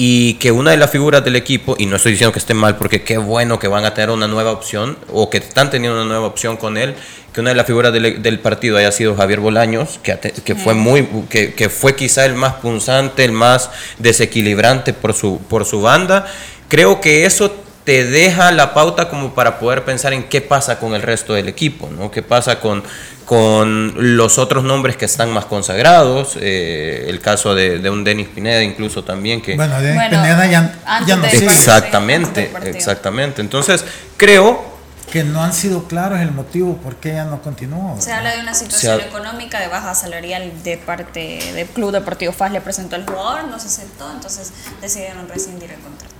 y 0.00 0.34
que 0.34 0.52
una 0.52 0.70
de 0.70 0.76
las 0.76 0.90
figuras 0.90 1.24
del 1.24 1.34
equipo, 1.34 1.74
y 1.76 1.86
no 1.86 1.96
estoy 1.96 2.12
diciendo 2.12 2.32
que 2.32 2.38
esté 2.38 2.54
mal, 2.54 2.76
porque 2.76 3.02
qué 3.02 3.18
bueno 3.18 3.58
que 3.58 3.66
van 3.66 3.84
a 3.84 3.94
tener 3.94 4.10
una 4.10 4.28
nueva 4.28 4.52
opción, 4.52 4.96
o 5.12 5.28
que 5.28 5.38
están 5.38 5.70
teniendo 5.70 5.98
una 6.00 6.08
nueva 6.08 6.28
opción 6.28 6.56
con 6.56 6.76
él, 6.76 6.94
que 7.32 7.40
una 7.40 7.50
de 7.50 7.56
las 7.56 7.66
figuras 7.66 7.92
del, 7.92 8.38
partido 8.38 8.76
haya 8.76 8.92
sido 8.92 9.16
Javier 9.16 9.40
Bolaños, 9.40 9.98
que, 10.00 10.16
que 10.16 10.54
fue 10.54 10.74
muy, 10.74 11.04
que, 11.28 11.52
que, 11.52 11.68
fue 11.68 11.96
quizá 11.96 12.24
el 12.26 12.34
más 12.34 12.54
punzante, 12.54 13.24
el 13.24 13.32
más 13.32 13.70
desequilibrante 13.98 14.94
por 14.94 15.14
su, 15.14 15.40
por 15.48 15.64
su 15.64 15.82
banda. 15.82 16.26
Creo 16.68 17.00
que 17.00 17.26
eso 17.26 17.52
te 17.88 18.04
deja 18.04 18.52
la 18.52 18.74
pauta 18.74 19.08
como 19.08 19.32
para 19.32 19.58
poder 19.58 19.82
pensar 19.82 20.12
en 20.12 20.24
qué 20.24 20.42
pasa 20.42 20.78
con 20.78 20.94
el 20.94 21.00
resto 21.00 21.32
del 21.32 21.48
equipo, 21.48 21.88
¿no? 21.88 22.10
¿Qué 22.10 22.22
pasa 22.22 22.60
con, 22.60 22.84
con 23.24 23.94
los 24.14 24.36
otros 24.36 24.62
nombres 24.62 24.98
que 24.98 25.06
están 25.06 25.32
más 25.32 25.46
consagrados? 25.46 26.36
Eh, 26.38 27.06
el 27.08 27.18
caso 27.20 27.54
de, 27.54 27.88
un 27.88 28.04
Denis 28.04 28.28
Pineda 28.28 28.62
incluso 28.62 29.04
también 29.04 29.40
que... 29.40 29.56
Bueno, 29.56 29.80
Denis 29.80 30.02
Pineda 30.10 30.46
ya, 30.48 31.16
no 31.16 31.30
sigue. 31.30 31.46
Exactamente, 31.46 32.52
exactamente. 32.64 33.40
Entonces, 33.40 33.82
creo 34.18 34.62
que 35.10 35.24
no 35.24 35.42
han 35.42 35.54
sido 35.54 35.84
claros 35.84 36.20
el 36.20 36.32
motivo 36.32 36.76
por 36.76 36.96
qué 36.96 37.12
ella 37.12 37.24
no 37.24 37.40
continuó. 37.40 37.98
Se 37.98 38.12
habla 38.12 38.36
de 38.36 38.42
una 38.42 38.52
situación 38.52 39.00
económica 39.00 39.60
de 39.60 39.68
baja 39.68 39.94
salarial 39.94 40.62
de 40.62 40.76
parte 40.76 41.38
del 41.54 41.66
Club 41.68 41.92
Deportivo 41.92 42.34
FAS, 42.34 42.52
le 42.52 42.60
presentó 42.60 42.96
al 42.96 43.06
jugador, 43.06 43.48
no 43.48 43.58
se 43.58 43.68
aceptó, 43.68 44.12
entonces 44.12 44.52
decidieron 44.82 45.26
rescindir 45.26 45.70
el 45.70 45.80
contrato. 45.80 46.17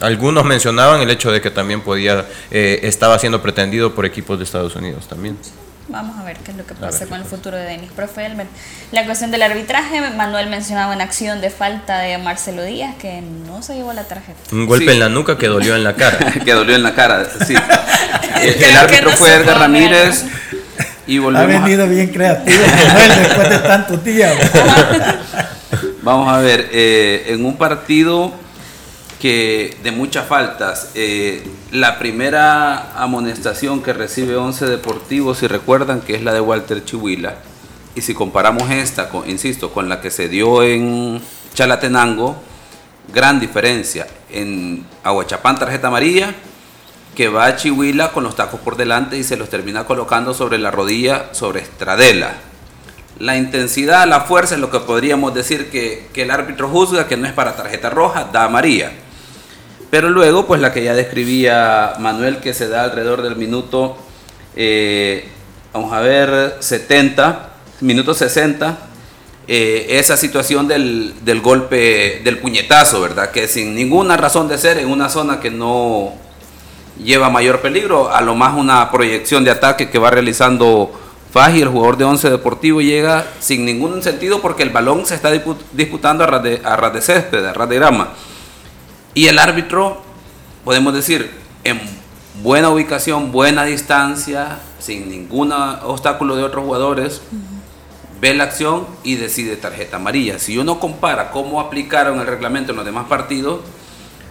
Algunos 0.00 0.44
mencionaban 0.44 1.00
el 1.00 1.10
hecho 1.10 1.32
de 1.32 1.40
que 1.40 1.50
también 1.50 1.80
podía, 1.80 2.24
eh, 2.50 2.80
estaba 2.84 3.18
siendo 3.18 3.42
pretendido 3.42 3.94
por 3.94 4.06
equipos 4.06 4.38
de 4.38 4.44
Estados 4.44 4.76
Unidos 4.76 5.08
también. 5.08 5.36
Vamos 5.88 6.18
a 6.18 6.22
ver 6.22 6.36
qué 6.44 6.50
es 6.50 6.56
lo 6.56 6.66
que 6.66 6.74
pasa 6.74 7.06
con 7.06 7.18
el 7.18 7.24
futuro 7.24 7.56
de 7.56 7.64
Denis. 7.64 7.90
Profe 7.90 8.30
la 8.92 9.06
cuestión 9.06 9.30
del 9.30 9.40
arbitraje, 9.40 10.02
Manuel 10.10 10.48
mencionaba 10.50 10.94
una 10.94 11.04
acción 11.04 11.40
de 11.40 11.48
falta 11.48 12.00
de 12.00 12.18
Marcelo 12.18 12.62
Díaz 12.62 12.94
que 12.96 13.22
no 13.22 13.62
se 13.62 13.74
llevó 13.74 13.94
la 13.94 14.04
tarjeta. 14.04 14.38
Un 14.52 14.66
golpe 14.66 14.92
en 14.92 15.00
la 15.00 15.08
nuca 15.08 15.38
que 15.38 15.46
dolió 15.46 15.74
en 15.74 15.84
la 15.84 15.94
cara. 15.94 16.18
que 16.44 16.52
dolió 16.52 16.76
en 16.76 16.82
la 16.82 16.94
cara, 16.94 17.26
sí. 17.46 17.54
el, 18.42 18.76
árbitro 18.76 19.12
fue 19.12 19.32
Edgar 19.32 19.60
Ramírez 19.60 20.26
y 21.06 21.18
volvemos 21.18 21.56
Ha 21.56 21.64
venido 21.64 21.88
bien 21.88 22.08
creativo 22.08 22.58
Manuel 22.66 23.22
después 23.22 23.48
de 23.48 23.58
tantos 23.60 24.04
días. 24.04 24.36
Vamos 26.02 26.28
a 26.28 26.38
ver, 26.38 26.68
eh, 26.70 27.24
en 27.28 27.46
un 27.46 27.56
partido 27.56 28.34
que 29.18 29.76
de 29.82 29.92
muchas 29.92 30.26
faltas. 30.26 30.90
Eh, 30.94 31.42
la 31.72 31.98
primera 31.98 32.92
amonestación 33.00 33.82
que 33.82 33.92
recibe 33.92 34.36
Once 34.36 34.64
Deportivo, 34.66 35.34
si 35.34 35.46
recuerdan, 35.46 36.00
que 36.00 36.14
es 36.14 36.22
la 36.22 36.32
de 36.32 36.40
Walter 36.40 36.84
Chihuila. 36.84 37.36
Y 37.94 38.02
si 38.02 38.14
comparamos 38.14 38.70
esta, 38.70 39.08
con, 39.08 39.28
insisto, 39.28 39.72
con 39.72 39.88
la 39.88 40.00
que 40.00 40.10
se 40.10 40.28
dio 40.28 40.62
en 40.62 41.20
Chalatenango, 41.54 42.36
gran 43.12 43.40
diferencia. 43.40 44.06
En 44.30 44.86
Aguachapán, 45.02 45.58
tarjeta 45.58 45.88
amarilla, 45.88 46.34
que 47.16 47.28
va 47.28 47.46
a 47.46 47.56
Chihuila 47.56 48.12
con 48.12 48.22
los 48.22 48.36
tacos 48.36 48.60
por 48.60 48.76
delante 48.76 49.18
y 49.18 49.24
se 49.24 49.36
los 49.36 49.48
termina 49.48 49.84
colocando 49.84 50.32
sobre 50.32 50.58
la 50.58 50.70
rodilla, 50.70 51.30
sobre 51.32 51.60
Estradela. 51.60 52.34
La 53.18 53.36
intensidad, 53.36 54.06
la 54.06 54.20
fuerza 54.20 54.54
es 54.54 54.60
lo 54.60 54.70
que 54.70 54.78
podríamos 54.78 55.34
decir 55.34 55.70
que, 55.70 56.06
que 56.12 56.22
el 56.22 56.30
árbitro 56.30 56.68
juzga 56.68 57.08
que 57.08 57.16
no 57.16 57.26
es 57.26 57.32
para 57.32 57.56
tarjeta 57.56 57.90
roja, 57.90 58.28
da 58.32 58.44
amarilla 58.44 58.92
pero 59.90 60.10
luego, 60.10 60.46
pues 60.46 60.60
la 60.60 60.72
que 60.72 60.84
ya 60.84 60.94
describía 60.94 61.94
Manuel, 61.98 62.38
que 62.38 62.54
se 62.54 62.68
da 62.68 62.84
alrededor 62.84 63.22
del 63.22 63.36
minuto, 63.36 63.96
eh, 64.56 65.28
vamos 65.72 65.92
a 65.92 66.00
ver, 66.00 66.56
70, 66.60 67.50
minuto 67.80 68.12
60, 68.12 68.78
eh, 69.46 69.86
esa 69.98 70.16
situación 70.16 70.68
del, 70.68 71.14
del, 71.24 71.40
golpe, 71.40 72.20
del 72.22 72.38
puñetazo, 72.38 73.00
¿verdad? 73.00 73.30
Que 73.30 73.48
sin 73.48 73.74
ninguna 73.74 74.16
razón 74.16 74.46
de 74.48 74.58
ser 74.58 74.78
en 74.78 74.90
una 74.90 75.08
zona 75.08 75.40
que 75.40 75.50
no 75.50 76.12
lleva 77.02 77.30
mayor 77.30 77.60
peligro, 77.60 78.12
a 78.12 78.20
lo 78.20 78.34
más 78.34 78.54
una 78.56 78.90
proyección 78.90 79.44
de 79.44 79.50
ataque 79.50 79.88
que 79.88 79.98
va 79.98 80.10
realizando 80.10 80.92
Faji, 81.32 81.60
el 81.60 81.68
jugador 81.68 81.96
de 81.96 82.04
Once 82.04 82.28
Deportivo, 82.28 82.80
llega 82.80 83.26
sin 83.38 83.64
ningún 83.64 84.02
sentido 84.02 84.40
porque 84.40 84.62
el 84.62 84.70
balón 84.70 85.04
se 85.06 85.14
está 85.14 85.30
disputando 85.72 86.24
a 86.24 86.26
ras 86.26 86.42
de, 86.42 86.60
a 86.64 86.76
ras 86.76 86.92
de 86.92 87.02
césped, 87.02 87.44
a 87.44 87.52
ras 87.52 87.68
de 87.68 87.76
grama. 87.76 88.14
Y 89.18 89.26
el 89.26 89.40
árbitro, 89.40 90.00
podemos 90.64 90.94
decir, 90.94 91.28
en 91.64 91.80
buena 92.40 92.70
ubicación, 92.70 93.32
buena 93.32 93.64
distancia, 93.64 94.60
sin 94.78 95.10
ningún 95.10 95.50
obstáculo 95.50 96.36
de 96.36 96.44
otros 96.44 96.64
jugadores, 96.64 97.20
ve 98.20 98.34
la 98.34 98.44
acción 98.44 98.86
y 99.02 99.16
decide 99.16 99.56
tarjeta 99.56 99.96
amarilla. 99.96 100.38
Si 100.38 100.56
uno 100.56 100.78
compara 100.78 101.32
cómo 101.32 101.60
aplicaron 101.60 102.20
el 102.20 102.28
reglamento 102.28 102.70
en 102.70 102.76
los 102.76 102.84
demás 102.84 103.08
partidos, 103.08 103.58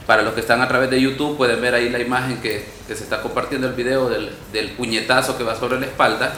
para 0.05 0.21
los 0.21 0.33
que 0.33 0.39
están 0.39 0.61
a 0.61 0.69
través 0.69 0.89
de 0.89 1.01
YouTube 1.01 1.35
pueden 1.35 1.59
ver 1.59 1.73
ahí 1.73 1.89
la 1.89 1.99
imagen 1.99 2.37
que, 2.37 2.65
se 2.87 2.93
está 2.93 3.21
compartiendo 3.21 3.67
el 3.67 3.73
video 3.73 4.07
del, 4.07 4.31
del, 4.53 4.69
puñetazo 4.69 5.37
que 5.37 5.43
va 5.43 5.57
sobre 5.57 5.81
la 5.81 5.87
espalda. 5.87 6.31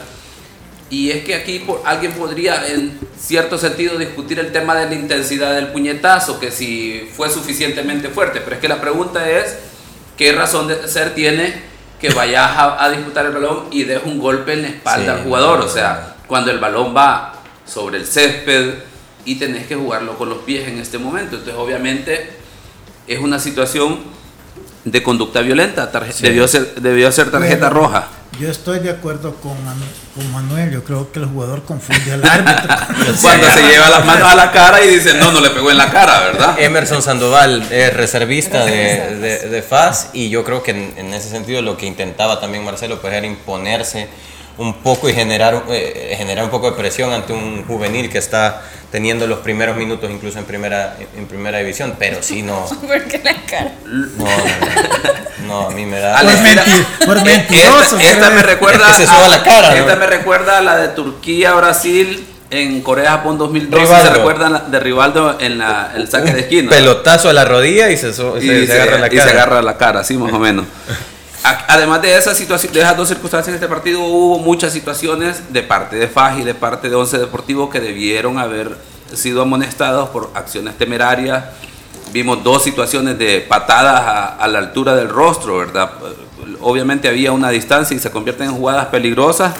Y 0.90 1.12
es 1.12 1.24
que 1.24 1.36
aquí 1.36 1.64
alguien 1.84 2.12
podría, 2.12 2.66
en 2.66 2.98
cierto 3.16 3.56
sentido, 3.56 3.96
discutir 3.96 4.40
el 4.40 4.50
tema 4.50 4.74
de 4.74 4.86
la 4.86 4.94
intensidad 4.94 5.54
del 5.54 5.68
puñetazo, 5.68 6.40
que 6.40 6.50
si 6.50 7.08
fue 7.16 7.30
suficientemente 7.30 8.08
fuerte. 8.08 8.40
Pero 8.40 8.56
es 8.56 8.60
que 8.60 8.66
la 8.66 8.80
pregunta 8.80 9.30
es, 9.30 9.56
¿qué 10.16 10.32
razón 10.32 10.66
de 10.66 10.88
ser 10.88 11.14
tiene 11.14 11.62
que 12.00 12.10
vayas 12.10 12.50
a, 12.56 12.90
disputar 12.90 13.26
el 13.26 13.32
balón 13.32 13.66
y 13.70 13.84
des 13.84 14.00
un 14.04 14.18
golpe 14.18 14.54
en 14.54 14.62
la 14.62 14.68
espalda 14.68 15.14
al 15.14 15.22
jugador? 15.22 15.60
O 15.60 15.68
sea, 15.68 16.16
cuando 16.26 16.50
el 16.50 16.58
balón 16.58 16.94
va 16.94 17.34
sobre 17.64 17.98
el 17.98 18.06
césped 18.06 18.74
y 19.24 19.36
tenés 19.36 19.68
que 19.68 19.76
jugarlo 19.76 20.18
con 20.18 20.28
los 20.28 20.38
pies 20.38 20.66
en 20.66 20.78
este 20.78 20.98
momento. 20.98 21.36
Entonces, 21.36 21.54
obviamente, 21.56 22.30
es 23.06 23.20
una 23.20 23.38
situación 23.38 24.00
de 24.84 25.02
conducta 25.04 25.40
violenta. 25.40 25.86
Debió, 26.20 26.48
ser, 26.48 26.74
debió 26.80 27.12
ser 27.12 27.30
tarjeta 27.30 27.70
roja. 27.70 28.08
Yo 28.38 28.48
estoy 28.48 28.78
de 28.78 28.90
acuerdo 28.90 29.34
con, 29.36 29.56
con, 30.14 30.32
Manuel. 30.32 30.70
Yo 30.70 30.84
creo 30.84 31.10
que 31.12 31.18
el 31.18 31.26
jugador 31.26 31.64
confunde 31.64 32.12
al 32.12 32.24
árbitro. 32.24 32.76
Cuando 33.20 33.50
se 33.50 33.62
lleva 33.62 33.90
las 33.90 34.04
manos 34.04 34.32
a 34.32 34.34
la 34.34 34.52
cara 34.52 34.82
y 34.84 34.88
dice, 34.88 35.14
no, 35.14 35.32
no 35.32 35.40
le 35.40 35.50
pegó 35.50 35.70
en 35.70 35.76
la 35.76 35.90
cara, 35.90 36.20
¿verdad? 36.20 36.58
Emerson 36.58 37.02
Sandoval 37.02 37.66
es 37.70 37.92
reservista 37.92 38.64
de, 38.64 39.16
de, 39.48 39.62
FAS 39.62 40.10
y 40.12 40.30
yo 40.30 40.44
creo 40.44 40.62
que 40.62 40.70
en, 40.70 41.12
ese 41.12 41.28
sentido 41.28 41.60
lo 41.60 41.76
que 41.76 41.86
intentaba 41.86 42.40
también 42.40 42.64
Marcelo 42.64 43.00
pues 43.00 43.12
era 43.12 43.26
imponerse 43.26 44.08
un 44.58 44.74
poco 44.74 45.08
y 45.08 45.14
generar, 45.14 45.64
eh, 45.70 46.14
generar 46.16 46.44
un 46.44 46.50
poco 46.50 46.70
de 46.70 46.76
presión 46.76 47.12
ante 47.12 47.32
un 47.32 47.64
juvenil 47.64 48.10
que 48.10 48.18
está 48.18 48.62
teniendo 48.90 49.26
los 49.26 49.38
primeros 49.38 49.76
minutos 49.76 50.10
incluso 50.10 50.38
en 50.38 50.44
primera 50.44 50.96
en 51.16 51.26
primera 51.26 51.58
división, 51.58 51.94
pero 51.98 52.22
sí 52.22 52.42
no. 52.42 52.66
¿Por 52.86 53.04
qué 53.04 53.20
la 53.22 53.34
cara? 53.46 53.72
No, 53.84 54.26
no, 54.26 55.46
no, 55.46 55.68
a 55.68 55.70
mí 55.70 55.86
me 55.86 56.00
da. 56.00 56.20
Por, 56.20 57.06
por 57.06 57.24
mentiroso. 57.24 57.98
Esta, 57.98 58.30
me 58.30 58.42
recuerda. 58.42 58.92
se 58.94 59.06
suba 59.06 59.28
la 59.28 59.42
cara. 59.42 59.76
Esta 59.76 59.96
me 59.96 60.06
recuerda 60.06 60.58
a 60.58 60.60
la 60.60 60.76
de 60.76 60.88
Turquía, 60.88 61.54
Brasil. 61.54 62.26
En 62.52 62.80
Corea-Japón 62.80 63.38
2012 63.38 63.86
se 63.86 64.10
recuerda 64.10 64.64
de 64.66 64.80
Rivaldo 64.80 65.38
en 65.38 65.58
la, 65.58 65.92
el 65.94 66.08
saque 66.08 66.32
de 66.32 66.40
esquina. 66.40 66.68
Pelotazo 66.68 67.28
a 67.28 67.32
la 67.32 67.44
rodilla 67.44 67.90
y 67.90 67.96
se, 67.96 68.12
se, 68.12 68.22
agarra 68.22 68.98
la 68.98 69.08
cara. 69.08 69.14
Y 69.14 69.20
se 69.20 69.30
agarra 69.30 69.62
la 69.62 69.78
cara, 69.78 70.00
así 70.00 70.16
más 70.16 70.32
o 70.32 70.40
menos. 70.40 70.66
Además 71.42 72.02
de 72.02 72.16
esa 72.16 72.34
situación, 72.34 72.72
de 72.74 72.80
esas 72.80 72.96
dos 72.96 73.08
circunstancias 73.08 73.48
en 73.48 73.54
este 73.54 73.66
partido, 73.66 74.00
hubo 74.00 74.38
muchas 74.38 74.74
situaciones 74.74 75.52
de 75.52 75.62
parte 75.62 75.96
de 75.96 76.06
FAJ 76.06 76.40
y 76.40 76.44
de 76.44 76.54
parte 76.54 76.90
de 76.90 76.96
Once 76.96 77.16
Deportivo 77.16 77.70
que 77.70 77.80
debieron 77.80 78.38
haber 78.38 78.76
sido 79.14 79.40
amonestados 79.42 80.10
por 80.10 80.30
acciones 80.34 80.76
temerarias. 80.76 81.44
Vimos 82.12 82.44
dos 82.44 82.62
situaciones 82.62 83.16
de 83.18 83.40
patadas 83.40 84.36
a, 84.38 84.46
la 84.48 84.58
altura 84.58 84.94
del 84.96 85.08
rostro, 85.08 85.58
¿verdad? 85.58 85.90
Obviamente 86.60 87.08
había 87.08 87.32
una 87.32 87.48
distancia 87.48 87.96
y 87.96 88.00
se 88.00 88.10
convierten 88.10 88.48
en 88.48 88.56
jugadas 88.56 88.86
peligrosas, 88.86 89.54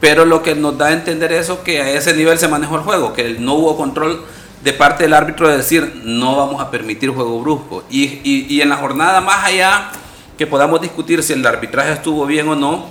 pero 0.00 0.24
lo 0.24 0.42
que 0.42 0.56
nos 0.56 0.76
da 0.76 0.86
a 0.86 0.92
entender 0.92 1.32
eso 1.32 1.62
que 1.62 1.80
a 1.80 1.90
ese 1.90 2.14
nivel 2.14 2.38
se 2.38 2.48
manejó 2.48 2.76
el 2.76 2.82
juego, 2.82 3.12
que 3.12 3.36
no 3.38 3.54
hubo 3.54 3.76
control 3.76 4.24
de 4.64 4.72
parte 4.72 5.04
del 5.04 5.12
árbitro 5.12 5.48
de 5.48 5.58
decir 5.58 6.00
no 6.04 6.36
vamos 6.36 6.60
a 6.60 6.72
permitir 6.72 7.10
juego 7.10 7.40
brusco. 7.40 7.84
Y, 7.88 8.20
y 8.52 8.60
en 8.60 8.70
la 8.70 8.76
jornada 8.76 9.20
más 9.20 9.44
allá 9.44 9.92
que 10.36 10.46
podamos 10.46 10.80
discutir 10.80 11.22
si 11.22 11.32
el 11.32 11.46
arbitraje 11.46 11.92
estuvo 11.92 12.26
bien 12.26 12.48
o 12.48 12.56
no. 12.56 12.86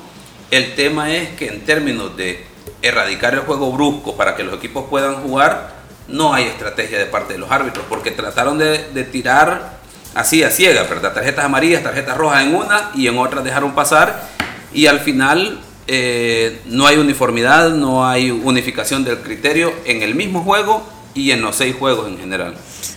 El 0.52 0.76
tema 0.76 1.12
es 1.12 1.30
que 1.30 1.48
en 1.48 1.62
términos 1.62 2.16
de 2.16 2.46
erradicar 2.82 3.34
el 3.34 3.42
juego 3.42 3.72
brusco 3.72 4.16
para 4.16 4.36
que 4.36 4.44
los 4.44 4.56
equipos 4.56 4.86
puedan 4.90 5.16
jugar, 5.16 5.74
no 6.08 6.34
hay 6.34 6.46
estrategia 6.46 7.00
de 7.00 7.06
parte 7.06 7.34
de 7.34 7.40
los 7.40 7.50
árbitros, 7.50 7.86
porque 7.90 8.12
trataron 8.12 8.58
de, 8.58 8.78
tirar 9.12 9.80
así 10.16 10.44
a 10.44 10.52
ciegas, 10.52 10.90
¿verdad? 10.90 11.14
Tarjetas 11.14 11.46
amarillas, 11.46 11.82
tarjetas 11.82 12.18
rojas 12.18 12.44
en 12.44 12.56
una 12.56 12.92
y 12.94 13.08
en 13.08 13.18
otra 13.18 13.42
dejaron 13.42 13.74
pasar 13.74 14.30
y 14.74 14.88
al 14.88 15.00
final 15.00 15.60
eh, 15.88 16.62
no 16.66 16.88
hay 16.88 16.98
uniformidad, 16.98 17.70
no 17.70 18.08
hay 18.08 18.32
unificación 18.32 19.04
del 19.04 19.20
criterio 19.20 19.74
en 19.86 20.02
el 20.02 20.14
mismo 20.14 20.44
juego 20.44 20.84
y 21.14 21.32
en 21.32 21.42
los 21.42 21.56
seis 21.56 21.76
juegos 21.78 22.08
en 22.08 22.18
general. 22.18 22.56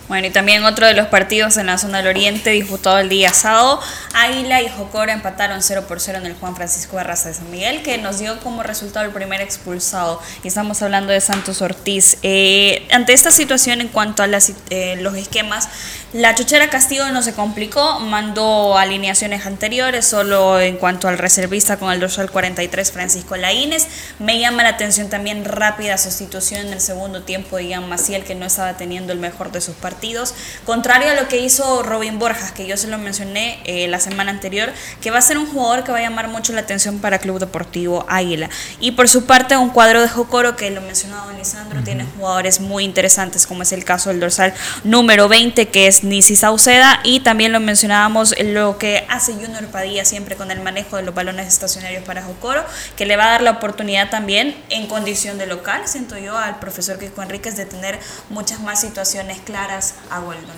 Bueno, 0.09 0.29
y 0.29 0.31
también 0.31 0.64
otro 0.64 0.87
de 0.87 0.95
los 0.95 1.09
partidos 1.09 1.57
en 1.57 1.67
la 1.67 1.79
zona 1.79 1.99
del 1.99 2.07
Oriente 2.07 2.51
disputado 2.51 2.99
el 2.99 3.09
día 3.09 3.33
sábado, 3.33 3.81
Águila 4.14 4.62
y 4.62 4.69
Jocora 4.69 5.12
empataron 5.12 5.62
0 5.62 5.85
por 5.89 6.01
0 6.01 6.19
en 6.19 6.27
el 6.27 6.35
Juan 6.35 6.55
Francisco 6.55 6.95
Barraza 6.95 7.29
de 7.29 7.35
San 7.35 7.51
Miguel, 7.51 7.83
que 7.83 7.99
nos 7.99 8.21
dio 8.21 8.39
como 8.39 8.62
resultado 8.62 9.05
el 9.05 9.11
primer 9.11 9.41
expulsado. 9.41 10.21
Y 10.45 10.49
estamos 10.49 10.81
hablando 10.83 11.12
de 11.12 11.21
Santos 11.21 11.61
Ortiz. 11.61 12.19
Eh, 12.23 12.87
ante 12.93 13.14
esta 13.14 13.33
situación 13.33 13.81
en 13.81 13.89
cuanto 13.89 14.23
a 14.23 14.29
eh, 14.71 14.97
los 15.01 15.17
esquemas, 15.17 15.69
la 16.12 16.37
Chuchera 16.37 16.71
Castillo 16.71 17.11
no 17.11 17.21
se 17.23 17.35
complicó, 17.35 17.99
mandó 17.99 18.79
alineaciones 18.79 19.45
anteriores, 19.45 20.07
solo 20.07 20.61
en 20.61 20.77
cuanto 20.77 21.09
al 21.09 21.19
reservista 21.19 21.79
con 21.79 21.93
el 21.93 21.99
dorsal 21.99 22.31
43 22.31 22.93
Francisco 22.93 23.37
Laínez. 23.37 23.89
Me 24.21 24.39
llama 24.39 24.62
la 24.62 24.71
atención 24.71 25.11
también 25.11 25.45
rápida 25.45 25.99
sustitución 25.99 26.69
en 26.69 26.73
el 26.75 26.81
segundo 26.81 27.23
tiempo 27.23 27.57
de 27.57 27.69
Ian 27.69 27.89
Maciel, 28.07 28.25
que 28.25 28.37
no 28.37 28.47
estaba 28.47 28.77
teniendo 28.77 29.13
el 29.13 29.19
mejor 29.19 29.51
de 29.51 29.61
sus 29.61 29.75
partidos. 29.75 30.33
Contrario 30.65 31.11
a 31.11 31.15
lo 31.15 31.27
que 31.27 31.39
hizo 31.39 31.83
Robin 31.83 32.21
Borjas, 32.21 32.53
que 32.53 32.65
yo 32.65 32.77
se 32.77 32.87
lo 32.87 32.99
mencioné 32.99 33.59
eh, 33.65 33.89
la 33.89 33.99
semana 33.99 34.31
anterior, 34.31 34.73
que 35.01 35.11
va 35.11 35.19
a 35.19 35.23
ser 35.23 35.39
un 35.39 35.47
jugador 35.47 35.83
que 35.83 35.91
va 35.91 35.99
a 35.99 36.03
llamar 36.03 36.29
mucho 36.29 36.53
la 36.53 36.61
atención 36.61 37.01
para 37.01 37.19
Club 37.19 37.41
Deportivo 37.41 38.07
Águila. 38.09 38.49
Y 38.79 38.93
por 38.93 39.09
su 39.09 39.25
parte, 39.25 39.57
un 39.57 39.71
cuadro 39.71 40.01
de 40.01 40.09
Jocoro, 40.09 40.55
que 40.55 40.71
lo 40.71 40.81
mencionaba 40.83 41.33
Lisandro, 41.33 41.83
tiene 41.83 42.07
jugadores 42.17 42.61
muy 42.61 42.85
interesantes, 42.85 43.45
como 43.45 43.63
es 43.63 43.73
el 43.73 43.85
caso 43.85 44.11
del 44.11 44.21
dorsal 44.21 44.55
número 44.85 45.29
20, 45.29 45.69
que 45.69 45.89
es 45.89 46.05
Nisi 46.05 46.37
Sauceda, 46.37 47.01
y 47.03 47.21
también 47.21 47.53
lo 47.53 47.59
mencionábamos 47.59 48.37
lo 48.39 48.79
que 48.79 49.05
hace 49.09 49.33
Junior 49.33 49.67
Padilla 49.67 50.05
siempre 50.05 50.37
con 50.37 50.53
el 50.53 50.61
manejo 50.61 50.97
de 50.97 51.03
los 51.03 51.15
balones 51.15 51.49
estacionarios 51.49 52.05
para 52.05 52.23
Jocoro, 52.23 52.65
que 52.97 53.05
le 53.05 53.17
va 53.17 53.25
a 53.25 53.31
dar 53.33 53.43
la 53.43 53.51
oportunidad 53.53 54.11
también 54.11 54.55
en 54.69 54.87
condición 54.87 55.39
de 55.39 55.47
local, 55.47 55.83
siento 55.87 56.17
yo, 56.19 56.37
al 56.37 56.61
profesor 56.61 56.99
Kiko 56.99 57.23
Enríquez 57.23 57.57
de 57.57 57.67
tener 57.67 57.95
muchas 58.30 58.61
más 58.61 58.80
situaciones 58.80 59.38
claras 59.40 59.94
a 60.11 60.20
Weldon 60.20 60.57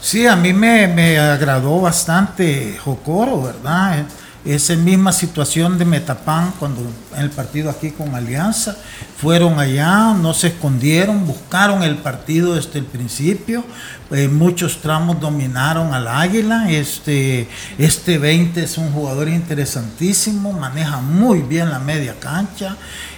Sí, 0.00 0.26
a 0.26 0.34
mí 0.34 0.52
me, 0.52 0.88
me 0.88 1.18
agradó 1.18 1.80
bastante 1.80 2.76
Jocoro, 2.84 3.42
¿verdad? 3.42 4.04
Esa 4.44 4.74
misma 4.74 5.12
situación 5.12 5.78
de 5.78 5.84
Metapán 5.84 6.52
cuando 6.58 6.80
en 7.14 7.22
el 7.22 7.30
partido 7.30 7.70
aquí 7.70 7.92
con 7.92 8.12
Alianza, 8.14 8.76
fueron 9.16 9.60
allá, 9.60 10.14
no 10.14 10.34
se 10.34 10.48
escondieron, 10.48 11.24
buscaron 11.24 11.84
el 11.84 11.98
partido 11.98 12.56
desde 12.56 12.80
el 12.80 12.84
principio, 12.86 13.64
en 14.10 14.36
muchos 14.36 14.80
tramos 14.80 15.20
dominaron 15.20 15.94
al 15.94 16.08
Águila, 16.08 16.68
este, 16.72 17.46
este 17.78 18.18
20 18.18 18.64
es 18.64 18.78
un 18.78 18.92
jugador 18.92 19.28
interesantísimo, 19.28 20.52
maneja 20.52 21.00
muy 21.00 21.42
bien 21.42 21.70
la 21.70 21.78
media 21.78 22.16
cancha, 22.18 22.76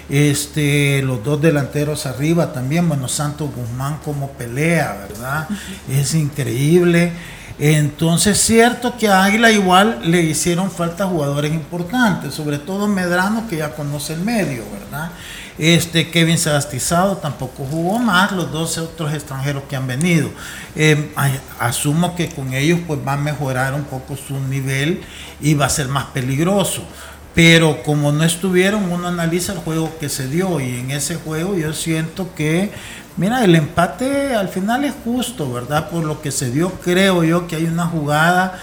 este, 0.09 1.03
los 1.03 1.23
dos 1.25 1.41
delanteros 1.41 2.07
arriba 2.07 2.53
también, 2.53 2.89
bueno, 2.89 3.09
Santos 3.09 3.51
Guzmán 3.55 3.99
como 4.05 4.31
pelea, 4.33 5.07
¿verdad? 5.09 5.49
Es 5.89 6.15
increíble. 6.15 7.13
Entonces, 7.59 8.39
cierto 8.39 8.97
que 8.97 9.09
a 9.09 9.23
Águila 9.23 9.51
igual 9.51 10.01
le 10.05 10.23
hicieron 10.23 10.71
falta 10.71 11.07
jugadores 11.07 11.53
importantes, 11.53 12.35
sobre 12.35 12.59
todo 12.59 12.89
Medrano, 12.89 13.47
que 13.49 13.59
ya 13.59 13.75
conoce 13.75 14.15
el 14.15 14.21
medio, 14.21 14.65
¿verdad? 14.73 15.11
Este 15.57 16.11
Kevin 16.11 16.37
Sebastizado 16.37 17.17
tampoco 17.19 17.65
jugó 17.65 18.01
más, 18.01 18.33
los 18.33 18.51
dos 18.51 18.77
otros 18.79 19.15
extranjeros 19.15 19.63
que 19.71 19.77
han 19.77 19.87
venido. 19.87 20.29
Em, 20.75 21.11
asumo 21.61 22.17
que 22.17 22.29
con 22.29 22.53
ellos 22.53 22.81
pues 22.89 22.99
va 23.07 23.13
a 23.13 23.17
mejorar 23.17 23.73
un 23.75 23.85
poco 23.85 24.17
su 24.17 24.37
nivel 24.41 25.01
y 25.41 25.55
va 25.55 25.67
a 25.67 25.71
ser 25.71 25.87
más 25.87 26.07
peligroso. 26.07 26.83
Pero 27.35 27.82
como 27.82 28.12
no 28.12 28.22
estuvieron, 28.22 28.93
uno 28.93 29.09
analiza 29.09 29.53
el 29.53 29.59
juego 29.59 29.93
que 29.99 30.09
se 30.09 30.28
dio 30.28 30.61
y 30.61 30.78
en 30.78 30.91
ese 30.93 31.16
juego 31.16 31.57
yo 31.57 31.72
siento 31.72 32.35
que 32.35 32.70
Mira, 33.16 33.45
el 33.45 33.55
empate 33.55 34.35
al 34.35 34.49
final 34.49 34.85
es 34.85 34.93
justo, 35.05 35.53
¿verdad? 35.53 35.89
Por 35.89 36.03
lo 36.03 36.20
que 36.20 36.32
se 36.32 36.51
dio, 36.51 36.72
creo 36.80 37.22
yo 37.22 37.47
que 37.47 37.55
hay 37.55 37.64
una 37.66 37.87
jugada 37.87 38.59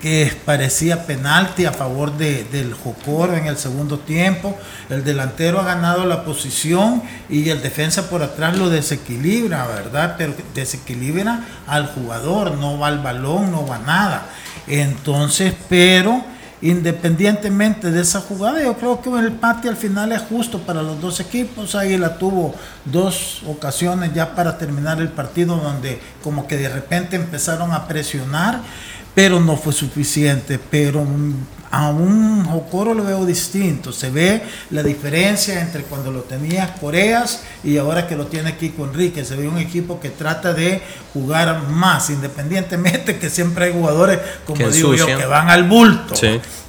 que 0.00 0.32
parecía 0.44 1.06
penalti 1.06 1.64
a 1.64 1.72
favor 1.72 2.16
de, 2.16 2.44
del 2.44 2.72
Jocoro 2.72 3.34
en 3.34 3.46
el 3.46 3.56
segundo 3.56 3.98
tiempo. 3.98 4.56
El 4.90 5.02
delantero 5.02 5.58
ha 5.58 5.64
ganado 5.64 6.06
la 6.06 6.24
posición 6.24 7.02
y 7.28 7.48
el 7.48 7.62
defensa 7.62 8.08
por 8.08 8.22
atrás 8.22 8.56
lo 8.56 8.70
desequilibra, 8.70 9.66
¿verdad? 9.66 10.14
Pero 10.16 10.34
desequilibra 10.54 11.40
al 11.66 11.86
jugador, 11.88 12.56
no 12.58 12.78
va 12.78 12.86
al 12.86 13.00
balón, 13.00 13.50
no 13.50 13.66
va 13.66 13.78
nada. 13.78 14.28
Entonces, 14.68 15.52
pero 15.68 16.22
independientemente 16.70 17.90
de 17.90 18.00
esa 18.00 18.20
jugada, 18.20 18.62
yo 18.62 18.74
creo 18.74 19.00
que 19.00 19.10
el 19.10 19.26
empate 19.26 19.68
al 19.68 19.76
final 19.76 20.12
es 20.12 20.22
justo 20.22 20.58
para 20.60 20.82
los 20.82 21.00
dos 21.00 21.20
equipos. 21.20 21.74
Águila 21.74 22.18
tuvo 22.18 22.54
dos 22.84 23.42
ocasiones 23.46 24.12
ya 24.14 24.34
para 24.34 24.58
terminar 24.58 25.00
el 25.00 25.08
partido 25.08 25.56
donde 25.56 26.00
como 26.22 26.46
que 26.46 26.56
de 26.56 26.68
repente 26.68 27.16
empezaron 27.16 27.72
a 27.72 27.86
presionar, 27.86 28.60
pero 29.14 29.40
no 29.40 29.56
fue 29.56 29.72
suficiente. 29.72 30.58
Pero 30.58 31.06
a 31.76 31.90
un 31.90 32.46
Jocoro 32.46 32.94
lo 32.94 33.04
veo 33.04 33.26
distinto. 33.26 33.92
Se 33.92 34.08
ve 34.08 34.42
la 34.70 34.82
diferencia 34.82 35.60
entre 35.60 35.82
cuando 35.82 36.10
lo 36.10 36.20
tenía 36.22 36.72
Coreas 36.80 37.42
y 37.62 37.76
ahora 37.76 38.06
que 38.06 38.16
lo 38.16 38.28
tiene 38.28 38.48
aquí 38.48 38.70
con 38.70 38.88
Enrique. 38.88 39.26
Se 39.26 39.36
ve 39.36 39.46
un 39.46 39.58
equipo 39.58 40.00
que 40.00 40.08
trata 40.08 40.54
de 40.54 40.80
jugar 41.12 41.68
más, 41.68 42.08
independientemente 42.08 43.18
que 43.18 43.28
siempre 43.28 43.66
hay 43.66 43.72
jugadores, 43.72 44.18
como 44.46 44.66
digo 44.70 44.94
yo, 44.94 45.06
que 45.06 45.26
van 45.26 45.50
al 45.50 45.64
bulto 45.64 46.14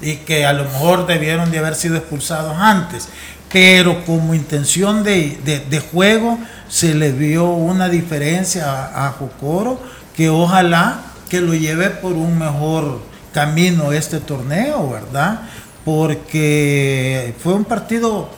y 0.02 0.16
que 0.16 0.44
a 0.44 0.52
lo 0.52 0.64
mejor 0.64 1.06
debieron 1.06 1.50
de 1.50 1.58
haber 1.58 1.74
sido 1.74 1.96
expulsados 1.96 2.54
antes. 2.58 3.08
pero 3.50 4.04
como 4.04 4.34
intención 4.34 5.04
de, 5.04 5.82
juego 5.90 6.38
se 6.68 6.94
le 6.94 7.12
vio 7.12 7.46
una 7.46 7.88
diferencia 7.88 8.70
a, 8.70 9.06
a 9.06 9.12
Jocoro 9.12 9.80
que 10.14 10.28
ojalá 10.28 11.00
que 11.30 11.40
lo 11.40 11.54
lleve 11.54 11.88
por 11.88 12.12
un 12.12 12.38
mejor 12.38 13.00
camino 13.32 13.92
este 13.92 14.20
torneo, 14.20 14.90
¿verdad? 14.90 15.42
Porque 15.84 17.34
fue 17.42 17.54
un 17.54 17.64
partido 17.64 18.28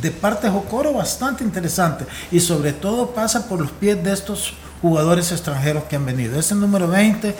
de 0.00 0.10
parte 0.10 0.46
de 0.46 0.52
Jocoro 0.52 0.92
bastante 0.92 1.44
interesante 1.44 2.04
y 2.30 2.40
sobre 2.40 2.72
todo 2.72 3.10
pasa 3.10 3.48
por 3.48 3.60
los 3.60 3.70
pies 3.70 4.02
de 4.02 4.12
estos 4.12 4.54
jugadores 4.80 5.30
extranjeros 5.32 5.84
que 5.84 5.96
han 5.96 6.06
venido. 6.06 6.38
Ese 6.38 6.54
número 6.54 6.88
20, 6.88 7.28
eh, 7.28 7.36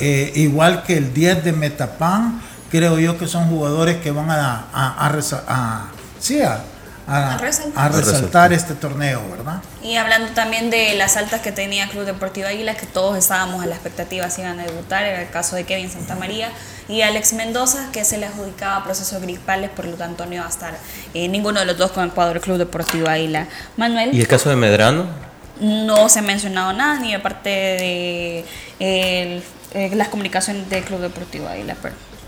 eh, 0.00 0.32
igual 0.36 0.82
que 0.82 0.96
el 0.96 1.14
10 1.14 1.44
de 1.44 1.52
Metapan, 1.52 2.42
creo 2.70 2.98
yo 2.98 3.16
que 3.18 3.26
son 3.26 3.48
jugadores 3.48 3.98
que 3.98 4.10
van 4.10 4.30
a, 4.30 4.66
a, 4.72 5.06
a, 5.06 5.90
sí, 6.18 6.40
a, 6.42 6.62
resaltar. 7.06 8.52
este 8.52 8.74
torneo, 8.74 9.22
¿verdad? 9.30 9.62
Y 9.82 9.96
hablando 9.96 10.32
también 10.32 10.70
de 10.70 10.94
las 10.94 11.16
altas 11.16 11.40
que 11.40 11.52
tenía 11.52 11.88
Club 11.88 12.04
Deportivo 12.04 12.46
Águila, 12.48 12.74
que 12.74 12.86
todos 12.86 13.16
estábamos 13.16 13.62
a 13.62 13.66
la 13.66 13.74
expectativa 13.74 14.28
si 14.30 14.42
iban 14.42 14.60
a 14.60 14.64
debutar, 14.64 15.04
era 15.04 15.22
el 15.22 15.30
caso 15.30 15.56
de 15.56 15.64
Kevin 15.64 15.90
Santamaría 15.90 16.50
y 16.88 17.02
Alex 17.02 17.32
Mendoza, 17.32 17.88
que 17.92 18.04
se 18.04 18.18
le 18.18 18.26
adjudicaba 18.26 18.84
procesos 18.84 19.20
gripales, 19.20 19.70
por 19.70 19.86
lo 19.86 19.96
tanto 19.96 20.26
no 20.26 20.34
iba 20.34 20.46
a 20.46 20.48
estar 20.48 20.74
eh, 21.14 21.28
ninguno 21.28 21.60
de 21.60 21.66
los 21.66 21.76
dos 21.76 21.92
con 21.92 22.04
el 22.04 22.10
cuadro 22.10 22.34
del 22.34 22.42
Club 22.42 22.58
Deportivo 22.58 23.08
Águila. 23.08 23.46
Manuel. 23.76 24.14
¿Y 24.14 24.20
el 24.20 24.28
caso 24.28 24.50
de 24.50 24.56
Medrano? 24.56 25.32
no 25.62 26.08
se 26.08 26.18
ha 26.18 26.22
mencionado 26.22 26.72
nada 26.72 26.98
ni 26.98 27.12
de 27.12 27.18
parte 27.18 27.48
de 27.48 28.44
eh, 28.80 29.42
las 29.94 30.08
comunicaciones 30.08 30.68
del 30.68 30.84
Club 30.84 31.00
Deportivo 31.00 31.48
Águila. 31.48 31.76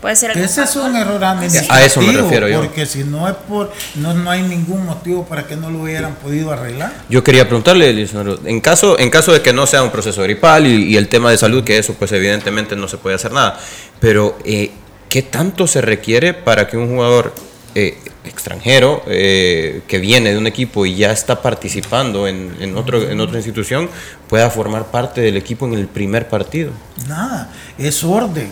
Puede 0.05 0.15
ser 0.15 0.37
Ese 0.37 0.61
es 0.61 0.75
un 0.75 0.95
error 0.95 1.23
administrativo. 1.23 1.73
A 1.73 1.83
eso 1.83 1.99
me 1.99 2.13
refiero 2.13 2.47
yo. 2.47 2.61
Porque 2.61 2.85
si 2.85 3.03
no 3.03 3.27
es 3.27 3.33
por. 3.33 3.71
No, 3.95 4.13
no 4.13 4.29
hay 4.29 4.43
ningún 4.43 4.85
motivo 4.85 5.25
para 5.25 5.47
que 5.47 5.55
no 5.55 5.71
lo 5.71 5.79
hubieran 5.81 6.13
podido 6.13 6.51
arreglar. 6.51 6.93
Yo 7.09 7.23
quería 7.23 7.45
preguntarle, 7.45 8.07
en 8.45 8.61
caso, 8.61 8.99
en 8.99 9.09
caso 9.09 9.33
de 9.33 9.41
que 9.41 9.51
no 9.51 9.65
sea 9.65 9.81
un 9.81 9.89
proceso 9.89 10.21
gripal 10.21 10.67
y, 10.67 10.95
el 10.95 11.07
tema 11.07 11.31
de 11.31 11.39
salud, 11.39 11.63
que 11.63 11.79
eso, 11.79 11.95
pues 11.95 12.11
evidentemente 12.11 12.75
no 12.75 12.87
se 12.87 12.97
puede 12.97 13.15
hacer 13.15 13.31
nada. 13.31 13.59
Pero, 13.99 14.37
eh, 14.45 14.69
¿qué 15.09 15.23
tanto 15.23 15.65
se 15.65 15.81
requiere 15.81 16.35
para 16.35 16.67
que 16.67 16.77
un 16.77 16.87
jugador 16.87 17.33
eh, 17.73 17.97
extranjero 18.25 19.01
eh, 19.07 19.81
que 19.87 19.97
viene 19.97 20.33
de 20.33 20.37
un 20.37 20.45
equipo 20.45 20.85
y 20.85 20.95
ya 20.97 21.11
está 21.13 21.41
participando 21.41 22.27
en, 22.27 22.55
en, 22.59 22.77
otro, 22.77 23.09
en 23.09 23.19
otra 23.19 23.37
institución 23.37 23.89
pueda 24.29 24.51
formar 24.51 24.85
parte 24.91 25.21
del 25.21 25.35
equipo 25.35 25.65
en 25.65 25.73
el 25.73 25.87
primer 25.87 26.27
partido. 26.29 26.71
Nada, 27.07 27.49
es 27.79 28.03
orden, 28.03 28.49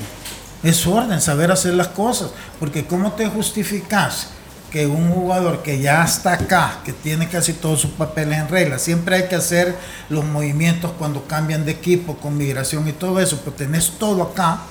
es 0.63 0.87
orden, 0.87 1.21
saber 1.21 1.51
hacer 1.51 1.73
las 1.73 1.89
cosas, 1.89 2.31
porque 2.59 2.85
¿cómo 2.85 3.11
te 3.13 3.27
justificas? 3.27 4.29
que 4.73 4.87
un 4.87 5.11
jugador 5.11 5.61
que 5.61 5.79
ya 5.79 6.03
está 6.03 6.33
acá, 6.33 6.79
que 6.83 6.93
tiene 6.93 7.29
casi 7.29 7.53
todos 7.53 7.79
sus 7.79 7.91
papeles 7.91 8.39
en 8.39 8.47
regla, 8.47 8.79
siempre 8.79 9.17
hay 9.17 9.27
que 9.27 9.35
hacer 9.35 9.75
los 10.09 10.25
movimientos 10.25 10.91
cuando 10.97 11.27
cambian 11.27 11.63
de 11.63 11.73
equipo, 11.73 12.17
con 12.17 12.35
migración 12.35 12.87
y 12.87 12.91
todo 12.91 13.19
eso, 13.19 13.39
pero 13.45 13.55
tenés 13.55 13.91
todo 13.99 14.23
acá, 14.23 14.61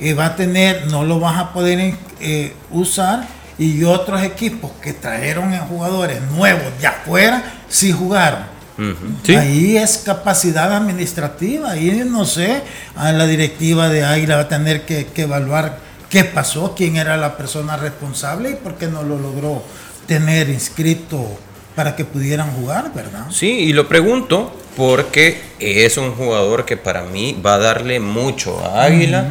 y 0.00 0.12
va 0.12 0.26
a 0.26 0.36
tener, 0.36 0.88
no 0.88 1.04
lo 1.04 1.20
vas 1.20 1.38
a 1.38 1.52
poder 1.52 1.94
eh, 2.18 2.52
usar 2.72 3.28
y 3.58 3.84
otros 3.84 4.22
equipos 4.22 4.72
que 4.82 4.92
trajeron 4.92 5.56
jugadores 5.68 6.20
nuevos 6.32 6.76
de 6.80 6.86
afuera 6.88 7.60
sí 7.68 7.92
jugaron. 7.92 8.57
Ahí 9.36 9.76
es 9.76 9.98
capacidad 9.98 10.72
administrativa, 10.72 11.72
ahí 11.72 12.02
no 12.08 12.24
sé, 12.24 12.62
a 12.94 13.12
la 13.12 13.26
directiva 13.26 13.88
de 13.88 14.04
Águila 14.04 14.36
va 14.36 14.42
a 14.42 14.48
tener 14.48 14.86
que, 14.86 15.06
evaluar 15.16 15.78
qué 16.08 16.24
pasó, 16.24 16.74
quién 16.76 16.96
era 16.96 17.16
la 17.16 17.36
persona 17.36 17.76
responsable 17.76 18.50
y 18.50 18.54
por 18.54 18.76
qué 18.76 18.86
no 18.86 19.02
lo 19.02 19.18
logró 19.18 19.62
tener 20.06 20.48
inscrito 20.48 21.38
para 21.74 21.96
que 21.96 22.04
pudieran 22.04 22.50
jugar, 22.52 22.92
¿verdad? 22.94 23.26
Sí, 23.30 23.50
y 23.50 23.72
lo 23.72 23.88
pregunto 23.88 24.56
porque 24.76 25.40
es 25.58 25.96
un 25.96 26.14
jugador 26.14 26.64
que 26.64 26.76
para 26.76 27.02
mí 27.02 27.40
va 27.44 27.54
a 27.54 27.58
darle 27.58 27.98
mucho 27.98 28.64
a 28.64 28.84
Águila. 28.84 29.26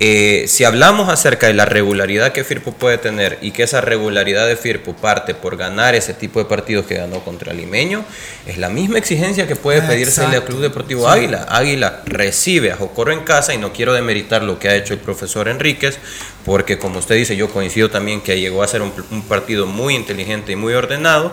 Eh, 0.00 0.46
si 0.48 0.64
hablamos 0.64 1.08
acerca 1.08 1.46
de 1.46 1.54
la 1.54 1.66
regularidad 1.66 2.32
que 2.32 2.42
Firpo 2.42 2.72
puede 2.72 2.98
tener 2.98 3.38
y 3.42 3.52
que 3.52 3.62
esa 3.62 3.80
regularidad 3.80 4.48
de 4.48 4.56
Firpo 4.56 4.92
parte 4.94 5.34
por 5.34 5.56
ganar 5.56 5.94
ese 5.94 6.14
tipo 6.14 6.40
de 6.40 6.46
partidos 6.46 6.86
que 6.86 6.96
ganó 6.96 7.20
contra 7.20 7.52
Limeño, 7.52 8.04
es 8.44 8.58
la 8.58 8.68
misma 8.68 8.98
exigencia 8.98 9.46
que 9.46 9.54
puede 9.54 9.82
pedirse 9.82 10.24
al 10.24 10.44
Club 10.44 10.60
Deportivo 10.60 11.08
Águila. 11.08 11.46
Águila 11.48 12.02
recibe 12.06 12.72
a 12.72 12.76
Jocoro 12.76 13.12
en 13.12 13.20
casa 13.20 13.54
y 13.54 13.58
no 13.58 13.72
quiero 13.72 13.92
demeritar 13.92 14.42
lo 14.42 14.58
que 14.58 14.68
ha 14.68 14.74
hecho 14.74 14.94
el 14.94 15.00
profesor 15.00 15.48
Enríquez, 15.48 15.98
porque 16.44 16.76
como 16.76 16.98
usted 16.98 17.14
dice, 17.14 17.36
yo 17.36 17.48
coincido 17.48 17.88
también 17.88 18.20
que 18.20 18.40
llegó 18.40 18.64
a 18.64 18.68
ser 18.68 18.82
un 18.82 19.22
partido 19.28 19.66
muy 19.66 19.94
inteligente 19.94 20.52
y 20.52 20.56
muy 20.56 20.74
ordenado 20.74 21.32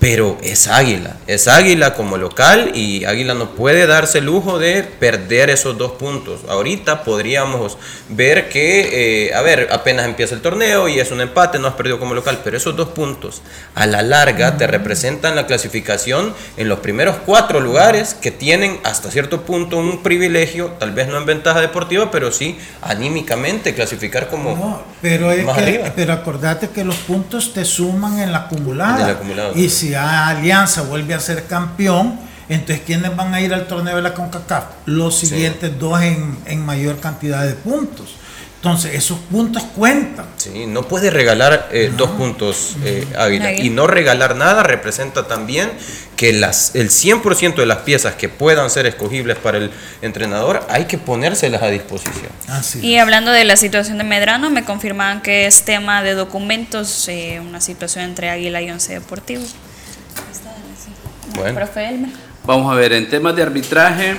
pero 0.00 0.36
es 0.42 0.68
Águila, 0.68 1.16
es 1.26 1.48
Águila 1.48 1.94
como 1.94 2.18
local 2.18 2.72
y 2.74 3.04
Águila 3.04 3.34
no 3.34 3.50
puede 3.50 3.86
darse 3.86 4.18
el 4.18 4.26
lujo 4.26 4.58
de 4.58 4.82
perder 4.82 5.50
esos 5.50 5.78
dos 5.78 5.92
puntos. 5.92 6.40
Ahorita 6.48 7.02
podríamos 7.02 7.78
ver 8.08 8.48
que, 8.48 9.28
eh, 9.28 9.34
a 9.34 9.42
ver, 9.42 9.68
apenas 9.72 10.04
empieza 10.06 10.34
el 10.34 10.42
torneo 10.42 10.88
y 10.88 11.00
es 11.00 11.10
un 11.10 11.20
empate, 11.20 11.58
no 11.58 11.68
has 11.68 11.74
perdido 11.74 11.98
como 11.98 12.14
local, 12.14 12.40
pero 12.44 12.56
esos 12.56 12.76
dos 12.76 12.88
puntos 12.90 13.42
a 13.74 13.86
la 13.86 14.02
larga 14.02 14.56
te 14.56 14.66
representan 14.66 15.34
la 15.34 15.46
clasificación 15.46 16.34
en 16.56 16.68
los 16.68 16.80
primeros 16.80 17.16
cuatro 17.24 17.60
lugares 17.60 18.14
que 18.14 18.30
tienen 18.30 18.78
hasta 18.84 19.10
cierto 19.10 19.42
punto 19.42 19.78
un 19.78 20.02
privilegio, 20.02 20.72
tal 20.78 20.92
vez 20.92 21.08
no 21.08 21.16
en 21.16 21.26
ventaja 21.26 21.60
deportiva, 21.60 22.10
pero 22.10 22.30
sí 22.32 22.58
anímicamente 22.82 23.74
clasificar 23.74 24.28
como 24.28 24.50
no, 24.50 24.82
pero 25.00 25.30
Pero 25.94 26.12
acordate 26.12 26.68
que 26.68 26.84
los 26.84 26.96
puntos 26.96 27.52
te 27.52 27.64
suman 27.64 28.18
en 28.18 28.32
la 28.32 28.38
acumulada. 28.38 29.18
Y 29.54 29.68
si 29.68 29.85
Alianza 29.94 30.82
vuelve 30.82 31.14
a 31.14 31.20
ser 31.20 31.46
campeón, 31.46 32.18
entonces 32.48 32.84
¿quiénes 32.86 33.14
van 33.16 33.34
a 33.34 33.40
ir 33.40 33.52
al 33.52 33.66
torneo 33.66 33.96
de 33.96 34.02
la 34.02 34.14
CONCACAF? 34.14 34.64
Los 34.86 35.18
siguientes 35.18 35.78
dos 35.78 36.00
en, 36.00 36.64
mayor 36.64 37.00
cantidad 37.00 37.44
de 37.44 37.54
puntos. 37.54 38.14
Entonces, 38.56 38.94
esos 38.94 39.18
puntos 39.18 39.62
cuentan. 39.76 40.26
Sí, 40.38 40.66
no 40.66 40.82
puede 40.82 41.10
regalar 41.10 41.68
eh, 41.72 41.92
dos 41.96 42.10
puntos 42.10 42.74
eh, 42.84 43.06
Águila. 43.16 43.52
Y 43.52 43.70
no 43.70 43.86
regalar 43.86 44.34
nada 44.34 44.62
representa 44.62 45.28
también 45.28 45.70
que 46.16 46.32
las, 46.32 46.74
el 46.74 46.88
100% 46.88 47.54
de 47.54 47.66
las 47.66 47.78
piezas 47.78 48.14
que 48.14 48.28
puedan 48.28 48.70
ser 48.70 48.86
escogibles 48.86 49.36
para 49.36 49.58
el 49.58 49.70
entrenador 50.02 50.66
hay 50.68 50.86
que 50.86 50.98
ponérselas 50.98 51.62
a 51.62 51.68
disposición. 51.68 52.32
y 52.82 52.96
hablando 52.96 53.30
de 53.30 53.44
la 53.44 53.56
situación 53.56 53.98
de 53.98 54.04
Medrano, 54.04 54.50
me 54.50 54.64
confirmaban 54.64 55.22
que 55.22 55.46
es 55.46 55.64
tema 55.64 56.02
de 56.02 56.14
documentos, 56.14 57.06
eh, 57.08 57.40
una 57.40 57.60
situación 57.60 58.04
entre 58.04 58.30
Águila 58.30 58.62
y 58.62 58.70
Once 58.70 58.92
Deportivo. 58.92 59.44
Vamos 62.44 62.72
a 62.72 62.76
ver, 62.76 62.92
en 62.92 63.08
temas 63.08 63.34
de 63.34 63.42
arbitraje, 63.42 64.16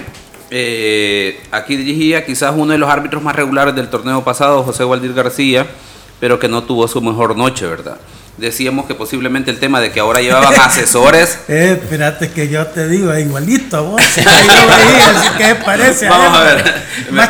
eh, 0.52 1.41
aquí 1.52 1.76
dirigía 1.76 2.26
quizás 2.26 2.54
uno 2.56 2.74
de 2.74 2.78
los 2.78 2.89
árbitros 2.89 3.24
más 3.24 3.36
regulares 3.36 3.76
del 3.76 3.89
torneo 3.89 4.24
pasado, 4.24 4.64
José 4.64 4.84
Waldir 4.84 5.14
García, 5.14 5.66
pero 6.20 6.39
que 6.39 6.48
no 6.48 6.64
tuvo 6.64 6.88
su 6.88 7.02
mejor 7.02 7.36
noche, 7.38 7.66
¿verdad? 7.66 7.98
Decíamos 8.38 8.86
que 8.86 8.93
posiblemente 8.93 9.50
el 9.50 9.60
tema 9.60 9.82
de 9.82 9.91
que 9.91 10.00
ahora 10.00 10.22
llevaban 10.22 10.54
asesores. 10.62 11.39
Eh, 11.48 11.80
espérate 11.82 12.30
que 12.30 12.50
yo 12.50 12.68
te 12.68 12.88
digo, 12.88 13.12
es 13.12 13.26
igualito 13.26 13.84
vos. 13.84 14.02
así 14.18 15.30
que 15.38 15.56
parece. 15.56 16.08
Vamos 16.08 16.38
a 16.38 16.43
ver. 16.43 16.84
Más 17.12 17.30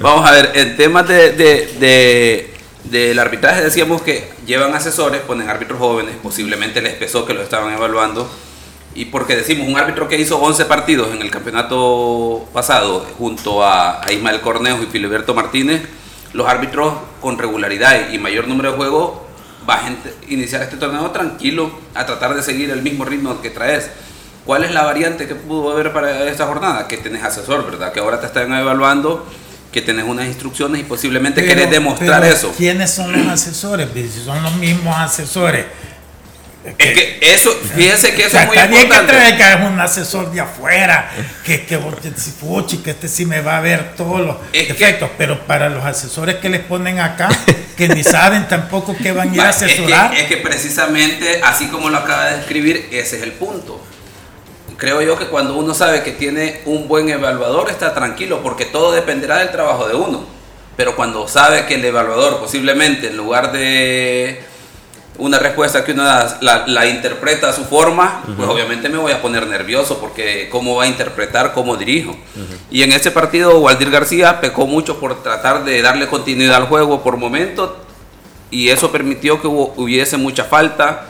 Vamos 0.00 0.28
a 0.28 0.32
ver, 0.32 0.52
en 0.54 0.76
temas 0.76 1.06
de 1.06 2.57
del 2.90 3.18
arbitraje 3.18 3.62
decíamos 3.62 4.02
que 4.02 4.30
llevan 4.46 4.74
asesores, 4.74 5.20
ponen 5.22 5.48
árbitros 5.48 5.78
jóvenes, 5.78 6.14
posiblemente 6.22 6.80
les 6.80 6.94
pesó 6.94 7.26
que 7.26 7.34
lo 7.34 7.42
estaban 7.42 7.72
evaluando. 7.74 8.28
Y 8.94 9.06
porque 9.06 9.36
decimos, 9.36 9.68
un 9.68 9.76
árbitro 9.76 10.08
que 10.08 10.18
hizo 10.18 10.38
11 10.38 10.64
partidos 10.64 11.14
en 11.14 11.22
el 11.22 11.30
campeonato 11.30 12.46
pasado 12.52 13.06
junto 13.18 13.64
a, 13.64 14.00
Ismael 14.10 14.40
Cornejo 14.40 14.82
y 14.82 14.86
Filiberto 14.86 15.34
Martínez, 15.34 15.82
los 16.32 16.48
árbitros 16.48 16.94
con 17.20 17.38
regularidad 17.38 18.10
y 18.10 18.18
mayor 18.18 18.48
número 18.48 18.72
de 18.72 18.76
juegos 18.76 19.18
van 19.66 19.80
a 19.84 19.96
iniciar 20.32 20.62
este 20.62 20.76
torneo 20.76 21.10
tranquilo 21.10 21.70
a 21.94 22.06
tratar 22.06 22.34
de 22.34 22.42
seguir 22.42 22.70
el 22.70 22.82
mismo 22.82 23.04
ritmo 23.04 23.40
que 23.42 23.50
traes. 23.50 23.90
¿Cuál 24.46 24.64
es 24.64 24.72
la 24.72 24.82
variante 24.82 25.28
que 25.28 25.34
pudo 25.34 25.72
haber 25.72 25.92
para 25.92 26.24
esta 26.24 26.46
jornada? 26.46 26.88
Que 26.88 26.96
tenés 26.96 27.22
asesor, 27.22 27.66
¿verdad? 27.66 27.92
Que 27.92 28.00
ahora 28.00 28.18
te 28.18 28.26
están 28.26 28.52
evaluando 28.52 29.26
que 29.72 29.82
tenés 29.82 30.04
unas 30.04 30.26
instrucciones 30.26 30.80
y 30.80 30.84
posiblemente 30.84 31.44
querés 31.44 31.70
demostrar 31.70 32.24
eso. 32.24 32.54
¿Quiénes 32.56 32.90
son 32.90 33.12
los 33.12 33.26
asesores? 33.28 33.88
Si 33.94 34.24
son 34.24 34.42
los 34.42 34.54
mismos 34.56 34.96
asesores. 34.96 35.66
Es 36.64 36.74
que 36.74 37.18
eso, 37.22 37.50
fíjense 37.74 38.14
que 38.14 38.26
eso 38.26 38.36
es 38.38 38.46
muy 38.46 38.80
importante. 38.80 39.12
que 39.12 39.36
que 39.36 39.52
es 39.52 39.60
un 39.60 39.80
asesor 39.80 40.30
de 40.32 40.40
afuera, 40.40 41.10
que, 41.44 41.64
que, 41.64 41.78
que, 41.78 42.82
que 42.82 42.90
este 42.90 43.08
sí 43.08 43.24
me 43.24 43.40
va 43.40 43.58
a 43.58 43.60
ver 43.60 43.94
todos 43.96 44.20
los 44.20 44.36
efectos, 44.52 45.08
pero 45.16 45.46
para 45.46 45.70
los 45.70 45.84
asesores 45.84 46.36
que 46.36 46.48
les 46.50 46.60
ponen 46.60 46.98
acá, 46.98 47.28
que 47.76 47.88
ni 47.88 48.02
saben 48.02 48.48
tampoco 48.48 48.94
que 48.96 49.12
van 49.12 49.30
a 49.30 49.34
ir 49.34 49.40
a 49.40 49.48
asesorar. 49.50 50.14
es 50.14 50.24
que 50.24 50.38
precisamente, 50.38 51.40
así 51.42 51.68
como 51.68 51.88
lo 51.88 51.98
acaba 51.98 52.26
de 52.26 52.36
describir, 52.38 52.88
ese 52.90 53.16
es 53.16 53.22
el 53.22 53.32
punto 53.32 53.87
creo 54.78 55.02
yo 55.02 55.18
que 55.18 55.26
cuando 55.26 55.56
uno 55.56 55.74
sabe 55.74 56.02
que 56.02 56.12
tiene 56.12 56.62
un 56.64 56.88
buen 56.88 57.10
evaluador 57.10 57.68
está 57.68 57.92
tranquilo 57.92 58.40
porque 58.42 58.64
todo 58.64 58.92
dependerá 58.92 59.38
del 59.38 59.50
trabajo 59.50 59.86
de 59.86 59.94
uno. 59.94 60.24
pero 60.76 60.96
cuando 60.96 61.26
sabe 61.28 61.66
que 61.66 61.74
el 61.74 61.84
evaluador 61.84 62.38
posiblemente 62.38 63.08
en 63.08 63.16
lugar 63.16 63.52
de 63.52 64.40
una 65.18 65.40
respuesta 65.40 65.84
que 65.84 65.92
uno 65.92 66.04
la, 66.40 66.86
interpreta 66.86 67.48
a 67.48 67.52
su 67.52 67.64
forma, 67.64 68.22
pues 68.36 68.48
obviamente 68.48 68.88
me 68.88 68.98
voy 68.98 69.10
a 69.10 69.20
poner 69.20 69.48
nervioso 69.48 69.98
porque 69.98 70.48
cómo 70.48 70.76
va 70.76 70.84
a 70.84 70.86
interpretar, 70.86 71.52
cómo 71.54 71.76
dirijo. 71.76 72.16
Y 72.70 72.84
en 72.84 72.92
este 72.92 73.10
partido 73.10 73.58
Waldir 73.58 73.90
García 73.90 74.40
pecó 74.40 74.68
mucho 74.68 75.00
por 75.00 75.20
tratar 75.24 75.64
de 75.64 75.82
darle 75.82 76.06
continuidad 76.06 76.54
al 76.54 76.66
juego 76.66 77.02
por 77.02 77.16
momentos 77.16 77.72
y 78.52 78.68
eso 78.68 78.92
permitió 78.92 79.42
que 79.42 79.48
hubiese 79.48 80.16
mucha 80.16 80.44
falta, 80.44 81.06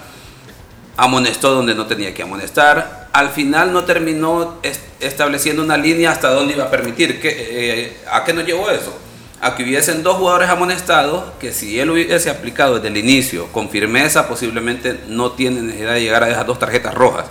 amonestó 0.98 1.54
donde 1.54 1.76
no 1.76 1.86
tenía 1.86 2.12
que 2.12 2.24
amonestar, 2.24 3.08
al 3.12 3.30
final 3.30 3.72
no 3.72 3.84
terminó 3.84 4.58
estableciendo 5.00 5.62
una 5.62 5.76
línea 5.76 6.10
hasta 6.10 6.28
dónde 6.28 6.54
iba 6.54 6.64
a 6.64 6.70
permitir. 6.70 7.20
Eh, 7.22 7.96
¿A 8.10 8.24
qué 8.24 8.34
nos 8.34 8.44
llevó 8.44 8.68
eso? 8.68 8.92
a 9.40 9.54
que 9.54 9.62
hubiesen 9.62 10.02
dos 10.02 10.16
jugadores 10.16 10.50
amonestados 10.50 11.22
que 11.38 11.52
si 11.52 11.78
él 11.78 11.90
hubiese 11.90 12.28
aplicado 12.28 12.74
desde 12.74 12.88
el 12.88 12.96
inicio 12.96 13.46
con 13.52 13.68
firmeza 13.70 14.26
posiblemente 14.26 14.98
no 15.06 15.30
tiene 15.30 15.62
necesidad 15.62 15.94
de 15.94 16.00
llegar 16.00 16.24
a 16.24 16.28
esas 16.28 16.44
dos 16.44 16.58
tarjetas 16.58 16.92
rojas 16.92 17.26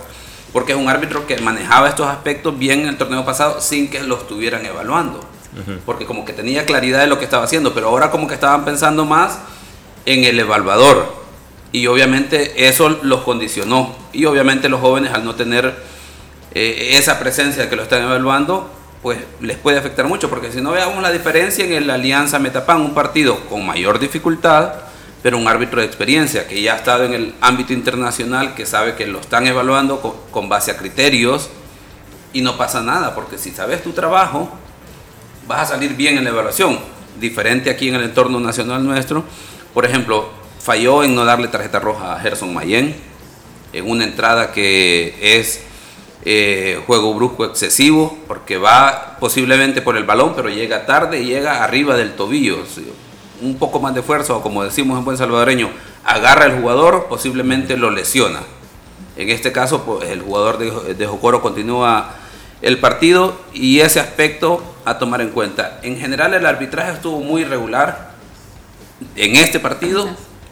porque 0.54 0.72
es 0.72 0.78
un 0.78 0.88
árbitro 0.88 1.26
que 1.26 1.36
manejaba 1.42 1.86
estos 1.86 2.06
aspectos 2.06 2.58
bien 2.58 2.80
en 2.80 2.88
el 2.88 2.96
torneo 2.96 3.26
pasado 3.26 3.60
sin 3.60 3.90
que 3.90 4.02
lo 4.02 4.16
estuvieran 4.16 4.64
evaluando 4.64 5.20
porque 5.84 6.06
como 6.06 6.24
que 6.24 6.32
tenía 6.32 6.64
claridad 6.64 7.00
de 7.00 7.08
lo 7.08 7.18
que 7.18 7.26
estaba 7.26 7.44
haciendo 7.44 7.74
pero 7.74 7.88
ahora 7.88 8.10
como 8.10 8.26
que 8.26 8.32
estaban 8.32 8.64
pensando 8.64 9.04
más 9.04 9.40
en 10.06 10.24
el 10.24 10.40
evaluador 10.40 11.17
y 11.72 11.86
obviamente 11.86 12.68
eso 12.68 12.88
los 12.88 13.22
condicionó 13.22 13.94
y 14.12 14.24
obviamente 14.24 14.68
los 14.68 14.80
jóvenes 14.80 15.12
al 15.12 15.24
no 15.24 15.34
tener 15.34 15.74
eh, 16.54 16.90
esa 16.92 17.18
presencia 17.18 17.68
que 17.68 17.76
lo 17.76 17.82
están 17.82 18.02
evaluando 18.02 18.70
pues 19.02 19.18
les 19.40 19.56
puede 19.56 19.78
afectar 19.78 20.06
mucho, 20.06 20.28
porque 20.28 20.50
si 20.50 20.60
no 20.60 20.72
veamos 20.72 21.02
la 21.02 21.12
diferencia 21.12 21.64
en 21.64 21.86
la 21.86 21.94
Alianza 21.94 22.38
Metapan, 22.38 22.80
un 22.80 22.94
partido 22.94 23.38
con 23.46 23.64
mayor 23.64 23.98
dificultad, 23.98 24.72
pero 25.22 25.38
un 25.38 25.46
árbitro 25.48 25.80
de 25.80 25.86
experiencia 25.86 26.46
que 26.46 26.60
ya 26.60 26.74
ha 26.74 26.76
estado 26.76 27.04
en 27.04 27.14
el 27.14 27.34
ámbito 27.40 27.72
internacional, 27.72 28.54
que 28.54 28.66
sabe 28.66 28.94
que 28.94 29.06
lo 29.06 29.20
están 29.20 29.46
evaluando 29.46 30.00
con, 30.32 30.48
base 30.48 30.70
a 30.70 30.76
criterios 30.76 31.48
y 32.32 32.40
no 32.40 32.56
pasa 32.56 32.82
nada, 32.82 33.14
porque 33.14 33.38
si 33.38 33.50
sabes 33.50 33.82
tu 33.82 33.92
trabajo, 33.92 34.50
vas 35.46 35.60
a 35.62 35.74
salir 35.74 35.94
bien 35.94 36.18
en 36.18 36.24
la 36.24 36.30
evaluación. 36.30 36.78
Diferente 37.20 37.70
aquí 37.70 37.88
en 37.88 37.96
el 37.96 38.04
entorno 38.04 38.38
nacional 38.38 38.84
nuestro, 38.84 39.24
por 39.74 39.84
ejemplo, 39.84 40.30
falló 40.60 41.02
en 41.02 41.14
no 41.14 41.24
darle 41.24 41.48
tarjeta 41.48 41.80
roja 41.80 42.14
a 42.14 42.20
Gerson 42.20 42.52
Mayen 42.52 42.94
en 43.72 43.90
una 43.90 44.04
entrada 44.04 44.52
que 44.52 45.14
es 45.20 45.62
eh, 46.24 46.82
juego 46.86 47.14
brusco 47.14 47.44
excesivo, 47.44 48.18
porque 48.26 48.58
va 48.58 49.16
posiblemente 49.20 49.82
por 49.82 49.96
el 49.96 50.04
balón, 50.04 50.34
pero 50.34 50.48
llega 50.48 50.86
tarde 50.86 51.20
y 51.20 51.26
llega 51.26 51.62
arriba 51.62 51.96
del 51.96 52.14
tobillo. 52.14 52.58
Un 53.40 53.56
poco 53.56 53.78
más 53.80 53.94
de 53.94 54.02
fuerza, 54.02 54.34
o 54.34 54.42
como 54.42 54.64
decimos 54.64 54.98
en 54.98 55.04
buen 55.04 55.16
salvadoreño, 55.16 55.70
agarra 56.04 56.46
al 56.46 56.60
jugador, 56.60 57.06
posiblemente 57.08 57.76
lo 57.76 57.90
lesiona. 57.90 58.40
En 59.16 59.30
este 59.30 59.52
caso, 59.52 59.84
pues, 59.84 60.10
el 60.10 60.22
jugador 60.22 60.58
de, 60.58 60.94
de 60.94 61.06
Jocoro 61.06 61.40
continúa 61.40 62.14
el 62.62 62.78
partido 62.78 63.38
y 63.54 63.80
ese 63.80 64.00
aspecto 64.00 64.62
a 64.84 64.98
tomar 64.98 65.20
en 65.20 65.30
cuenta. 65.30 65.78
En 65.82 65.98
general, 65.98 66.34
el 66.34 66.46
arbitraje 66.46 66.92
estuvo 66.92 67.20
muy 67.20 67.42
irregular 67.42 68.10
en 69.14 69.36
este 69.36 69.60
partido 69.60 70.08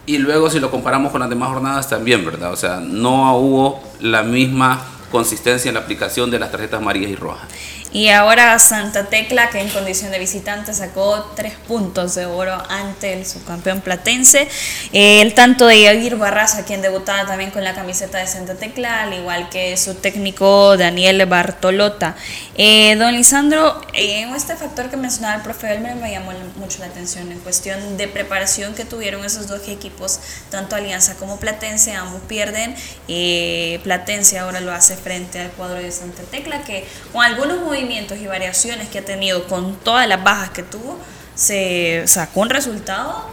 y 0.07 0.19
luego, 0.19 0.49
si 0.51 0.61
lo 0.61 0.71
comparamos 0.71 1.11
con 1.11 1.21
las 1.21 1.29
demás 1.29 1.49
jornadas, 1.49 1.89
también, 1.89 2.25
¿verdad? 2.25 2.53
O 2.53 2.57
sea, 2.57 2.81
no 2.81 3.37
hubo 3.37 3.83
la 4.01 4.23
misma 4.23 4.81
consistencia 5.11 5.69
en 5.69 5.75
la 5.75 5.81
aplicación 5.81 6.31
de 6.31 6.39
las 6.39 6.51
tarjetas 6.51 6.81
amarillas 6.81 7.11
y 7.11 7.17
rojas. 7.17 7.49
Y 7.93 8.09
ahora 8.09 8.59
Santa 8.59 9.05
Tecla, 9.07 9.49
que 9.51 9.61
en 9.61 9.69
condición 9.71 10.11
de 10.11 10.19
visitante 10.19 10.75
sacó 10.75 11.33
tres 11.35 11.55
puntos 11.67 12.15
de 12.15 12.27
oro 12.27 12.63
ante 12.69 13.13
el 13.13 13.25
subcampeón 13.25 13.81
platense. 13.81 14.49
el 14.93 15.35
tanto 15.35 15.67
de 15.67 15.83
Yair 15.83 16.17
Barraza, 16.17 16.65
quien 16.65 16.83
debutaba 16.83 17.27
también 17.27 17.51
con 17.51 17.65
la 17.65 17.75
camiseta 17.75 18.19
de 18.19 18.27
Santa 18.27 18.55
Tecla, 18.57 19.03
al 19.03 19.15
igual 19.15 19.49
que 19.49 19.77
su 19.77 19.95
técnico 19.95 20.77
Daniel 20.77 21.25
Bartolota. 21.27 22.17
Eh, 22.57 22.97
don 22.97 23.15
Lisandro, 23.15 23.81
en 23.93 24.35
este 24.35 24.57
factor 24.57 24.91
que 24.91 24.97
mencionaba 24.97 25.37
el 25.37 25.43
profe 25.43 25.73
Elmer 25.73 25.97
me 25.97 26.11
llamó 26.11 26.33
mucho 26.57 26.81
la 26.81 26.87
atención 26.87 27.31
en 27.31 27.39
cuestión 27.41 27.97
de 27.97 28.09
preparación 28.09 28.75
que 28.75 28.85
tuvieron 28.85 29.25
esos 29.25 29.47
dos 29.47 29.67
equipos, 29.69 30.21
tanto 30.51 30.77
Alianza 30.77 31.15
como 31.15 31.39
Platense, 31.39 31.93
ambos 31.93 32.21
pierden. 32.29 32.75
Eh, 33.09 33.81
Platense 33.85 34.39
ahora 34.39 34.61
lo 34.61 34.73
hace 34.73 34.97
frente 34.97 35.41
al 35.41 35.51
cuadro 35.53 35.79
de 35.79 35.91
Santa 35.93 36.23
Tecla, 36.25 36.63
que 36.63 36.87
con 37.13 37.25
algunos 37.25 37.61
movimientos 37.61 37.76
y 37.79 38.27
variaciones 38.27 38.89
que 38.89 38.99
ha 38.99 39.05
tenido 39.05 39.47
con 39.47 39.77
todas 39.77 40.09
las 40.09 40.23
bajas 40.23 40.51
que 40.51 40.63
tuvo, 40.63 40.99
se 41.35 42.05
sacó 42.07 42.41
un 42.41 42.51
resultado 42.51 43.27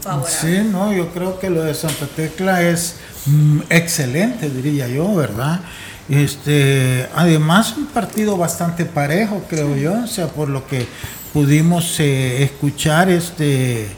favorable. 0.00 0.36
Sí, 0.38 0.68
no, 0.70 0.92
yo 0.92 1.12
creo 1.12 1.38
que 1.38 1.48
lo 1.48 1.62
de 1.62 1.74
Santa 1.74 2.06
Tecla 2.06 2.62
es 2.62 2.96
mm, 3.26 3.60
excelente, 3.70 4.50
diría 4.50 4.88
yo, 4.88 5.14
¿verdad? 5.14 5.60
Este, 6.08 7.08
además 7.14 7.74
un 7.76 7.86
partido 7.86 8.36
bastante 8.36 8.84
parejo, 8.84 9.42
creo 9.48 9.74
yo, 9.76 10.04
o 10.04 10.06
sea, 10.06 10.28
por 10.28 10.48
lo 10.48 10.66
que 10.66 10.86
pudimos 11.32 11.98
eh, 11.98 12.44
escuchar, 12.44 13.08
este 13.08 13.88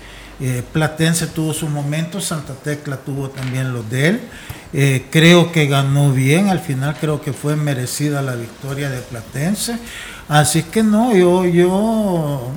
eh, 0.41 0.63
Platense 0.73 1.27
tuvo 1.27 1.53
su 1.53 1.69
momento, 1.69 2.21
Santa 2.21 2.55
Tecla 2.55 2.97
tuvo 2.97 3.29
también 3.29 3.73
los 3.73 3.89
de 3.91 4.09
él. 4.09 4.21
Eh, 4.73 5.07
creo 5.11 5.51
que 5.51 5.67
ganó 5.67 6.13
bien, 6.13 6.49
al 6.49 6.61
final 6.61 6.95
creo 7.01 7.23
que 7.23 7.33
fue 7.33 7.57
merecida 7.57 8.21
la 8.21 8.35
victoria 8.35 8.91
de 8.91 8.99
Platense. 8.99 9.79
Así 10.29 10.65
que 10.65 10.83
no, 10.83 11.17
yo, 11.17 11.47
yo, 11.47 12.53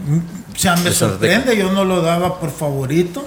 ya 0.58 0.76
me 0.76 0.92
sorprende, 0.92 1.56
yo 1.56 1.72
no 1.72 1.86
lo 1.86 2.02
daba 2.02 2.38
por 2.38 2.52
favorito, 2.52 3.26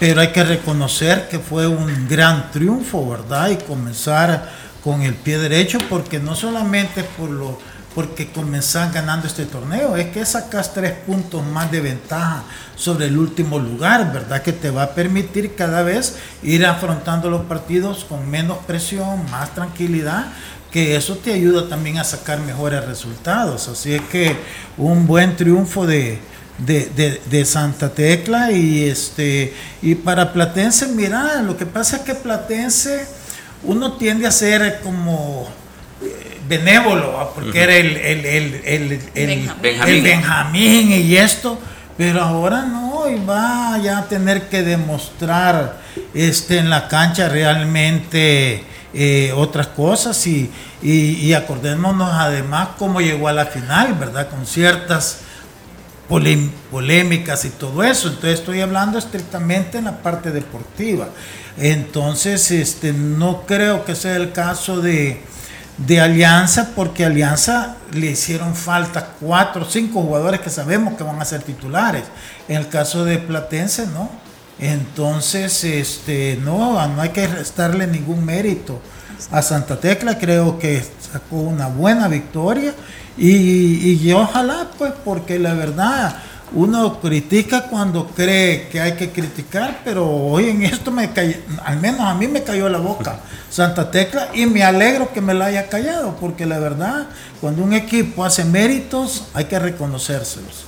pero 0.00 0.22
hay 0.22 0.28
que 0.28 0.44
reconocer 0.44 1.28
que 1.28 1.38
fue 1.38 1.66
un 1.66 2.08
gran 2.08 2.50
triunfo, 2.50 3.08
¿verdad? 3.08 3.50
Y 3.50 3.56
comenzar 3.56 4.50
con 4.82 5.02
el 5.02 5.14
pie 5.14 5.38
derecho, 5.38 5.78
porque 5.90 6.18
no 6.18 6.34
solamente 6.34 7.04
por 7.04 7.28
lo 7.28 7.58
porque 7.96 8.26
comenzás 8.26 8.92
ganando 8.92 9.26
este 9.26 9.46
torneo, 9.46 9.96
es 9.96 10.08
que 10.08 10.26
sacas 10.26 10.74
tres 10.74 10.92
puntos 10.92 11.42
más 11.46 11.70
de 11.70 11.80
ventaja 11.80 12.44
sobre 12.76 13.06
el 13.06 13.16
último 13.16 13.58
lugar, 13.58 14.12
¿verdad? 14.12 14.42
Que 14.42 14.52
te 14.52 14.68
va 14.68 14.82
a 14.82 14.90
permitir 14.90 15.54
cada 15.54 15.82
vez 15.82 16.16
ir 16.42 16.66
afrontando 16.66 17.30
los 17.30 17.46
partidos 17.46 18.04
con 18.04 18.28
menos 18.28 18.58
presión, 18.66 19.24
más 19.30 19.54
tranquilidad, 19.54 20.26
que 20.70 20.94
eso 20.94 21.16
te 21.16 21.32
ayuda 21.32 21.70
también 21.70 21.96
a 21.96 22.04
sacar 22.04 22.38
mejores 22.40 22.84
resultados. 22.84 23.66
Así 23.66 23.94
es 23.94 24.02
que 24.12 24.36
un 24.76 25.06
buen 25.06 25.34
triunfo 25.34 25.86
de, 25.86 26.18
de, 26.58 27.44
Santa 27.46 27.88
Tecla 27.88 28.52
y 28.52 28.84
este 28.84 29.54
y 29.80 29.94
para 29.94 30.34
Platense, 30.34 30.88
mira, 30.88 31.40
lo 31.40 31.56
que 31.56 31.64
pasa 31.64 31.96
es 31.96 32.02
que 32.02 32.14
Platense 32.14 33.06
uno 33.64 33.94
tiende 33.94 34.26
a 34.26 34.30
ser 34.30 34.80
como 34.82 35.48
benévolo, 36.48 37.32
porque 37.34 37.62
era 37.62 37.76
el, 37.76 37.96
el, 37.96 40.02
Benjamín. 40.02 40.92
y 40.92 41.16
esto, 41.16 41.58
pero 41.96 42.22
ahora 42.22 42.62
no, 42.62 43.08
y 43.08 43.24
va 43.24 43.78
ya 43.82 43.98
a 43.98 44.08
tener 44.08 44.48
que 44.48 44.62
demostrar 44.62 45.80
este, 46.14 46.58
en 46.58 46.70
la 46.70 46.88
cancha 46.88 47.28
realmente 47.28 48.64
eh, 48.94 49.32
otras 49.34 49.68
cosas 49.68 50.26
y, 50.26 50.50
y, 50.82 51.32
acordémonos 51.32 52.12
además 52.12 52.70
cómo 52.78 53.00
llegó 53.00 53.28
a 53.28 53.32
la 53.32 53.46
final, 53.46 53.94
¿verdad? 53.94 54.28
Con 54.28 54.46
ciertas 54.46 55.20
polémicas 56.08 57.44
y 57.44 57.50
todo 57.50 57.82
eso. 57.82 58.08
Entonces 58.08 58.40
estoy 58.40 58.60
hablando 58.60 58.98
estrictamente 58.98 59.78
en 59.78 59.84
la 59.84 59.98
parte 59.98 60.30
deportiva. 60.30 61.08
Entonces, 61.58 62.50
este, 62.50 62.92
no 62.92 63.42
creo 63.46 63.84
que 63.84 63.94
sea 63.94 64.16
el 64.16 64.32
caso 64.32 64.80
de, 64.80 65.22
de 65.78 66.00
Alianza, 66.00 66.70
porque 66.74 67.04
Alianza 67.04 67.76
le 67.92 68.10
hicieron 68.12 68.54
falta 68.54 69.08
cuatro 69.20 69.62
o 69.62 69.70
cinco 69.70 70.02
jugadores 70.02 70.40
que 70.40 70.50
sabemos 70.50 70.94
que 70.94 71.04
van 71.04 71.20
a 71.20 71.24
ser 71.24 71.42
titulares. 71.42 72.04
En 72.48 72.56
el 72.56 72.68
caso 72.68 73.04
de 73.04 73.18
Platense, 73.18 73.86
no. 73.86 74.08
Entonces, 74.58 75.64
este, 75.64 76.38
no, 76.42 76.86
no 76.88 77.02
hay 77.02 77.10
que 77.10 77.26
restarle 77.26 77.86
ningún 77.86 78.24
mérito 78.24 78.80
a 79.30 79.42
Santa 79.42 79.78
Tecla. 79.78 80.18
Creo 80.18 80.58
que 80.58 80.82
sacó 81.12 81.36
una 81.36 81.66
buena 81.68 82.08
victoria 82.08 82.74
y, 83.18 83.98
y 84.02 84.12
ojalá, 84.12 84.68
pues, 84.78 84.92
porque 85.04 85.38
la 85.38 85.52
verdad 85.52 86.16
uno 86.52 87.00
critica 87.00 87.68
cuando 87.68 88.06
cree 88.08 88.68
que 88.68 88.80
hay 88.80 88.92
que 88.92 89.10
criticar, 89.10 89.80
pero 89.84 90.08
hoy 90.08 90.50
en 90.50 90.62
esto 90.62 90.90
me 90.90 91.10
cayó, 91.12 91.36
al 91.64 91.80
menos 91.80 92.00
a 92.00 92.14
mí 92.14 92.28
me 92.28 92.42
cayó 92.42 92.68
la 92.68 92.78
boca 92.78 93.20
Santa 93.50 93.90
Tecla 93.90 94.28
y 94.34 94.46
me 94.46 94.62
alegro 94.62 95.12
que 95.12 95.20
me 95.20 95.34
la 95.34 95.46
haya 95.46 95.68
callado, 95.68 96.16
porque 96.20 96.46
la 96.46 96.58
verdad, 96.58 97.06
cuando 97.40 97.62
un 97.62 97.72
equipo 97.72 98.24
hace 98.24 98.44
méritos, 98.44 99.24
hay 99.34 99.46
que 99.46 99.58
reconocérselos. 99.58 100.65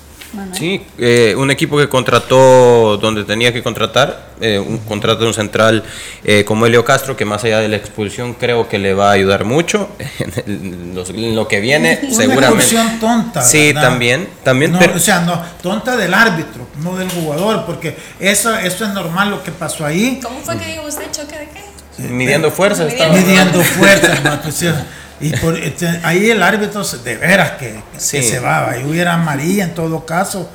Sí, 0.52 0.82
eh, 0.98 1.34
un 1.38 1.50
equipo 1.50 1.78
que 1.78 1.88
contrató 1.88 2.98
donde 2.98 3.24
tenía 3.24 3.52
que 3.52 3.62
contratar, 3.62 4.28
eh, 4.40 4.58
un 4.58 4.78
contrato 4.78 5.22
de 5.22 5.28
un 5.28 5.34
central 5.34 5.82
eh, 6.22 6.44
como 6.44 6.66
Helio 6.66 6.84
Castro, 6.84 7.16
que 7.16 7.24
más 7.24 7.44
allá 7.44 7.60
de 7.60 7.68
la 7.68 7.76
expulsión 7.76 8.34
creo 8.34 8.68
que 8.68 8.78
le 8.78 8.92
va 8.92 9.08
a 9.08 9.12
ayudar 9.12 9.44
mucho 9.44 9.88
en, 10.46 11.34
lo 11.34 11.48
que 11.48 11.60
viene, 11.60 12.00
una 12.02 12.14
seguramente. 12.14 12.62
expulsión 12.62 13.00
tonta. 13.00 13.42
Sí, 13.42 13.72
también. 13.72 14.28
también 14.44 14.74
O 14.74 14.98
sea, 14.98 15.20
no, 15.20 15.42
tonta 15.62 15.96
del 15.96 16.12
árbitro, 16.12 16.68
no 16.82 16.96
del 16.96 17.10
jugador, 17.10 17.64
porque 17.64 17.96
eso, 18.20 18.54
eso 18.58 18.84
es 18.84 18.92
normal 18.92 19.30
lo 19.30 19.42
que 19.42 19.50
pasó 19.50 19.86
ahí. 19.86 20.20
¿Cómo 20.22 20.40
fue 20.40 20.58
que 20.58 20.66
dijo 20.66 20.86
usted 20.86 21.10
choque 21.10 21.38
de 21.38 21.48
qué? 21.48 22.08
Midiendo 22.08 22.50
fuerzas. 22.50 22.92
Midiendo 23.12 23.62
fuerzas, 23.62 24.20
Y 25.20 25.30
por, 25.36 25.56
este, 25.56 25.86
ahí 26.04 26.30
el 26.30 26.42
árbitro 26.42 26.84
de 26.84 27.16
veras 27.16 27.52
que, 27.52 27.82
se 27.98 28.40
va, 28.40 28.70
ahí 28.70 28.84
hubiera 28.84 29.16
María 29.16 29.64
en 29.64 29.74
todo 29.74 30.06
caso, 30.06 30.48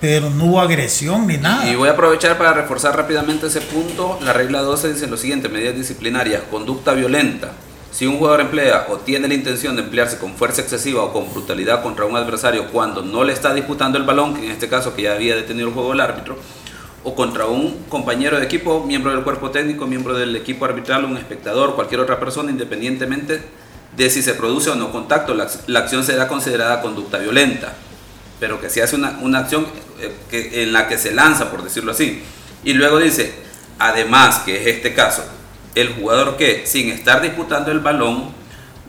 pero 0.00 0.30
no 0.30 0.44
hubo 0.44 0.60
agresión 0.60 1.26
ni 1.26 1.36
nada. 1.36 1.68
Y 1.68 1.74
voy 1.74 1.88
a 1.88 1.92
aprovechar 1.92 2.38
para 2.38 2.52
reforzar 2.52 2.96
rápidamente 2.96 3.46
ese 3.46 3.60
punto. 3.60 4.18
La 4.22 4.32
regla 4.32 4.62
12 4.62 4.92
dice 4.92 5.06
lo 5.06 5.16
siguiente, 5.16 5.48
medidas 5.48 5.74
disciplinarias, 5.74 6.42
conducta 6.50 6.92
violenta. 6.92 7.52
Si 7.90 8.06
un 8.06 8.18
jugador 8.18 8.40
emplea 8.40 8.86
o 8.88 8.98
tiene 8.98 9.28
la 9.28 9.34
intención 9.34 9.76
de 9.76 9.82
emplearse 9.82 10.18
con 10.18 10.34
fuerza 10.34 10.62
excesiva 10.62 11.02
o 11.02 11.12
con 11.12 11.32
brutalidad 11.32 11.82
contra 11.82 12.04
un 12.04 12.16
adversario 12.16 12.70
cuando 12.72 13.02
no 13.02 13.22
le 13.22 13.32
está 13.32 13.54
disputando 13.54 13.98
el 13.98 14.04
balón, 14.04 14.34
que 14.34 14.44
en 14.44 14.50
este 14.50 14.68
caso 14.68 14.94
que 14.94 15.02
ya 15.02 15.14
había 15.14 15.36
detenido 15.36 15.68
el 15.68 15.74
juego 15.74 15.92
el 15.92 16.00
árbitro, 16.00 16.36
o 17.04 17.14
contra 17.14 17.46
un 17.46 17.84
compañero 17.88 18.38
de 18.38 18.44
equipo, 18.44 18.84
miembro 18.84 19.12
del 19.12 19.22
cuerpo 19.22 19.50
técnico, 19.50 19.86
miembro 19.86 20.14
del 20.14 20.34
equipo 20.34 20.64
arbitral, 20.64 21.04
un 21.04 21.16
espectador, 21.16 21.76
cualquier 21.76 22.00
otra 22.00 22.18
persona, 22.18 22.50
independientemente 22.50 23.42
de 23.96 24.10
si 24.10 24.22
se 24.22 24.34
produce 24.34 24.70
o 24.70 24.74
no 24.74 24.90
contacto, 24.90 25.34
la, 25.34 25.78
acción 25.78 26.04
será 26.04 26.28
considerada 26.28 26.80
conducta 26.80 27.18
violenta, 27.18 27.72
pero 28.40 28.60
que 28.60 28.70
se 28.70 28.82
hace 28.82 28.96
una, 28.96 29.18
una 29.20 29.40
acción 29.40 29.66
eh, 30.00 30.12
que, 30.30 30.62
en 30.62 30.72
la 30.72 30.88
que 30.88 30.98
se 30.98 31.12
lanza, 31.12 31.50
por 31.50 31.62
decirlo 31.62 31.92
así. 31.92 32.22
Y 32.64 32.72
luego 32.72 32.98
dice, 32.98 33.34
además, 33.78 34.40
que 34.44 34.60
es 34.60 34.66
este 34.76 34.94
caso, 34.94 35.24
el 35.74 35.92
jugador 35.94 36.36
que, 36.36 36.66
sin 36.66 36.88
estar 36.88 37.22
disputando 37.22 37.70
el 37.70 37.80
balón, 37.80 38.32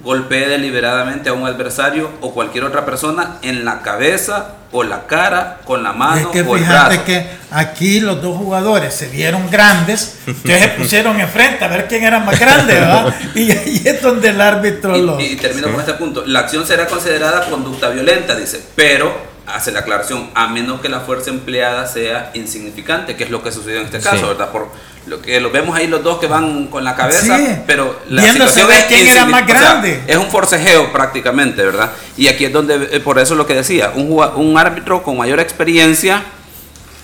golpee 0.06 0.48
deliberadamente 0.48 1.30
a 1.30 1.34
un 1.34 1.48
adversario 1.48 2.12
o 2.22 2.32
cualquier 2.32 2.64
otra 2.64 2.86
persona 2.86 3.40
en 3.42 3.66
la 3.66 3.82
cabeza 3.82 4.50
o 4.72 4.84
la 4.84 5.08
cara, 5.08 5.62
con 5.66 5.84
la 5.84 5.94
mano 5.94 6.18
es 6.22 6.28
que 6.28 6.42
o 6.42 6.56
el 6.56 6.62
fíjate 6.64 7.02
que 7.04 7.28
aquí 7.50 8.00
los 8.02 8.22
dos 8.22 8.38
jugadores 8.38 8.94
se 8.94 9.08
vieron 9.08 9.50
grandes, 9.50 10.20
que 10.44 10.60
se 10.60 10.68
pusieron 10.70 11.20
enfrente 11.20 11.66
a 11.66 11.70
ver 11.70 11.88
quién 11.88 12.04
era 12.04 12.20
más 12.20 12.40
grande, 12.40 12.74
¿verdad? 12.74 13.16
Y 13.36 13.52
ahí 13.52 13.82
es 13.84 14.02
donde 14.02 14.30
el 14.30 14.40
árbitro 14.40 14.96
lo... 14.96 15.20
Y 15.20 15.38
termino 15.38 15.72
con 15.72 15.80
este 15.80 15.94
punto. 15.94 16.24
La 16.26 16.42
acción 16.42 16.68
será 16.68 16.86
considerada 16.86 17.50
conducta 17.50 17.90
violenta, 17.90 18.36
dice, 18.36 18.62
pero 18.76 19.35
hace 19.48 19.72
la 19.72 19.80
aclaración, 19.80 20.30
a 20.34 20.48
menos 20.48 20.82
que 20.82 20.90
la 20.90 21.02
fuerza 21.02 21.30
empleada 21.30 21.88
sea 21.88 22.32
insignificante, 22.34 23.16
que 23.16 23.26
es 23.26 23.30
lo 23.30 23.44
que 23.44 23.52
sucedió 23.52 23.80
en 23.80 23.86
este 23.86 24.00
caso, 24.00 24.28
¿verdad? 24.28 24.52
Por 24.52 24.70
lo 25.08 25.22
que 25.22 25.40
lo 25.40 25.52
vemos 25.52 25.78
ahí 25.78 25.88
los 25.88 26.04
dos 26.04 26.20
que 26.20 26.28
van 26.28 26.68
con 26.68 26.84
la 26.84 26.96
cabeza, 26.96 27.38
pero 27.68 28.00
la 28.10 28.24
situación 28.24 28.72
es 28.72 28.86
quién 28.86 29.08
era 29.08 29.26
más 29.26 29.46
grande. 29.46 30.04
es 30.08 30.18
un 30.18 30.30
forcejeo 30.30 30.92
prácticamente, 30.92 31.64
¿verdad? 31.64 31.92
Y 32.18 32.28
aquí 32.28 32.46
es 32.46 32.54
donde, 32.54 32.90
eh, 32.92 33.00
por 33.00 33.20
eso 33.20 33.36
lo 33.36 33.46
que 33.46 33.54
decía, 33.54 33.92
un, 33.96 34.12
un 34.36 34.58
árbitro 34.58 35.04
con 35.04 35.18
mayor 35.18 35.40
experiencia 35.40 36.24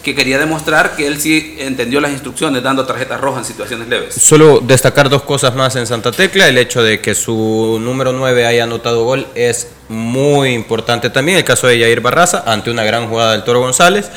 que 0.02 0.16
quería 0.16 0.40
demostrar 0.40 0.96
que 0.96 1.06
él 1.06 1.22
sí 1.22 1.56
entendió 1.60 2.02
las 2.02 2.12
instrucciones 2.12 2.64
dando 2.64 2.86
tarjetas 2.86 3.22
rojas 3.22 3.42
en 3.42 3.46
situaciones 3.46 3.88
leves. 3.88 4.16
Solo 4.16 4.60
destacar 4.60 5.10
dos 5.10 5.22
cosas 5.24 5.56
más 5.56 5.76
en 5.76 5.86
Santa 5.86 6.12
Tecla, 6.12 6.48
el 6.48 6.58
hecho 6.58 6.82
de 6.82 7.02
que 7.02 7.14
su 7.14 7.80
número 7.80 8.12
9 8.12 8.46
haya 8.46 8.64
anotado 8.64 9.04
gol 9.04 9.28
es 9.36 9.68
muy 9.92 10.54
importante 10.54 11.10
también, 11.10 11.38
el 11.38 11.44
caso 11.44 11.68
de 11.68 11.78
Yair 11.78 12.00
Barraza 12.00 12.44
ante 12.48 12.72
una 12.72 12.84
gran 12.84 13.10
jugada 13.10 13.34
del 13.34 13.44
Toro 13.44 13.60
González 13.60 14.10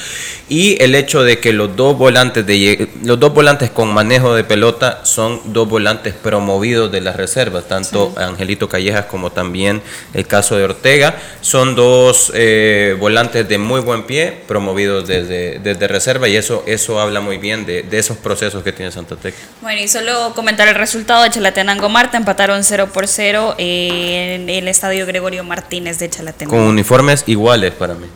y 0.49 0.81
el 0.83 0.95
hecho 0.95 1.25
de 1.25 1.41
que 1.41 1.53
los 1.53 1.75
dos 1.75 1.99
volantes 1.99 2.47
de 2.47 2.89
los 3.03 3.19
dos 3.19 3.35
volantes 3.35 3.71
con 3.71 3.93
manejo 3.93 4.35
de 4.35 4.45
pelota 4.45 5.01
son 5.03 5.41
dos 5.47 5.69
volantes 5.69 6.15
promovidos 6.15 6.93
de 6.93 7.01
las 7.01 7.17
reservas, 7.17 7.67
tanto 7.67 8.15
Angelito 8.17 8.69
Callejas 8.69 9.07
como 9.07 9.33
también 9.33 9.83
el 10.13 10.27
caso 10.27 10.57
de 10.57 10.65
Ortega, 10.65 11.17
son 11.41 11.75
dos 11.75 12.31
eh, 12.35 12.97
volantes 13.01 13.49
de 13.49 13.59
muy 13.59 13.81
buen 13.81 14.05
pie 14.05 14.43
promovidos 14.47 15.09
desde, 15.09 15.59
desde 15.59 15.89
reserva 15.89 16.29
y 16.29 16.37
eso 16.37 16.63
eso 16.67 17.01
habla 17.01 17.21
muy 17.21 17.39
bien 17.39 17.67
de, 17.67 17.85
esos 17.91 18.17
procesos 18.17 18.63
que 18.63 18.73
tiene 18.73 18.93
Santa 18.93 19.17
Tecla. 19.17 19.45
Bueno, 19.61 19.81
y 19.81 19.89
solo 19.89 20.35
comentar 20.35 20.69
el 20.69 20.75
resultado 20.77 21.25
de 21.25 21.31
Chalatenango 21.31 21.89
Marta, 21.89 22.17
empataron 22.17 22.63
0 22.63 22.91
por 22.93 23.09
0 23.09 23.57
en 23.59 24.49
el 24.49 24.69
estadio 24.69 25.05
Gregorio 25.07 25.43
Martínez 25.43 25.64
de 25.71 26.11
Chalatenango. 26.11 26.57
Con 26.57 26.67
uniformes 26.67 27.25
iguales 27.27 27.73
para 27.73 27.95
mí. 27.95 28.07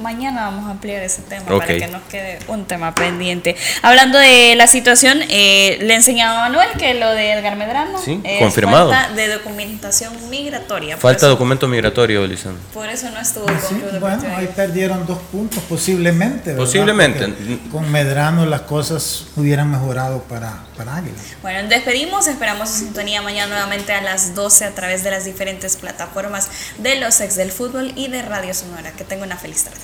Mañana 0.00 0.42
vamos 0.42 0.66
a 0.66 0.70
ampliar 0.70 1.02
ese 1.02 1.22
tema 1.22 1.44
para 1.44 1.66
que 1.66 1.86
nos 1.88 2.02
quede 2.02 2.38
un 2.48 2.64
tema 2.64 2.94
pendiente. 2.94 3.56
Hablando 3.82 4.18
de 4.18 4.54
la 4.56 4.66
situación, 4.66 5.18
eh, 5.28 5.78
le 5.82 5.94
enseñaba 5.94 6.38
a 6.38 6.48
Manuel 6.48 6.68
que 6.78 6.94
lo 6.94 7.10
de 7.10 7.32
Edgar 7.32 7.56
Medrano 7.56 7.98
sí, 7.98 8.22
confirmado. 8.38 8.90
falta 8.92 9.14
de 9.14 9.28
documentación 9.28 10.12
migratoria. 10.30 10.96
Falta 10.96 11.26
documento 11.26 11.66
migratorio, 11.68 12.26
Lisandro. 12.26 12.62
Por 12.72 12.88
eso 12.88 13.10
no 13.10 13.20
estuvo 13.20 13.46
ah, 13.48 13.98
Bueno, 13.98 14.22
ahí 14.36 14.48
perdieron 14.54 15.06
dos 15.06 15.18
puntos, 15.32 15.62
posiblemente. 15.68 16.54
Posiblemente. 16.54 17.28
con 17.70 17.90
Medrano 17.90 18.46
las 18.46 18.62
cosas 18.62 19.26
hubieran 19.36 19.70
mejorado 19.70 20.22
para, 20.22 20.60
para 20.80 20.96
Águila. 20.96 21.14
Bueno, 21.42 21.68
despedimos, 21.68 22.26
esperamos 22.26 22.70
su 22.70 22.78
sintonía 22.78 23.20
mañana 23.20 23.48
nuevamente 23.48 23.92
a 23.92 24.00
las 24.00 24.34
12 24.34 24.64
a 24.64 24.74
través 24.74 25.04
de 25.04 25.10
las 25.10 25.26
diferentes 25.26 25.76
plataformas 25.76 26.48
de 26.78 26.98
los 26.98 27.20
ex 27.20 27.36
del 27.36 27.52
fútbol 27.52 27.92
y 27.96 28.08
de 28.08 28.22
Radio 28.22 28.54
Sonora. 28.54 28.90
Que 28.92 29.04
tenga 29.04 29.26
una 29.26 29.36
feliz 29.36 29.64
tarde. 29.64 29.80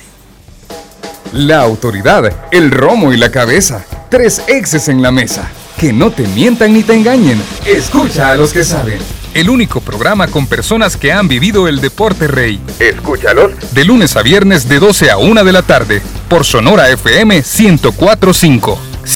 La 1.33 1.59
autoridad, 1.59 2.33
el 2.51 2.71
romo 2.71 3.13
y 3.13 3.17
la 3.17 3.29
cabeza. 3.29 3.85
Tres 4.09 4.41
exes 4.47 4.87
en 4.87 5.03
la 5.03 5.11
mesa. 5.11 5.47
Que 5.77 5.93
no 5.93 6.09
te 6.09 6.25
mientan 6.29 6.73
ni 6.73 6.81
te 6.81 6.95
engañen. 6.95 7.39
Escucha 7.67 8.31
a 8.31 8.35
los 8.35 8.51
que 8.51 8.63
saben. 8.63 8.97
El 9.35 9.51
único 9.51 9.81
programa 9.81 10.27
con 10.27 10.47
personas 10.47 10.97
que 10.97 11.11
han 11.11 11.27
vivido 11.27 11.67
el 11.67 11.79
deporte 11.79 12.27
rey. 12.27 12.59
Escúchalos. 12.79 13.51
De 13.71 13.85
lunes 13.85 14.15
a 14.17 14.23
viernes 14.23 14.67
de 14.67 14.79
12 14.79 15.11
a 15.11 15.17
1 15.17 15.43
de 15.43 15.51
la 15.51 15.61
tarde. 15.61 16.01
Por 16.27 16.43
Sonora 16.43 16.89
FM 16.89 17.35
1045. 17.35 18.86